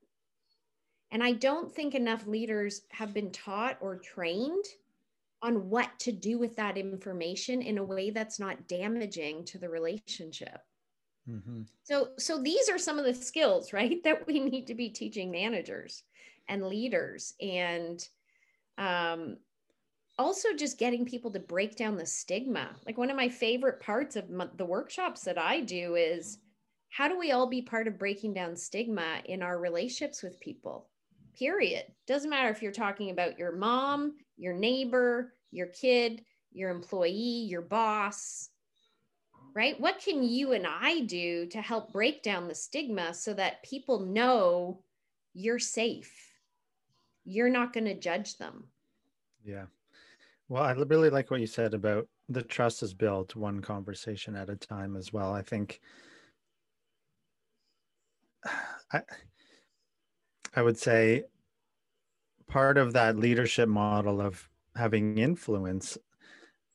And 1.11 1.23
I 1.23 1.33
don't 1.33 1.73
think 1.73 1.95
enough 1.95 2.27
leaders 2.27 2.81
have 2.89 3.13
been 3.13 3.31
taught 3.31 3.77
or 3.79 3.95
trained 3.97 4.65
on 5.41 5.69
what 5.69 5.89
to 5.99 6.11
do 6.11 6.37
with 6.37 6.55
that 6.55 6.77
information 6.77 7.61
in 7.61 7.77
a 7.77 7.83
way 7.83 8.09
that's 8.09 8.39
not 8.39 8.67
damaging 8.67 9.45
to 9.45 9.57
the 9.57 9.69
relationship. 9.69 10.59
Mm-hmm. 11.29 11.63
So, 11.83 12.09
so 12.17 12.41
these 12.41 12.69
are 12.69 12.79
some 12.79 12.97
of 12.97 13.05
the 13.05 13.13
skills, 13.13 13.73
right, 13.73 14.01
that 14.03 14.25
we 14.27 14.39
need 14.39 14.67
to 14.67 14.75
be 14.75 14.89
teaching 14.89 15.31
managers 15.31 16.03
and 16.49 16.65
leaders, 16.65 17.33
and 17.41 18.05
um, 18.77 19.37
also 20.17 20.53
just 20.53 20.79
getting 20.79 21.05
people 21.05 21.31
to 21.31 21.39
break 21.39 21.75
down 21.75 21.97
the 21.97 22.05
stigma. 22.05 22.69
Like 22.85 22.97
one 22.97 23.09
of 23.09 23.17
my 23.17 23.29
favorite 23.29 23.79
parts 23.79 24.15
of 24.15 24.25
m- 24.25 24.51
the 24.55 24.65
workshops 24.65 25.21
that 25.21 25.37
I 25.37 25.61
do 25.61 25.95
is 25.95 26.39
how 26.89 27.07
do 27.07 27.17
we 27.17 27.31
all 27.31 27.47
be 27.47 27.61
part 27.61 27.87
of 27.87 27.99
breaking 27.99 28.33
down 28.33 28.55
stigma 28.55 29.21
in 29.25 29.41
our 29.41 29.59
relationships 29.59 30.23
with 30.23 30.39
people? 30.39 30.87
Period. 31.37 31.83
Doesn't 32.07 32.29
matter 32.29 32.49
if 32.49 32.61
you're 32.61 32.71
talking 32.71 33.11
about 33.11 33.37
your 33.37 33.51
mom, 33.55 34.15
your 34.37 34.53
neighbor, 34.53 35.33
your 35.51 35.67
kid, 35.67 36.23
your 36.51 36.69
employee, 36.71 37.45
your 37.47 37.61
boss, 37.61 38.49
right? 39.53 39.79
What 39.79 39.99
can 39.99 40.23
you 40.23 40.53
and 40.53 40.65
I 40.67 41.01
do 41.01 41.45
to 41.47 41.61
help 41.61 41.93
break 41.93 42.23
down 42.23 42.47
the 42.47 42.55
stigma 42.55 43.13
so 43.13 43.33
that 43.33 43.63
people 43.63 43.99
know 43.99 44.83
you're 45.33 45.59
safe? 45.59 46.13
You're 47.25 47.49
not 47.49 47.73
going 47.73 47.85
to 47.85 47.99
judge 47.99 48.37
them. 48.37 48.65
Yeah. 49.43 49.65
Well, 50.49 50.63
I 50.63 50.71
really 50.71 51.09
like 51.09 51.29
what 51.29 51.41
you 51.41 51.47
said 51.47 51.73
about 51.73 52.07
the 52.29 52.41
trust 52.41 52.83
is 52.83 52.93
built 52.93 53.35
one 53.35 53.61
conversation 53.61 54.35
at 54.35 54.49
a 54.49 54.55
time 54.55 54.95
as 54.95 55.11
well. 55.11 55.33
I 55.33 55.41
think 55.41 55.81
I, 58.93 59.01
I 60.57 60.63
would 60.63 60.79
say 60.79 61.25
part 62.47 62.79
of 62.79 62.93
that 62.93 63.15
leadership 63.15 63.69
model 63.69 64.19
of 64.19 64.49
having 64.75 65.19
influence 65.19 65.99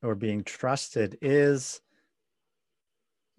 or 0.05 0.14
being 0.14 0.45
trusted 0.45 1.18
is 1.20 1.80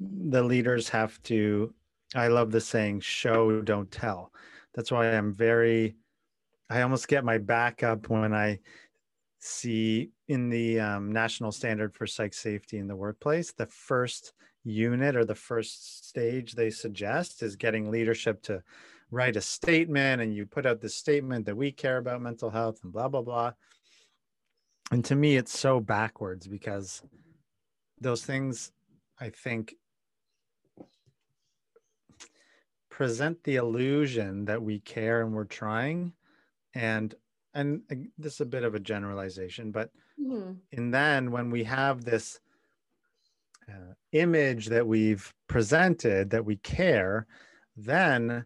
the 0.02 0.44
leaders 0.44 0.90
have 0.90 1.22
to 1.24 1.74
i 2.14 2.28
love 2.28 2.52
the 2.52 2.60
saying 2.60 3.00
show 3.00 3.62
don't 3.62 3.90
tell. 3.90 4.34
That's 4.76 4.92
why 4.92 5.12
i'm 5.12 5.34
very 5.34 5.96
i 6.70 6.82
almost 6.82 7.08
get 7.08 7.24
my 7.24 7.38
back 7.38 7.82
up 7.82 8.10
when 8.10 8.34
i 8.34 8.60
see 9.40 10.10
in 10.28 10.50
the 10.50 10.78
um, 10.78 11.10
national 11.14 11.54
standard 11.54 11.96
for 11.96 12.06
psych 12.06 12.34
safety 12.34 12.80
in 12.80 12.88
the 12.88 12.96
workplace 12.98 13.54
the 13.54 13.68
first 13.68 14.34
unit 14.66 15.16
or 15.16 15.24
the 15.24 15.36
first 15.36 16.06
stage 16.10 16.52
they 16.52 16.70
suggest 16.70 17.44
is 17.44 17.56
getting 17.56 17.90
leadership 17.90 18.42
to 18.42 18.62
write 19.14 19.36
a 19.36 19.42
statement 19.42 20.22
and 20.22 20.34
you 20.34 20.46
put 20.46 20.66
out 20.66 20.82
this 20.82 20.96
statement 20.96 21.46
that 21.46 21.56
we 21.56 21.72
care 21.72 21.98
about 21.98 22.22
mental 22.22 22.50
health 22.50 22.80
and 22.84 22.92
blah 22.92 23.08
blah 23.08 23.22
blah 23.22 23.52
and 24.92 25.06
to 25.06 25.16
me 25.16 25.36
it's 25.38 25.58
so 25.58 25.80
backwards 25.80 26.48
because 26.48 27.02
those 28.00 28.24
things 28.24 28.72
i 29.20 29.30
think 29.30 29.76
present 32.90 33.44
the 33.44 33.56
illusion 33.56 34.46
that 34.46 34.62
we 34.62 34.80
care 34.80 35.22
and 35.22 35.34
we're 35.34 35.46
trying 35.46 36.14
and 36.76 37.16
and 37.54 37.82
this 38.18 38.34
is 38.34 38.42
a 38.42 38.46
bit 38.46 38.64
of 38.64 38.76
a 38.76 38.80
generalization 38.80 39.72
but 39.72 39.90
mm-hmm. 40.20 40.54
and 40.72 40.94
then 40.94 41.32
when 41.32 41.50
we 41.50 41.64
have 41.64 42.04
this 42.04 42.40
uh, 43.70 43.94
image 44.12 44.68
that 44.68 44.86
we've 44.86 45.34
presented 45.48 46.30
that 46.30 46.46
we 46.46 46.58
care, 46.58 47.26
then 47.78 48.46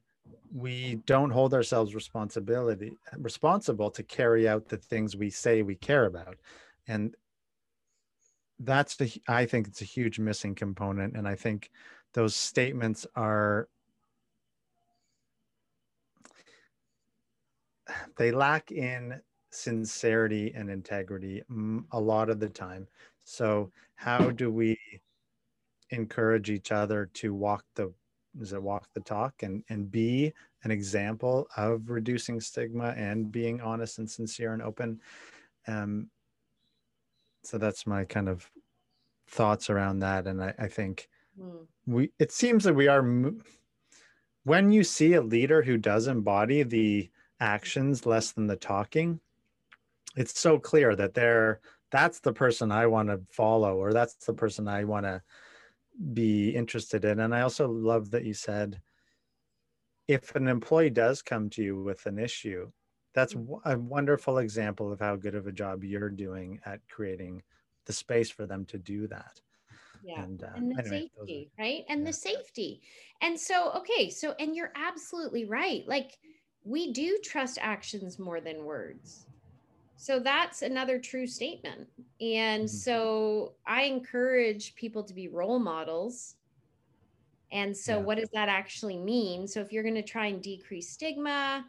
we 0.53 0.95
don't 1.05 1.31
hold 1.31 1.53
ourselves 1.53 1.95
responsibility 1.95 2.93
responsible 3.17 3.91
to 3.91 4.03
carry 4.03 4.47
out 4.47 4.67
the 4.67 4.77
things 4.77 5.15
we 5.15 5.29
say 5.29 5.61
we 5.61 5.75
care 5.75 6.05
about. 6.05 6.37
And 6.87 7.15
that's 8.61 8.95
the 8.95 9.13
i 9.27 9.45
think 9.45 9.67
it's 9.67 9.81
a 9.81 9.85
huge 9.85 10.19
missing 10.19 10.55
component. 10.55 11.15
And 11.15 11.27
i 11.27 11.35
think 11.35 11.69
those 12.13 12.35
statements 12.35 13.05
are 13.15 13.67
they 18.17 18.31
lack 18.31 18.71
in 18.71 19.21
sincerity 19.51 20.53
and 20.55 20.69
integrity 20.69 21.43
mm, 21.51 21.83
a 21.91 21.99
lot 21.99 22.29
of 22.29 22.39
the 22.39 22.49
time. 22.49 22.87
So 23.23 23.71
how 23.95 24.29
do 24.31 24.51
we 24.51 24.77
encourage 25.89 26.49
each 26.49 26.71
other 26.71 27.09
to 27.13 27.33
walk 27.33 27.63
the 27.75 27.93
is 28.41 28.53
it 28.53 28.61
walk 28.61 28.87
the 28.93 28.99
talk 28.99 29.43
and 29.43 29.63
and 29.69 29.91
be 29.91 30.33
an 30.63 30.71
example 30.71 31.47
of 31.57 31.89
reducing 31.89 32.39
stigma 32.39 32.93
and 32.97 33.31
being 33.31 33.61
honest 33.61 33.99
and 33.99 34.09
sincere 34.09 34.53
and 34.53 34.61
open 34.61 34.99
um 35.67 36.09
so 37.43 37.57
that's 37.57 37.87
my 37.87 38.03
kind 38.03 38.27
of 38.27 38.49
thoughts 39.29 39.69
around 39.69 39.99
that 39.99 40.27
and 40.27 40.43
i, 40.43 40.53
I 40.57 40.67
think 40.67 41.09
mm. 41.39 41.65
we 41.85 42.11
it 42.19 42.31
seems 42.31 42.63
that 42.63 42.75
we 42.75 42.87
are 42.87 43.03
when 44.43 44.71
you 44.71 44.83
see 44.83 45.13
a 45.13 45.21
leader 45.21 45.61
who 45.61 45.77
does 45.77 46.07
embody 46.07 46.63
the 46.63 47.09
actions 47.39 48.05
less 48.05 48.31
than 48.31 48.47
the 48.47 48.55
talking 48.55 49.19
it's 50.15 50.39
so 50.39 50.57
clear 50.57 50.95
that 50.95 51.13
they're 51.13 51.59
that's 51.91 52.19
the 52.19 52.33
person 52.33 52.71
i 52.71 52.85
want 52.85 53.09
to 53.09 53.19
follow 53.29 53.77
or 53.77 53.93
that's 53.93 54.15
the 54.25 54.33
person 54.33 54.67
i 54.67 54.83
want 54.83 55.05
to 55.05 55.21
be 56.13 56.49
interested 56.49 57.05
in. 57.05 57.19
And 57.19 57.33
I 57.33 57.41
also 57.41 57.67
love 57.67 58.11
that 58.11 58.25
you 58.25 58.33
said 58.33 58.81
if 60.07 60.35
an 60.35 60.47
employee 60.47 60.89
does 60.89 61.21
come 61.21 61.49
to 61.51 61.63
you 61.63 61.81
with 61.81 62.05
an 62.05 62.17
issue, 62.17 62.71
that's 63.13 63.33
mm-hmm. 63.33 63.69
a 63.69 63.77
wonderful 63.77 64.37
example 64.37 64.91
of 64.91 64.99
how 64.99 65.15
good 65.15 65.35
of 65.35 65.47
a 65.47 65.51
job 65.51 65.83
you're 65.83 66.09
doing 66.09 66.59
at 66.65 66.79
creating 66.89 67.43
the 67.85 67.93
space 67.93 68.29
for 68.29 68.45
them 68.45 68.65
to 68.65 68.77
do 68.77 69.07
that. 69.07 69.41
Yeah. 70.03 70.23
And, 70.23 70.43
uh, 70.43 70.47
and 70.55 70.71
the 70.71 70.79
anyway, 70.79 71.09
safety, 71.17 71.51
are, 71.57 71.63
right? 71.63 71.85
And 71.89 72.01
yeah. 72.01 72.07
the 72.07 72.13
safety. 72.13 72.81
And 73.21 73.39
so, 73.39 73.71
okay. 73.73 74.09
So, 74.09 74.35
and 74.39 74.55
you're 74.55 74.71
absolutely 74.75 75.45
right. 75.45 75.83
Like, 75.87 76.17
we 76.63 76.93
do 76.93 77.17
trust 77.23 77.57
actions 77.61 78.19
more 78.19 78.39
than 78.41 78.65
words. 78.65 79.26
So 79.97 80.19
that's 80.19 80.61
another 80.61 80.99
true 80.99 81.27
statement. 81.27 81.87
And 82.21 82.63
mm-hmm. 82.63 82.67
so 82.67 83.53
I 83.65 83.83
encourage 83.83 84.75
people 84.75 85.03
to 85.03 85.13
be 85.13 85.27
role 85.27 85.59
models. 85.59 86.35
And 87.51 87.75
so, 87.75 87.97
yeah. 87.97 88.03
what 88.03 88.17
does 88.17 88.29
that 88.33 88.49
actually 88.49 88.97
mean? 88.97 89.47
So, 89.47 89.61
if 89.61 89.71
you're 89.71 89.83
going 89.83 89.95
to 89.95 90.03
try 90.03 90.27
and 90.27 90.41
decrease 90.41 90.89
stigma 90.89 91.65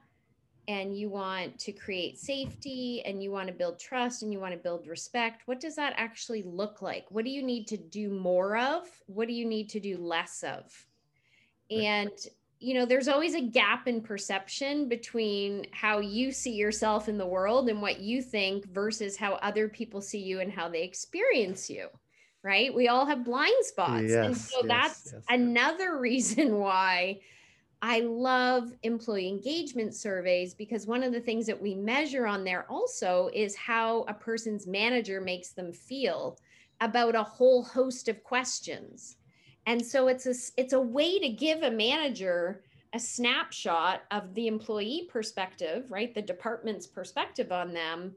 and 0.66 0.98
you 0.98 1.08
want 1.08 1.56
to 1.60 1.72
create 1.72 2.18
safety 2.18 3.00
and 3.06 3.22
you 3.22 3.30
want 3.30 3.46
to 3.46 3.54
build 3.54 3.78
trust 3.78 4.22
and 4.22 4.32
you 4.32 4.40
want 4.40 4.52
to 4.52 4.58
build 4.58 4.88
respect, 4.88 5.42
what 5.46 5.60
does 5.60 5.76
that 5.76 5.94
actually 5.96 6.42
look 6.42 6.82
like? 6.82 7.06
What 7.10 7.24
do 7.24 7.30
you 7.30 7.44
need 7.44 7.68
to 7.68 7.76
do 7.76 8.10
more 8.10 8.58
of? 8.58 8.88
What 9.06 9.28
do 9.28 9.34
you 9.34 9.46
need 9.46 9.68
to 9.70 9.80
do 9.80 9.96
less 9.98 10.42
of? 10.42 10.86
And 11.70 12.10
you 12.60 12.74
know, 12.74 12.84
there's 12.84 13.08
always 13.08 13.34
a 13.34 13.40
gap 13.40 13.86
in 13.86 14.00
perception 14.00 14.88
between 14.88 15.66
how 15.72 16.00
you 16.00 16.32
see 16.32 16.54
yourself 16.54 17.08
in 17.08 17.16
the 17.16 17.26
world 17.26 17.68
and 17.68 17.80
what 17.80 18.00
you 18.00 18.20
think 18.20 18.66
versus 18.66 19.16
how 19.16 19.34
other 19.34 19.68
people 19.68 20.00
see 20.00 20.18
you 20.18 20.40
and 20.40 20.52
how 20.52 20.68
they 20.68 20.82
experience 20.82 21.70
you. 21.70 21.88
Right. 22.42 22.72
We 22.74 22.88
all 22.88 23.04
have 23.04 23.24
blind 23.24 23.64
spots. 23.64 24.04
Yes, 24.08 24.26
and 24.26 24.36
so 24.36 24.58
yes, 24.64 24.68
that's 24.68 25.12
yes. 25.12 25.24
another 25.28 25.98
reason 26.00 26.56
why 26.58 27.20
I 27.80 28.00
love 28.00 28.72
employee 28.82 29.28
engagement 29.28 29.94
surveys 29.94 30.54
because 30.54 30.86
one 30.86 31.02
of 31.02 31.12
the 31.12 31.20
things 31.20 31.46
that 31.46 31.60
we 31.60 31.74
measure 31.74 32.26
on 32.26 32.44
there 32.44 32.66
also 32.68 33.30
is 33.34 33.54
how 33.54 34.02
a 34.08 34.14
person's 34.14 34.66
manager 34.66 35.20
makes 35.20 35.50
them 35.50 35.72
feel 35.72 36.38
about 36.80 37.14
a 37.14 37.22
whole 37.22 37.62
host 37.62 38.08
of 38.08 38.22
questions 38.24 39.16
and 39.68 39.84
so 39.84 40.08
it's 40.08 40.26
a 40.26 40.34
it's 40.56 40.72
a 40.72 40.80
way 40.80 41.18
to 41.20 41.28
give 41.28 41.62
a 41.62 41.70
manager 41.70 42.64
a 42.94 42.98
snapshot 42.98 44.02
of 44.10 44.34
the 44.34 44.48
employee 44.48 45.08
perspective 45.12 45.84
right 45.90 46.14
the 46.14 46.22
department's 46.22 46.86
perspective 46.86 47.52
on 47.52 47.72
them 47.72 48.14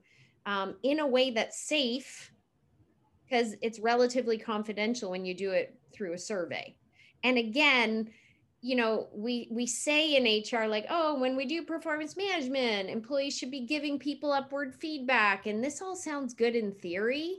um, 0.48 0.76
in 0.82 1.02
a 1.02 1.08
way 1.08 1.30
that's 1.30 1.62
safe 1.62 2.32
because 3.26 3.56
it's 3.62 3.80
relatively 3.80 4.38
confidential 4.38 5.12
when 5.12 5.24
you 5.24 5.34
do 5.34 5.52
it 5.52 5.78
through 5.94 6.14
a 6.14 6.18
survey. 6.18 6.76
And 7.24 7.38
again 7.38 8.10
you 8.64 8.76
know 8.76 9.08
we 9.12 9.48
we 9.52 9.66
say 9.66 10.16
in 10.16 10.44
hr 10.52 10.68
like 10.68 10.86
oh 10.90 11.20
when 11.20 11.36
we 11.36 11.46
do 11.46 11.64
performance 11.64 12.16
management 12.16 12.92
employees 12.92 13.36
should 13.36 13.50
be 13.50 13.66
giving 13.66 13.98
people 13.98 14.32
upward 14.32 14.76
feedback 14.76 15.48
and 15.48 15.64
this 15.64 15.82
all 15.82 15.96
sounds 15.96 16.36
good 16.36 16.56
in 16.56 16.72
theory 16.72 17.38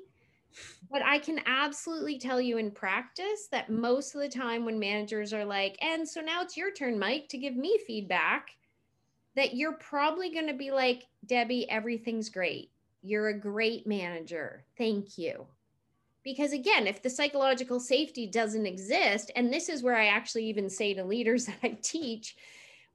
but 0.90 1.02
I 1.02 1.18
can 1.18 1.40
absolutely 1.46 2.18
tell 2.18 2.40
you 2.40 2.58
in 2.58 2.70
practice 2.70 3.48
that 3.50 3.70
most 3.70 4.14
of 4.14 4.20
the 4.20 4.28
time 4.28 4.64
when 4.64 4.78
managers 4.78 5.32
are 5.32 5.44
like, 5.44 5.76
and 5.82 6.08
so 6.08 6.20
now 6.20 6.42
it's 6.42 6.56
your 6.56 6.72
turn, 6.72 6.98
Mike, 6.98 7.28
to 7.28 7.38
give 7.38 7.56
me 7.56 7.78
feedback, 7.86 8.50
that 9.34 9.54
you're 9.54 9.72
probably 9.74 10.30
going 10.30 10.46
to 10.46 10.54
be 10.54 10.70
like, 10.70 11.06
Debbie, 11.26 11.68
everything's 11.70 12.28
great. 12.28 12.70
You're 13.02 13.28
a 13.28 13.38
great 13.38 13.86
manager. 13.86 14.64
Thank 14.76 15.18
you. 15.18 15.46
Because 16.22 16.52
again, 16.52 16.86
if 16.86 17.02
the 17.02 17.10
psychological 17.10 17.80
safety 17.80 18.26
doesn't 18.26 18.66
exist, 18.66 19.32
and 19.34 19.52
this 19.52 19.68
is 19.68 19.82
where 19.82 19.96
I 19.96 20.06
actually 20.06 20.44
even 20.46 20.68
say 20.70 20.94
to 20.94 21.04
leaders 21.04 21.46
that 21.46 21.58
I 21.62 21.78
teach, 21.82 22.36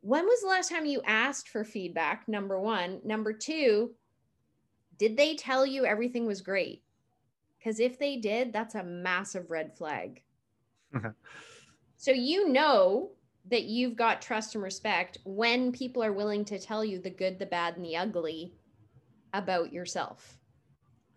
when 0.01 0.25
was 0.25 0.41
the 0.41 0.47
last 0.47 0.69
time 0.69 0.85
you 0.85 1.01
asked 1.05 1.49
for 1.49 1.63
feedback? 1.63 2.27
Number 2.27 2.59
one. 2.59 3.01
Number 3.03 3.33
two, 3.33 3.91
did 4.97 5.17
they 5.17 5.35
tell 5.35 5.65
you 5.65 5.85
everything 5.85 6.25
was 6.25 6.41
great? 6.41 6.83
Because 7.67 7.81
if 7.81 7.99
they 7.99 8.15
did, 8.15 8.53
that's 8.53 8.75
a 8.75 8.83
massive 8.83 9.51
red 9.51 9.75
flag. 9.75 10.21
so 11.97 12.11
you 12.11 12.47
know 12.47 13.11
that 13.49 13.63
you've 13.65 13.97
got 13.97 14.21
trust 14.21 14.55
and 14.55 14.63
respect 14.63 15.17
when 15.25 15.73
people 15.73 16.01
are 16.01 16.13
willing 16.13 16.45
to 16.45 16.59
tell 16.59 16.85
you 16.85 16.97
the 16.97 17.09
good, 17.09 17.37
the 17.37 17.45
bad, 17.45 17.75
and 17.75 17.83
the 17.83 17.97
ugly 17.97 18.53
about 19.33 19.73
yourself. 19.73 20.37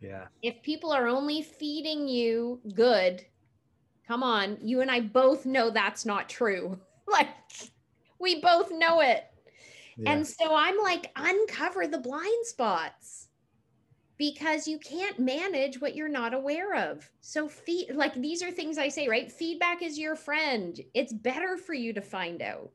Yeah. 0.01 0.25
If 0.43 0.61
people 0.65 0.91
are 0.91 1.07
only 1.07 1.41
feeding 1.41 2.09
you 2.09 2.61
good, 2.75 3.25
come 4.09 4.25
on, 4.25 4.59
you 4.61 4.81
and 4.81 4.91
I 4.91 5.03
both 5.03 5.47
know 5.47 5.71
that's 5.71 6.05
not 6.05 6.29
true. 6.29 6.81
like, 7.07 7.29
we 8.19 8.41
both 8.41 8.73
know 8.73 9.03
it. 9.03 9.23
Yeah. 9.97 10.15
And 10.15 10.27
so 10.27 10.53
I'm 10.53 10.79
like, 10.79 11.13
uncover 11.15 11.87
the 11.87 11.99
blind 11.99 12.45
spots 12.45 13.29
because 14.21 14.69
you 14.69 14.79
can't 14.79 15.19
manage 15.19 15.81
what 15.81 15.97
you're 15.97 16.07
not 16.07 16.35
aware 16.35 16.75
of. 16.75 17.11
So 17.23 17.49
feed 17.49 17.95
like 17.95 18.13
these 18.13 18.43
are 18.43 18.51
things 18.51 18.77
I 18.77 18.91
say, 18.91 19.09
right? 19.09 19.33
Feedback 19.33 19.81
is 19.81 19.99
your 19.99 20.15
friend. 20.15 20.79
It's 20.93 21.15
better 21.15 21.57
for 21.57 21.73
you 21.73 21.95
to 21.95 22.03
find 22.03 22.43
out. 22.43 22.71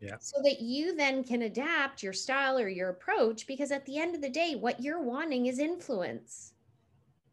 Yeah. 0.00 0.16
So 0.18 0.42
that 0.42 0.60
you 0.60 0.96
then 0.96 1.22
can 1.22 1.42
adapt 1.42 2.02
your 2.02 2.12
style 2.12 2.58
or 2.58 2.68
your 2.68 2.88
approach 2.88 3.46
because 3.46 3.70
at 3.70 3.86
the 3.86 3.98
end 3.98 4.16
of 4.16 4.20
the 4.20 4.28
day 4.28 4.56
what 4.56 4.82
you're 4.82 5.00
wanting 5.00 5.46
is 5.46 5.60
influence. 5.60 6.54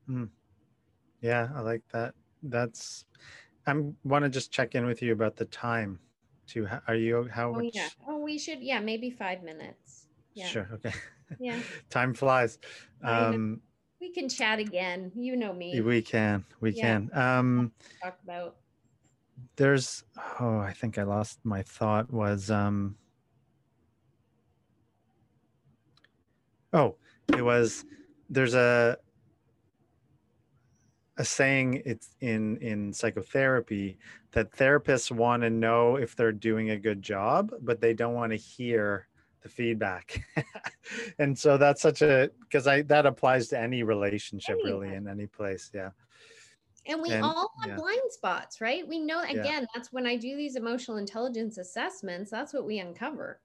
Mm. 0.07 0.29
Yeah, 1.21 1.49
I 1.55 1.61
like 1.61 1.81
that. 1.93 2.13
That's 2.43 3.05
I'm 3.65 3.97
want 4.03 4.23
to 4.23 4.29
just 4.29 4.51
check 4.51 4.75
in 4.75 4.85
with 4.85 5.01
you 5.01 5.13
about 5.13 5.35
the 5.35 5.45
time 5.45 5.97
To 6.49 6.67
Are 6.87 6.93
you 6.93 7.27
how 7.33 7.49
oh, 7.49 7.53
much? 7.53 7.71
Yeah. 7.73 7.89
Oh, 8.07 8.19
we 8.19 8.37
should 8.37 8.61
yeah, 8.61 8.79
maybe 8.79 9.09
5 9.09 9.41
minutes. 9.41 10.09
Yeah. 10.35 10.45
Sure. 10.45 10.69
Okay. 10.73 10.93
Yeah. 11.39 11.59
Time 11.89 12.13
flies. 12.13 12.59
Um, 13.03 13.61
we 13.99 14.11
can 14.11 14.27
chat 14.27 14.59
again. 14.59 15.11
You 15.15 15.35
know 15.35 15.53
me. 15.53 15.79
We 15.79 16.01
can. 16.01 16.43
We 16.59 16.71
yeah. 16.71 16.81
can. 16.81 17.09
Um, 17.13 17.71
talk 18.01 18.17
about. 18.23 18.55
There's. 19.55 20.03
Oh, 20.39 20.57
I 20.57 20.73
think 20.73 20.97
I 20.97 21.03
lost 21.03 21.39
my 21.43 21.61
thought. 21.61 22.11
Was 22.11 22.49
um. 22.49 22.95
Oh, 26.73 26.95
it 27.37 27.43
was. 27.43 27.85
There's 28.29 28.55
a. 28.55 28.97
A 31.17 31.25
saying 31.25 31.83
it's 31.85 32.15
in 32.21 32.57
in 32.57 32.91
psychotherapy 32.91 33.99
that 34.31 34.51
therapists 34.51 35.11
want 35.11 35.43
to 35.43 35.49
know 35.49 35.97
if 35.97 36.15
they're 36.15 36.31
doing 36.31 36.71
a 36.71 36.77
good 36.77 37.01
job, 37.01 37.51
but 37.61 37.81
they 37.81 37.93
don't 37.93 38.15
want 38.15 38.31
to 38.31 38.37
hear 38.37 39.07
the 39.41 39.49
feedback. 39.49 40.23
And 41.19 41.37
so 41.37 41.57
that's 41.57 41.81
such 41.81 42.01
a 42.01 42.29
because 42.41 42.67
i 42.67 42.81
that 42.83 43.05
applies 43.05 43.47
to 43.49 43.59
any 43.59 43.83
relationship 43.83 44.57
really 44.63 44.93
in 44.93 45.07
any 45.07 45.25
place 45.25 45.71
yeah. 45.73 45.91
And 46.87 47.01
we 47.01 47.11
and, 47.11 47.23
all 47.23 47.51
have 47.61 47.69
yeah. 47.69 47.75
blind 47.75 48.01
spots 48.09 48.59
right? 48.59 48.85
We 48.85 48.99
know 48.99 49.21
again 49.21 49.45
yeah. 49.45 49.65
that's 49.73 49.93
when 49.93 50.05
i 50.05 50.17
do 50.17 50.35
these 50.35 50.55
emotional 50.55 50.97
intelligence 50.97 51.57
assessments 51.57 52.29
that's 52.29 52.53
what 52.53 52.65
we 52.65 52.79
uncover. 52.79 53.39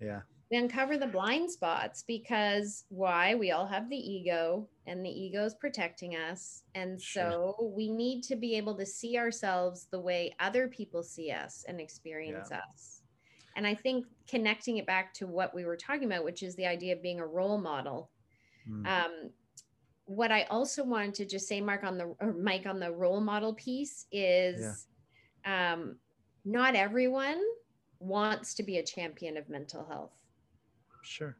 Yeah. 0.00 0.22
We 0.50 0.58
uncover 0.58 0.98
the 0.98 1.06
blind 1.06 1.50
spots 1.50 2.04
because 2.06 2.84
why? 2.88 3.34
We 3.36 3.52
all 3.52 3.66
have 3.66 3.88
the 3.88 3.96
ego 3.96 4.68
and 4.86 5.04
the 5.04 5.10
ego 5.10 5.44
is 5.44 5.54
protecting 5.54 6.16
us. 6.16 6.64
And 6.74 7.00
sure. 7.00 7.22
so 7.58 7.72
we 7.74 7.88
need 7.88 8.22
to 8.24 8.36
be 8.36 8.56
able 8.56 8.76
to 8.76 8.84
see 8.84 9.16
ourselves 9.16 9.86
the 9.90 10.00
way 10.00 10.34
other 10.40 10.68
people 10.68 11.02
see 11.02 11.30
us 11.30 11.64
and 11.68 11.80
experience 11.80 12.48
yeah. 12.50 12.60
us 12.68 13.01
and 13.56 13.66
I 13.66 13.74
think 13.74 14.06
connecting 14.28 14.78
it 14.78 14.86
back 14.86 15.12
to 15.14 15.26
what 15.26 15.54
we 15.54 15.64
were 15.64 15.76
talking 15.76 16.04
about, 16.04 16.24
which 16.24 16.42
is 16.42 16.54
the 16.56 16.66
idea 16.66 16.94
of 16.94 17.02
being 17.02 17.20
a 17.20 17.26
role 17.26 17.58
model. 17.58 18.10
Mm. 18.68 18.86
Um, 18.86 19.30
what 20.04 20.32
I 20.32 20.44
also 20.44 20.84
wanted 20.84 21.14
to 21.14 21.26
just 21.26 21.48
say, 21.48 21.60
Mark, 21.60 21.84
on 21.84 21.98
the 21.98 22.14
or 22.20 22.34
Mike 22.34 22.66
on 22.66 22.80
the 22.80 22.90
role 22.90 23.20
model 23.20 23.54
piece 23.54 24.06
is 24.12 24.86
yeah. 25.44 25.72
um, 25.72 25.96
not 26.44 26.74
everyone 26.74 27.40
wants 27.98 28.54
to 28.54 28.62
be 28.62 28.78
a 28.78 28.82
champion 28.82 29.36
of 29.36 29.48
mental 29.48 29.86
health. 29.86 30.12
Sure. 31.02 31.36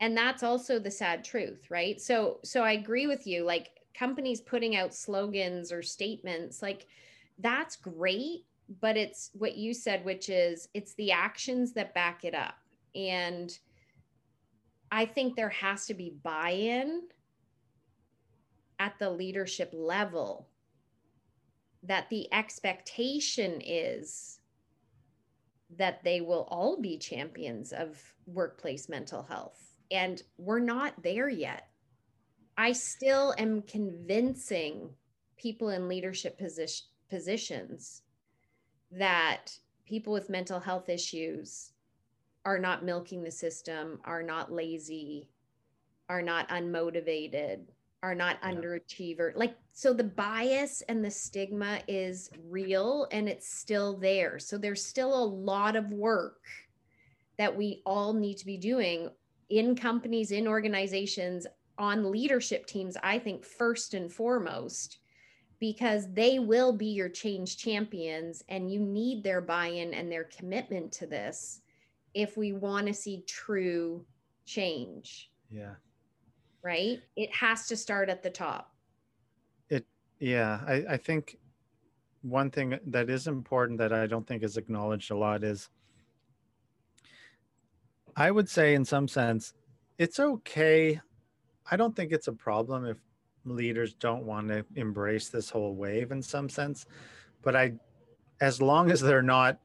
And 0.00 0.16
that's 0.16 0.42
also 0.42 0.78
the 0.78 0.90
sad 0.90 1.24
truth, 1.24 1.66
right? 1.70 2.00
So 2.00 2.40
so 2.44 2.62
I 2.62 2.72
agree 2.72 3.06
with 3.06 3.26
you. 3.26 3.44
Like 3.44 3.70
companies 3.94 4.40
putting 4.40 4.76
out 4.76 4.94
slogans 4.94 5.72
or 5.72 5.82
statements, 5.82 6.62
like 6.62 6.86
that's 7.38 7.76
great 7.76 8.44
but 8.80 8.96
it's 8.96 9.30
what 9.34 9.56
you 9.56 9.74
said, 9.74 10.04
which 10.04 10.28
is 10.28 10.68
it's 10.74 10.94
the 10.94 11.10
actions 11.10 11.72
that 11.72 11.94
back 11.94 12.24
it 12.24 12.34
up. 12.34 12.54
And 12.94 13.56
I 14.92 15.06
think 15.06 15.34
there 15.34 15.48
has 15.50 15.86
to 15.86 15.94
be 15.94 16.14
buy 16.22 16.50
in 16.50 17.02
at 18.78 18.98
the 18.98 19.10
leadership 19.10 19.70
level 19.72 20.48
that 21.82 22.08
the 22.10 22.32
expectation 22.32 23.60
is 23.64 24.40
that 25.76 26.02
they 26.04 26.20
will 26.20 26.46
all 26.50 26.80
be 26.80 26.98
champions 26.98 27.72
of 27.72 28.00
workplace 28.26 28.88
mental 28.88 29.22
health. 29.22 29.74
And 29.90 30.22
we're 30.38 30.60
not 30.60 31.02
there 31.02 31.28
yet. 31.28 31.68
I 32.56 32.72
still 32.72 33.34
am 33.38 33.62
convincing 33.62 34.90
people 35.36 35.70
in 35.70 35.88
leadership 35.88 36.38
position, 36.38 36.86
positions 37.08 38.02
that 38.90 39.56
people 39.84 40.12
with 40.12 40.30
mental 40.30 40.60
health 40.60 40.88
issues 40.88 41.72
are 42.44 42.58
not 42.58 42.84
milking 42.84 43.22
the 43.22 43.30
system, 43.30 44.00
are 44.04 44.22
not 44.22 44.52
lazy, 44.52 45.28
are 46.08 46.22
not 46.22 46.48
unmotivated, 46.48 47.60
are 48.02 48.14
not 48.14 48.38
yeah. 48.42 48.52
underachiever. 48.52 49.32
Like, 49.34 49.56
so 49.72 49.92
the 49.92 50.04
bias 50.04 50.82
and 50.88 51.04
the 51.04 51.10
stigma 51.10 51.80
is 51.86 52.30
real 52.48 53.06
and 53.12 53.28
it's 53.28 53.52
still 53.52 53.96
there. 53.96 54.38
So 54.38 54.56
there's 54.56 54.84
still 54.84 55.14
a 55.14 55.24
lot 55.24 55.76
of 55.76 55.92
work 55.92 56.40
that 57.36 57.54
we 57.54 57.82
all 57.84 58.12
need 58.12 58.38
to 58.38 58.46
be 58.46 58.56
doing 58.56 59.10
in 59.50 59.74
companies, 59.74 60.30
in 60.30 60.46
organizations, 60.46 61.46
on 61.78 62.10
leadership 62.10 62.66
teams, 62.66 62.96
I 63.02 63.18
think, 63.18 63.44
first 63.44 63.94
and 63.94 64.12
foremost, 64.12 64.98
because 65.60 66.12
they 66.12 66.38
will 66.38 66.72
be 66.72 66.86
your 66.86 67.08
change 67.08 67.56
champions 67.56 68.42
and 68.48 68.72
you 68.72 68.80
need 68.80 69.22
their 69.22 69.40
buy-in 69.40 69.94
and 69.94 70.10
their 70.10 70.24
commitment 70.24 70.90
to 70.92 71.06
this 71.06 71.60
if 72.14 72.36
we 72.36 72.52
want 72.52 72.86
to 72.86 72.94
see 72.94 73.22
true 73.26 74.04
change. 74.46 75.30
Yeah. 75.50 75.74
Right? 76.62 77.00
It 77.16 77.32
has 77.32 77.68
to 77.68 77.76
start 77.76 78.08
at 78.08 78.22
the 78.22 78.30
top. 78.30 78.74
It 79.68 79.86
yeah 80.18 80.60
i, 80.66 80.94
I 80.94 80.96
think 80.96 81.38
one 82.22 82.50
thing 82.50 82.78
that 82.86 83.08
is 83.08 83.26
important 83.26 83.78
that 83.78 83.94
i 83.94 84.06
don't 84.06 84.26
think 84.26 84.42
is 84.42 84.58
acknowledged 84.58 85.10
a 85.10 85.16
lot 85.16 85.42
is 85.42 85.70
i 88.14 88.30
would 88.30 88.46
say 88.46 88.74
in 88.74 88.84
some 88.84 89.08
sense 89.08 89.54
it's 90.00 90.18
okay. 90.18 90.98
I 91.70 91.76
don't 91.76 91.94
think 91.94 92.10
it's 92.10 92.26
a 92.26 92.32
problem 92.32 92.86
if 92.86 92.96
leaders 93.44 93.94
don't 93.94 94.24
want 94.24 94.48
to 94.48 94.64
embrace 94.76 95.28
this 95.28 95.50
whole 95.50 95.74
wave 95.74 96.12
in 96.12 96.22
some 96.22 96.48
sense 96.48 96.86
but 97.42 97.56
i 97.56 97.72
as 98.40 98.60
long 98.60 98.90
as 98.90 99.00
they're 99.00 99.22
not 99.22 99.58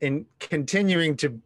in 0.00 0.26
continuing 0.38 1.16
to 1.16 1.40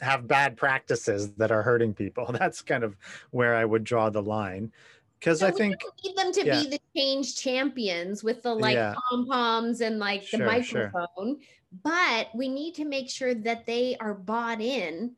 have 0.00 0.26
bad 0.26 0.56
practices 0.56 1.32
that 1.32 1.50
are 1.50 1.62
hurting 1.62 1.92
people 1.92 2.30
that's 2.38 2.62
kind 2.62 2.84
of 2.84 2.96
where 3.30 3.54
i 3.54 3.64
would 3.64 3.84
draw 3.84 4.10
the 4.10 4.22
line 4.22 4.70
because 5.18 5.40
so 5.40 5.46
i 5.46 5.50
think 5.50 5.76
we 6.02 6.10
need 6.10 6.16
them 6.16 6.32
to 6.32 6.44
yeah. 6.44 6.62
be 6.62 6.70
the 6.70 6.80
change 6.96 7.36
champions 7.36 8.24
with 8.24 8.42
the 8.42 8.52
like 8.52 8.74
yeah. 8.74 8.94
pom 9.10 9.26
poms 9.26 9.80
and 9.80 9.98
like 9.98 10.22
the 10.30 10.38
sure, 10.38 10.46
microphone 10.46 11.06
sure. 11.16 11.36
but 11.84 12.28
we 12.34 12.48
need 12.48 12.74
to 12.74 12.84
make 12.84 13.08
sure 13.08 13.34
that 13.34 13.66
they 13.66 13.96
are 14.00 14.14
bought 14.14 14.60
in 14.60 15.12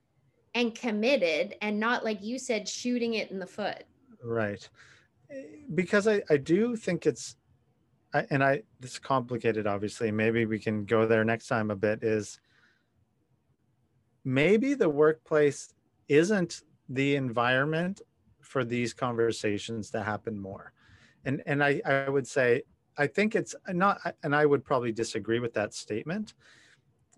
and 0.54 0.74
committed 0.74 1.56
and 1.62 1.78
not 1.78 2.04
like 2.04 2.22
you 2.22 2.38
said 2.38 2.68
shooting 2.68 3.14
it 3.14 3.30
in 3.30 3.38
the 3.38 3.46
foot 3.46 3.84
right 4.22 4.68
because 5.74 6.06
I, 6.06 6.22
I 6.30 6.36
do 6.36 6.76
think 6.76 7.06
it's 7.06 7.36
I, 8.14 8.26
and 8.30 8.44
I 8.44 8.62
this 8.80 8.92
is 8.92 8.98
complicated 8.98 9.66
obviously 9.66 10.10
maybe 10.10 10.44
we 10.44 10.58
can 10.58 10.84
go 10.84 11.06
there 11.06 11.24
next 11.24 11.46
time 11.46 11.70
a 11.70 11.76
bit 11.76 12.02
is 12.02 12.40
maybe 14.24 14.74
the 14.74 14.88
workplace 14.88 15.74
isn't 16.08 16.62
the 16.88 17.16
environment 17.16 18.02
for 18.40 18.64
these 18.64 18.92
conversations 18.92 19.90
to 19.90 20.02
happen 20.02 20.38
more. 20.38 20.72
And 21.24 21.42
and 21.46 21.62
I, 21.62 21.80
I 21.84 22.08
would 22.08 22.26
say 22.26 22.62
I 22.98 23.06
think 23.06 23.34
it's 23.34 23.54
not 23.68 23.98
and 24.22 24.34
I 24.34 24.44
would 24.44 24.64
probably 24.64 24.92
disagree 24.92 25.40
with 25.40 25.54
that 25.54 25.74
statement 25.74 26.34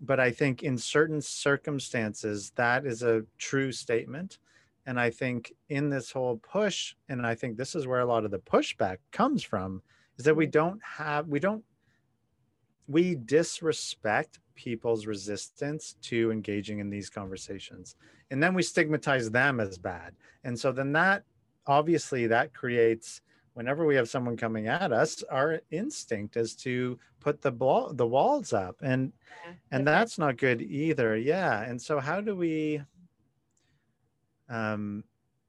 but 0.01 0.19
I 0.19 0.29
think 0.31 0.61
in 0.61 0.77
certain 0.77 1.21
circumstances 1.21 2.51
that 2.55 2.85
is 2.85 3.01
a 3.01 3.23
true 3.37 3.71
statement 3.71 4.39
and 4.85 4.99
I 4.99 5.09
think 5.09 5.53
in 5.69 5.89
this 5.89 6.11
whole 6.11 6.37
push, 6.37 6.95
and 7.09 7.25
I 7.25 7.35
think 7.35 7.57
this 7.57 7.75
is 7.75 7.87
where 7.87 8.01
a 8.01 8.05
lot 8.05 8.25
of 8.25 8.31
the 8.31 8.39
pushback 8.39 8.97
comes 9.11 9.43
from, 9.43 9.81
is 10.17 10.25
that 10.25 10.35
we 10.35 10.45
mm-hmm. 10.45 10.51
don't 10.51 10.81
have, 10.83 11.27
we 11.27 11.39
don't, 11.39 11.63
we 12.87 13.15
disrespect 13.15 14.39
people's 14.53 15.05
resistance 15.05 15.95
to 16.03 16.31
engaging 16.31 16.79
in 16.79 16.89
these 16.89 17.09
conversations. 17.09 17.95
And 18.31 18.41
then 18.41 18.53
we 18.53 18.63
stigmatize 18.63 19.29
them 19.29 19.59
as 19.59 19.77
bad. 19.77 20.13
And 20.43 20.57
so 20.57 20.71
then 20.71 20.91
that 20.93 21.23
obviously 21.67 22.27
that 22.27 22.53
creates 22.53 23.21
whenever 23.53 23.85
we 23.85 23.95
have 23.95 24.09
someone 24.09 24.37
coming 24.37 24.67
at 24.67 24.91
us 24.91 25.23
our 25.31 25.61
instinct 25.71 26.37
is 26.37 26.55
to 26.55 26.99
put 27.19 27.41
the 27.41 27.51
ball 27.51 27.91
the 27.93 28.05
walls 28.05 28.53
up 28.53 28.75
and 28.81 29.11
yeah, 29.45 29.53
and 29.71 29.87
that's 29.87 30.17
not 30.17 30.37
good 30.37 30.61
either 30.61 31.17
yeah 31.17 31.61
and 31.63 31.81
so 31.81 31.99
how 31.99 32.21
do 32.21 32.35
we 32.35 32.81
um 34.49 35.03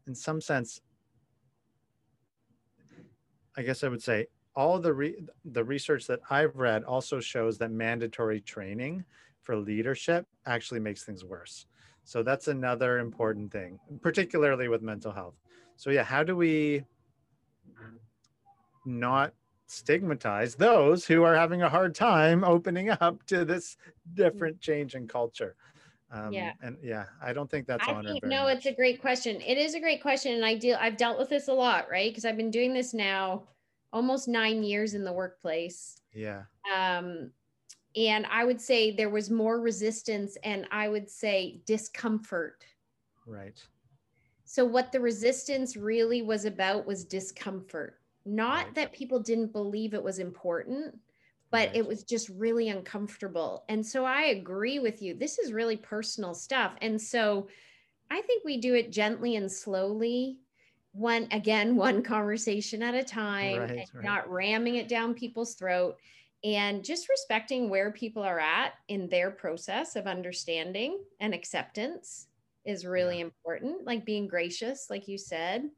in 0.06 0.14
some 0.14 0.40
sense 0.40 0.80
i 3.56 3.62
guess 3.62 3.84
i 3.84 3.88
would 3.88 4.02
say 4.02 4.26
all 4.54 4.78
the 4.78 4.92
re- 4.92 5.16
the 5.44 5.62
research 5.62 6.06
that 6.06 6.20
i've 6.30 6.56
read 6.56 6.82
also 6.84 7.20
shows 7.20 7.58
that 7.58 7.70
mandatory 7.70 8.40
training 8.40 9.04
for 9.42 9.56
leadership 9.56 10.26
actually 10.46 10.80
makes 10.80 11.04
things 11.04 11.24
worse. 11.24 11.66
So 12.02 12.24
that's 12.24 12.48
another 12.48 12.98
important 12.98 13.52
thing 13.52 13.78
particularly 14.02 14.68
with 14.68 14.82
mental 14.82 15.12
health. 15.12 15.34
So 15.76 15.90
yeah 15.90 16.02
how 16.02 16.22
do 16.24 16.36
we 16.36 16.84
not 18.84 19.32
stigmatize 19.68 20.54
those 20.54 21.06
who 21.06 21.22
are 21.22 21.34
having 21.34 21.62
a 21.62 21.68
hard 21.68 21.94
time 21.94 22.44
opening 22.44 22.90
up 22.90 23.24
to 23.26 23.44
this 23.44 23.76
different 24.14 24.60
change 24.60 24.94
in 24.94 25.08
culture 25.08 25.56
um, 26.12 26.32
yeah 26.32 26.52
and 26.62 26.76
yeah 26.82 27.06
i 27.22 27.32
don't 27.32 27.50
think 27.50 27.66
that's 27.66 27.86
I 27.86 28.02
think, 28.02 28.24
no 28.24 28.44
much. 28.44 28.58
it's 28.58 28.66
a 28.66 28.72
great 28.72 29.00
question. 29.00 29.40
It 29.40 29.58
is 29.58 29.74
a 29.74 29.80
great 29.80 30.00
question 30.00 30.34
and 30.34 30.44
i 30.44 30.54
deal 30.54 30.78
i've 30.80 30.96
dealt 30.96 31.18
with 31.18 31.28
this 31.28 31.48
a 31.48 31.52
lot 31.52 31.88
right? 31.90 32.10
Because 32.10 32.24
i've 32.24 32.36
been 32.36 32.50
doing 32.50 32.72
this 32.72 32.94
now 32.94 33.44
almost 33.92 34.28
nine 34.28 34.62
years 34.62 34.94
in 34.94 35.04
the 35.04 35.12
workplace. 35.12 36.00
Yeah. 36.12 36.42
Um 36.74 37.30
and 37.96 38.26
i 38.30 38.44
would 38.44 38.60
say 38.60 38.90
there 38.90 39.10
was 39.10 39.30
more 39.30 39.60
resistance 39.60 40.36
and 40.44 40.66
i 40.70 40.88
would 40.88 41.10
say 41.10 41.60
discomfort. 41.66 42.64
Right. 43.26 43.60
So 44.44 44.64
what 44.64 44.92
the 44.92 45.00
resistance 45.00 45.76
really 45.76 46.22
was 46.22 46.44
about 46.44 46.86
was 46.86 47.04
discomfort. 47.04 47.98
Not 48.24 48.66
right. 48.66 48.74
that 48.76 48.92
people 48.92 49.18
didn't 49.18 49.52
believe 49.52 49.92
it 49.92 50.02
was 50.02 50.18
important, 50.20 50.98
but 51.50 51.68
right. 51.68 51.76
it 51.76 51.86
was 51.86 52.02
just 52.02 52.28
really 52.30 52.68
uncomfortable. 52.68 53.64
And 53.68 53.84
so 53.84 54.04
I 54.04 54.22
agree 54.26 54.78
with 54.78 55.02
you. 55.02 55.14
This 55.14 55.38
is 55.38 55.52
really 55.52 55.76
personal 55.76 56.34
stuff. 56.34 56.72
And 56.82 57.00
so 57.00 57.48
I 58.10 58.20
think 58.22 58.44
we 58.44 58.58
do 58.58 58.74
it 58.74 58.92
gently 58.92 59.36
and 59.36 59.50
slowly. 59.50 60.38
One 60.92 61.28
again, 61.30 61.76
one 61.76 62.02
conversation 62.02 62.82
at 62.82 62.94
a 62.94 63.04
time, 63.04 63.60
right, 63.60 63.70
and 63.70 64.04
not 64.04 64.30
ramming 64.30 64.76
it 64.76 64.88
down 64.88 65.14
people's 65.14 65.54
throat 65.54 65.96
and 66.44 66.84
just 66.84 67.08
respecting 67.08 67.68
where 67.68 67.90
people 67.90 68.22
are 68.22 68.38
at 68.38 68.74
in 68.88 69.08
their 69.08 69.30
process 69.30 69.96
of 69.96 70.06
understanding 70.06 71.00
and 71.20 71.34
acceptance 71.34 72.28
is 72.64 72.84
really 72.84 73.18
yeah. 73.18 73.24
important 73.24 73.84
like 73.84 74.04
being 74.04 74.28
gracious 74.28 74.88
like 74.90 75.08
you 75.08 75.16
said 75.16 75.68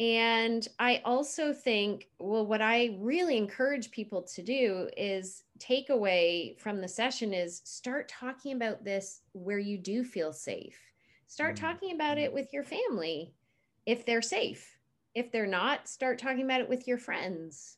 and 0.00 0.66
I 0.80 1.02
also 1.04 1.52
think, 1.52 2.08
well, 2.18 2.44
what 2.44 2.60
I 2.60 2.96
really 2.98 3.36
encourage 3.36 3.92
people 3.92 4.22
to 4.22 4.42
do 4.42 4.88
is 4.96 5.44
take 5.60 5.88
away 5.88 6.56
from 6.58 6.80
the 6.80 6.88
session 6.88 7.32
is 7.32 7.62
start 7.64 8.08
talking 8.08 8.56
about 8.56 8.84
this 8.84 9.20
where 9.32 9.58
you 9.58 9.78
do 9.78 10.02
feel 10.02 10.32
safe. 10.32 10.76
Start 11.28 11.54
mm-hmm. 11.54 11.66
talking 11.66 11.94
about 11.94 12.18
it 12.18 12.32
with 12.32 12.52
your 12.52 12.64
family 12.64 13.34
if 13.86 14.04
they're 14.04 14.22
safe. 14.22 14.78
If 15.14 15.30
they're 15.30 15.46
not, 15.46 15.86
start 15.86 16.18
talking 16.18 16.44
about 16.44 16.60
it 16.60 16.68
with 16.68 16.88
your 16.88 16.98
friends. 16.98 17.76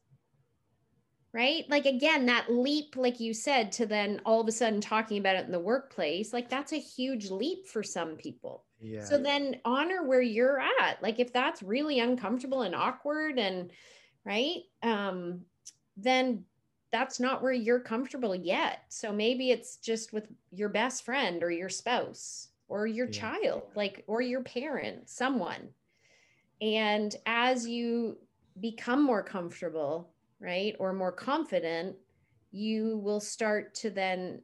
Right? 1.35 1.65
Like, 1.69 1.85
again, 1.85 2.25
that 2.27 2.51
leap, 2.51 2.97
like 2.97 3.21
you 3.21 3.35
said, 3.35 3.73
to 3.73 3.85
then 3.85 4.23
all 4.25 4.41
of 4.41 4.49
a 4.49 4.53
sudden 4.53 4.81
talking 4.81 5.19
about 5.19 5.37
it 5.37 5.45
in 5.45 5.53
the 5.53 5.61
workplace, 5.61 6.33
like 6.33 6.49
that's 6.49 6.73
a 6.73 6.79
huge 6.79 7.31
leap 7.31 7.67
for 7.67 7.83
some 7.83 8.17
people 8.17 8.66
yeah. 8.81 9.05
So 9.05 9.19
then 9.19 9.57
honor 9.65 10.05
where 10.05 10.23
you're 10.23 10.61
at. 10.61 11.03
Like 11.03 11.19
if 11.19 11.33
that's 11.33 11.63
really 11.63 12.01
uncomfortable 12.01 12.63
and 12.63 12.75
awkward 12.75 13.39
and 13.39 13.71
right, 14.25 14.63
um, 14.83 15.41
then 15.97 16.45
that's 16.93 17.19
not 17.19 17.43
where 17.43 17.53
you're 17.53 17.81
comfortable 17.81 18.35
yet. 18.35 18.85
So 18.89 19.13
maybe 19.13 19.51
it's 19.51 19.77
just 19.77 20.13
with 20.13 20.29
your 20.51 20.69
best 20.69 21.05
friend 21.05 21.43
or 21.43 21.51
your 21.51 21.69
spouse 21.69 22.49
or 22.69 22.87
your 22.87 23.07
yeah. 23.07 23.13
child, 23.13 23.63
like 23.75 24.05
or 24.07 24.21
your 24.21 24.43
parent, 24.43 25.09
someone. 25.09 25.69
And 26.61 27.15
as 27.27 27.67
you 27.67 28.19
become 28.61 29.03
more 29.03 29.23
comfortable, 29.23 30.11
right, 30.41 30.75
or 30.79 30.93
more 30.93 31.13
confident, 31.13 31.97
you 32.51 32.99
will 32.99 33.21
start 33.21 33.75
to 33.75 33.91
then 33.91 34.41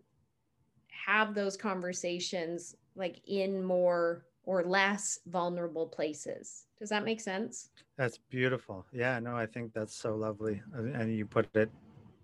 have 1.07 1.35
those 1.35 1.57
conversations 1.57 2.77
like 2.97 3.21
in 3.27 3.63
more 3.65 4.25
or 4.45 4.65
less 4.65 5.21
vulnerable 5.27 5.87
places. 5.87 6.67
Does 6.79 6.89
that 6.89 7.05
make 7.05 7.21
sense? 7.21 7.71
That's 7.97 8.19
beautiful. 8.31 8.85
Yeah, 8.93 9.19
no, 9.21 9.37
I 9.37 9.47
think 9.47 9.73
that's 9.73 9.95
so 9.95 10.17
lovely. 10.17 10.61
And 10.75 11.17
you 11.17 11.27
put 11.27 11.49
it 11.55 11.71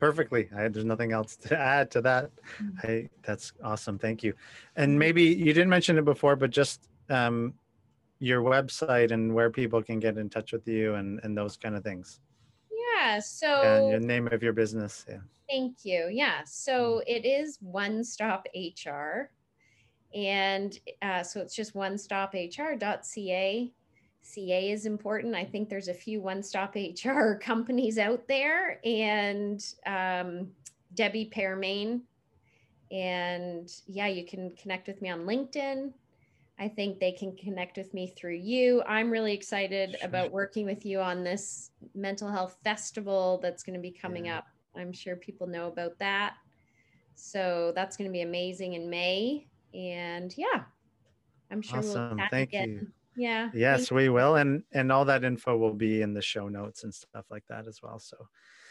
perfectly. 0.01 0.49
I, 0.57 0.69
there's 0.69 0.85
nothing 0.85 1.13
else 1.13 1.37
to 1.37 1.59
add 1.59 1.91
to 1.93 2.01
that. 2.03 2.31
Mm-hmm. 2.61 2.87
I, 2.87 3.09
that's 3.23 3.53
awesome. 3.63 3.99
Thank 3.99 4.23
you. 4.23 4.35
And 4.77 4.99
maybe 4.99 5.23
you 5.23 5.53
didn't 5.53 5.69
mention 5.69 5.99
it 5.99 6.05
before, 6.05 6.37
but 6.37 6.51
just 6.51 6.89
um, 7.09 7.55
your 8.19 8.43
website 8.43 9.13
and 9.13 9.35
where 9.35 9.51
people 9.51 9.83
can 9.83 10.01
get 10.01 10.19
in 10.19 10.29
touch 10.29 10.53
with 10.53 10.67
you 10.67 10.95
and, 10.95 11.21
and 11.23 11.37
those 11.37 11.57
kind 11.57 11.77
of 11.77 11.85
things. 11.85 12.21
Yeah. 12.71 13.21
So, 13.21 13.63
and 13.63 14.03
the 14.03 14.07
name 14.07 14.27
of 14.29 14.43
your 14.43 14.53
business. 14.53 15.07
Yeah. 15.09 15.19
Thank 15.49 15.85
you. 15.85 16.09
Yeah. 16.11 16.41
So 16.45 17.01
mm. 17.01 17.03
it 17.07 17.25
is 17.25 17.59
One 17.61 18.05
Stop 18.05 18.47
HR. 18.55 19.31
And 20.15 20.79
uh, 21.03 21.23
so 21.23 21.41
it's 21.41 21.55
just 21.55 21.75
one 21.75 21.99
stop 21.99 22.35
hr.ca. 22.35 23.73
CA 24.23 24.71
is 24.71 24.87
important. 24.87 25.35
I 25.35 25.45
think 25.45 25.69
there's 25.69 25.89
a 25.89 25.95
few 25.95 26.21
one 26.21 26.43
stop 26.43 26.75
HR 26.75 27.33
companies 27.41 27.99
out 27.99 28.27
there, 28.29 28.81
and 28.85 29.65
um, 29.87 30.49
Debbie 30.95 31.31
Pearmain. 31.35 32.03
And 32.91 33.71
yeah, 33.87 34.07
you 34.07 34.27
can 34.27 34.51
connect 34.57 34.87
with 34.87 35.03
me 35.03 35.11
on 35.11 35.21
LinkedIn. 35.21 35.93
I 36.59 36.69
think 36.69 36.99
they 36.99 37.13
can 37.13 37.37
connect 37.37 37.77
with 37.77 37.95
me 37.95 38.13
through 38.17 38.37
you. 38.37 38.83
I'm 38.87 39.11
really 39.11 39.33
excited 39.33 39.97
sure. 39.99 40.09
about 40.09 40.33
working 40.33 40.65
with 40.65 40.85
you 40.85 41.01
on 41.01 41.23
this 41.23 41.71
mental 41.95 42.29
health 42.31 42.57
festival 42.65 43.39
that's 43.43 43.63
going 43.63 43.75
to 43.75 43.81
be 43.81 43.93
coming 43.93 44.27
yeah. 44.27 44.39
up. 44.39 44.47
I'm 44.75 44.93
sure 44.93 45.17
people 45.17 45.47
know 45.47 45.69
about 45.69 45.99
that. 45.99 46.35
So 47.15 47.73
that's 47.75 47.97
going 47.97 48.09
to 48.09 48.13
be 48.13 48.23
amazing 48.23 48.75
in 48.75 48.91
May 48.91 49.48
and 49.75 50.35
yeah 50.37 50.63
i'm 51.51 51.63
sure 51.63 51.79
awesome. 51.79 52.17
we'll 52.17 52.29
thank 52.31 52.51
again. 52.51 52.69
you 52.69 52.87
yeah 53.17 53.51
yes 53.53 53.91
we 53.91 54.09
will 54.09 54.37
and 54.37 54.63
and 54.73 54.93
all 54.93 55.05
that 55.05 55.25
info 55.25 55.57
will 55.57 55.75
be 55.75 56.03
in 56.03 56.15
the 56.15 56.23
show 56.23 56.49
notes 56.49 56.85
and 56.85 56.95
stuff 56.95 57.27
like 57.31 57.45
that 57.49 57.67
as 57.67 57.83
well 57.83 57.99
so 57.99 58.17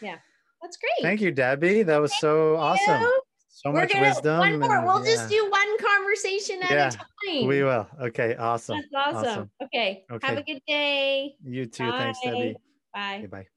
yeah 0.02 0.18
that's 0.62 0.78
great 0.78 1.02
thank 1.02 1.22
you 1.22 1.32
debbie 1.32 1.84
that 1.84 2.02
was 2.02 2.12
thank 2.12 2.22
so 2.22 2.52
you. 2.54 2.58
awesome 2.58 3.10
so 3.50 3.72
We're 3.72 3.82
much 3.82 3.94
gonna, 3.94 4.06
wisdom 4.06 4.40
one 4.40 4.60
more. 4.60 4.78
And, 4.78 4.86
we'll 4.86 5.04
yeah. 5.04 5.16
just 5.16 5.30
do 5.30 5.50
one 5.50 5.78
conversation 5.80 6.62
at 6.64 6.72
yeah, 6.72 6.88
a 6.88 6.92
time 6.92 7.48
we 7.48 7.64
will 7.64 7.88
okay 8.02 8.36
awesome 8.36 8.80
that's 8.92 9.16
awesome, 9.16 9.30
awesome. 9.30 9.52
Okay. 9.64 10.06
okay 10.12 10.28
have 10.28 10.38
a 10.38 10.44
good 10.44 10.62
day 10.68 11.36
you 11.44 11.66
too 11.66 11.90
bye. 11.90 11.98
thanks 11.98 12.20
debbie 12.24 12.56
bye 12.94 13.18
okay, 13.18 13.28
bye 13.28 13.48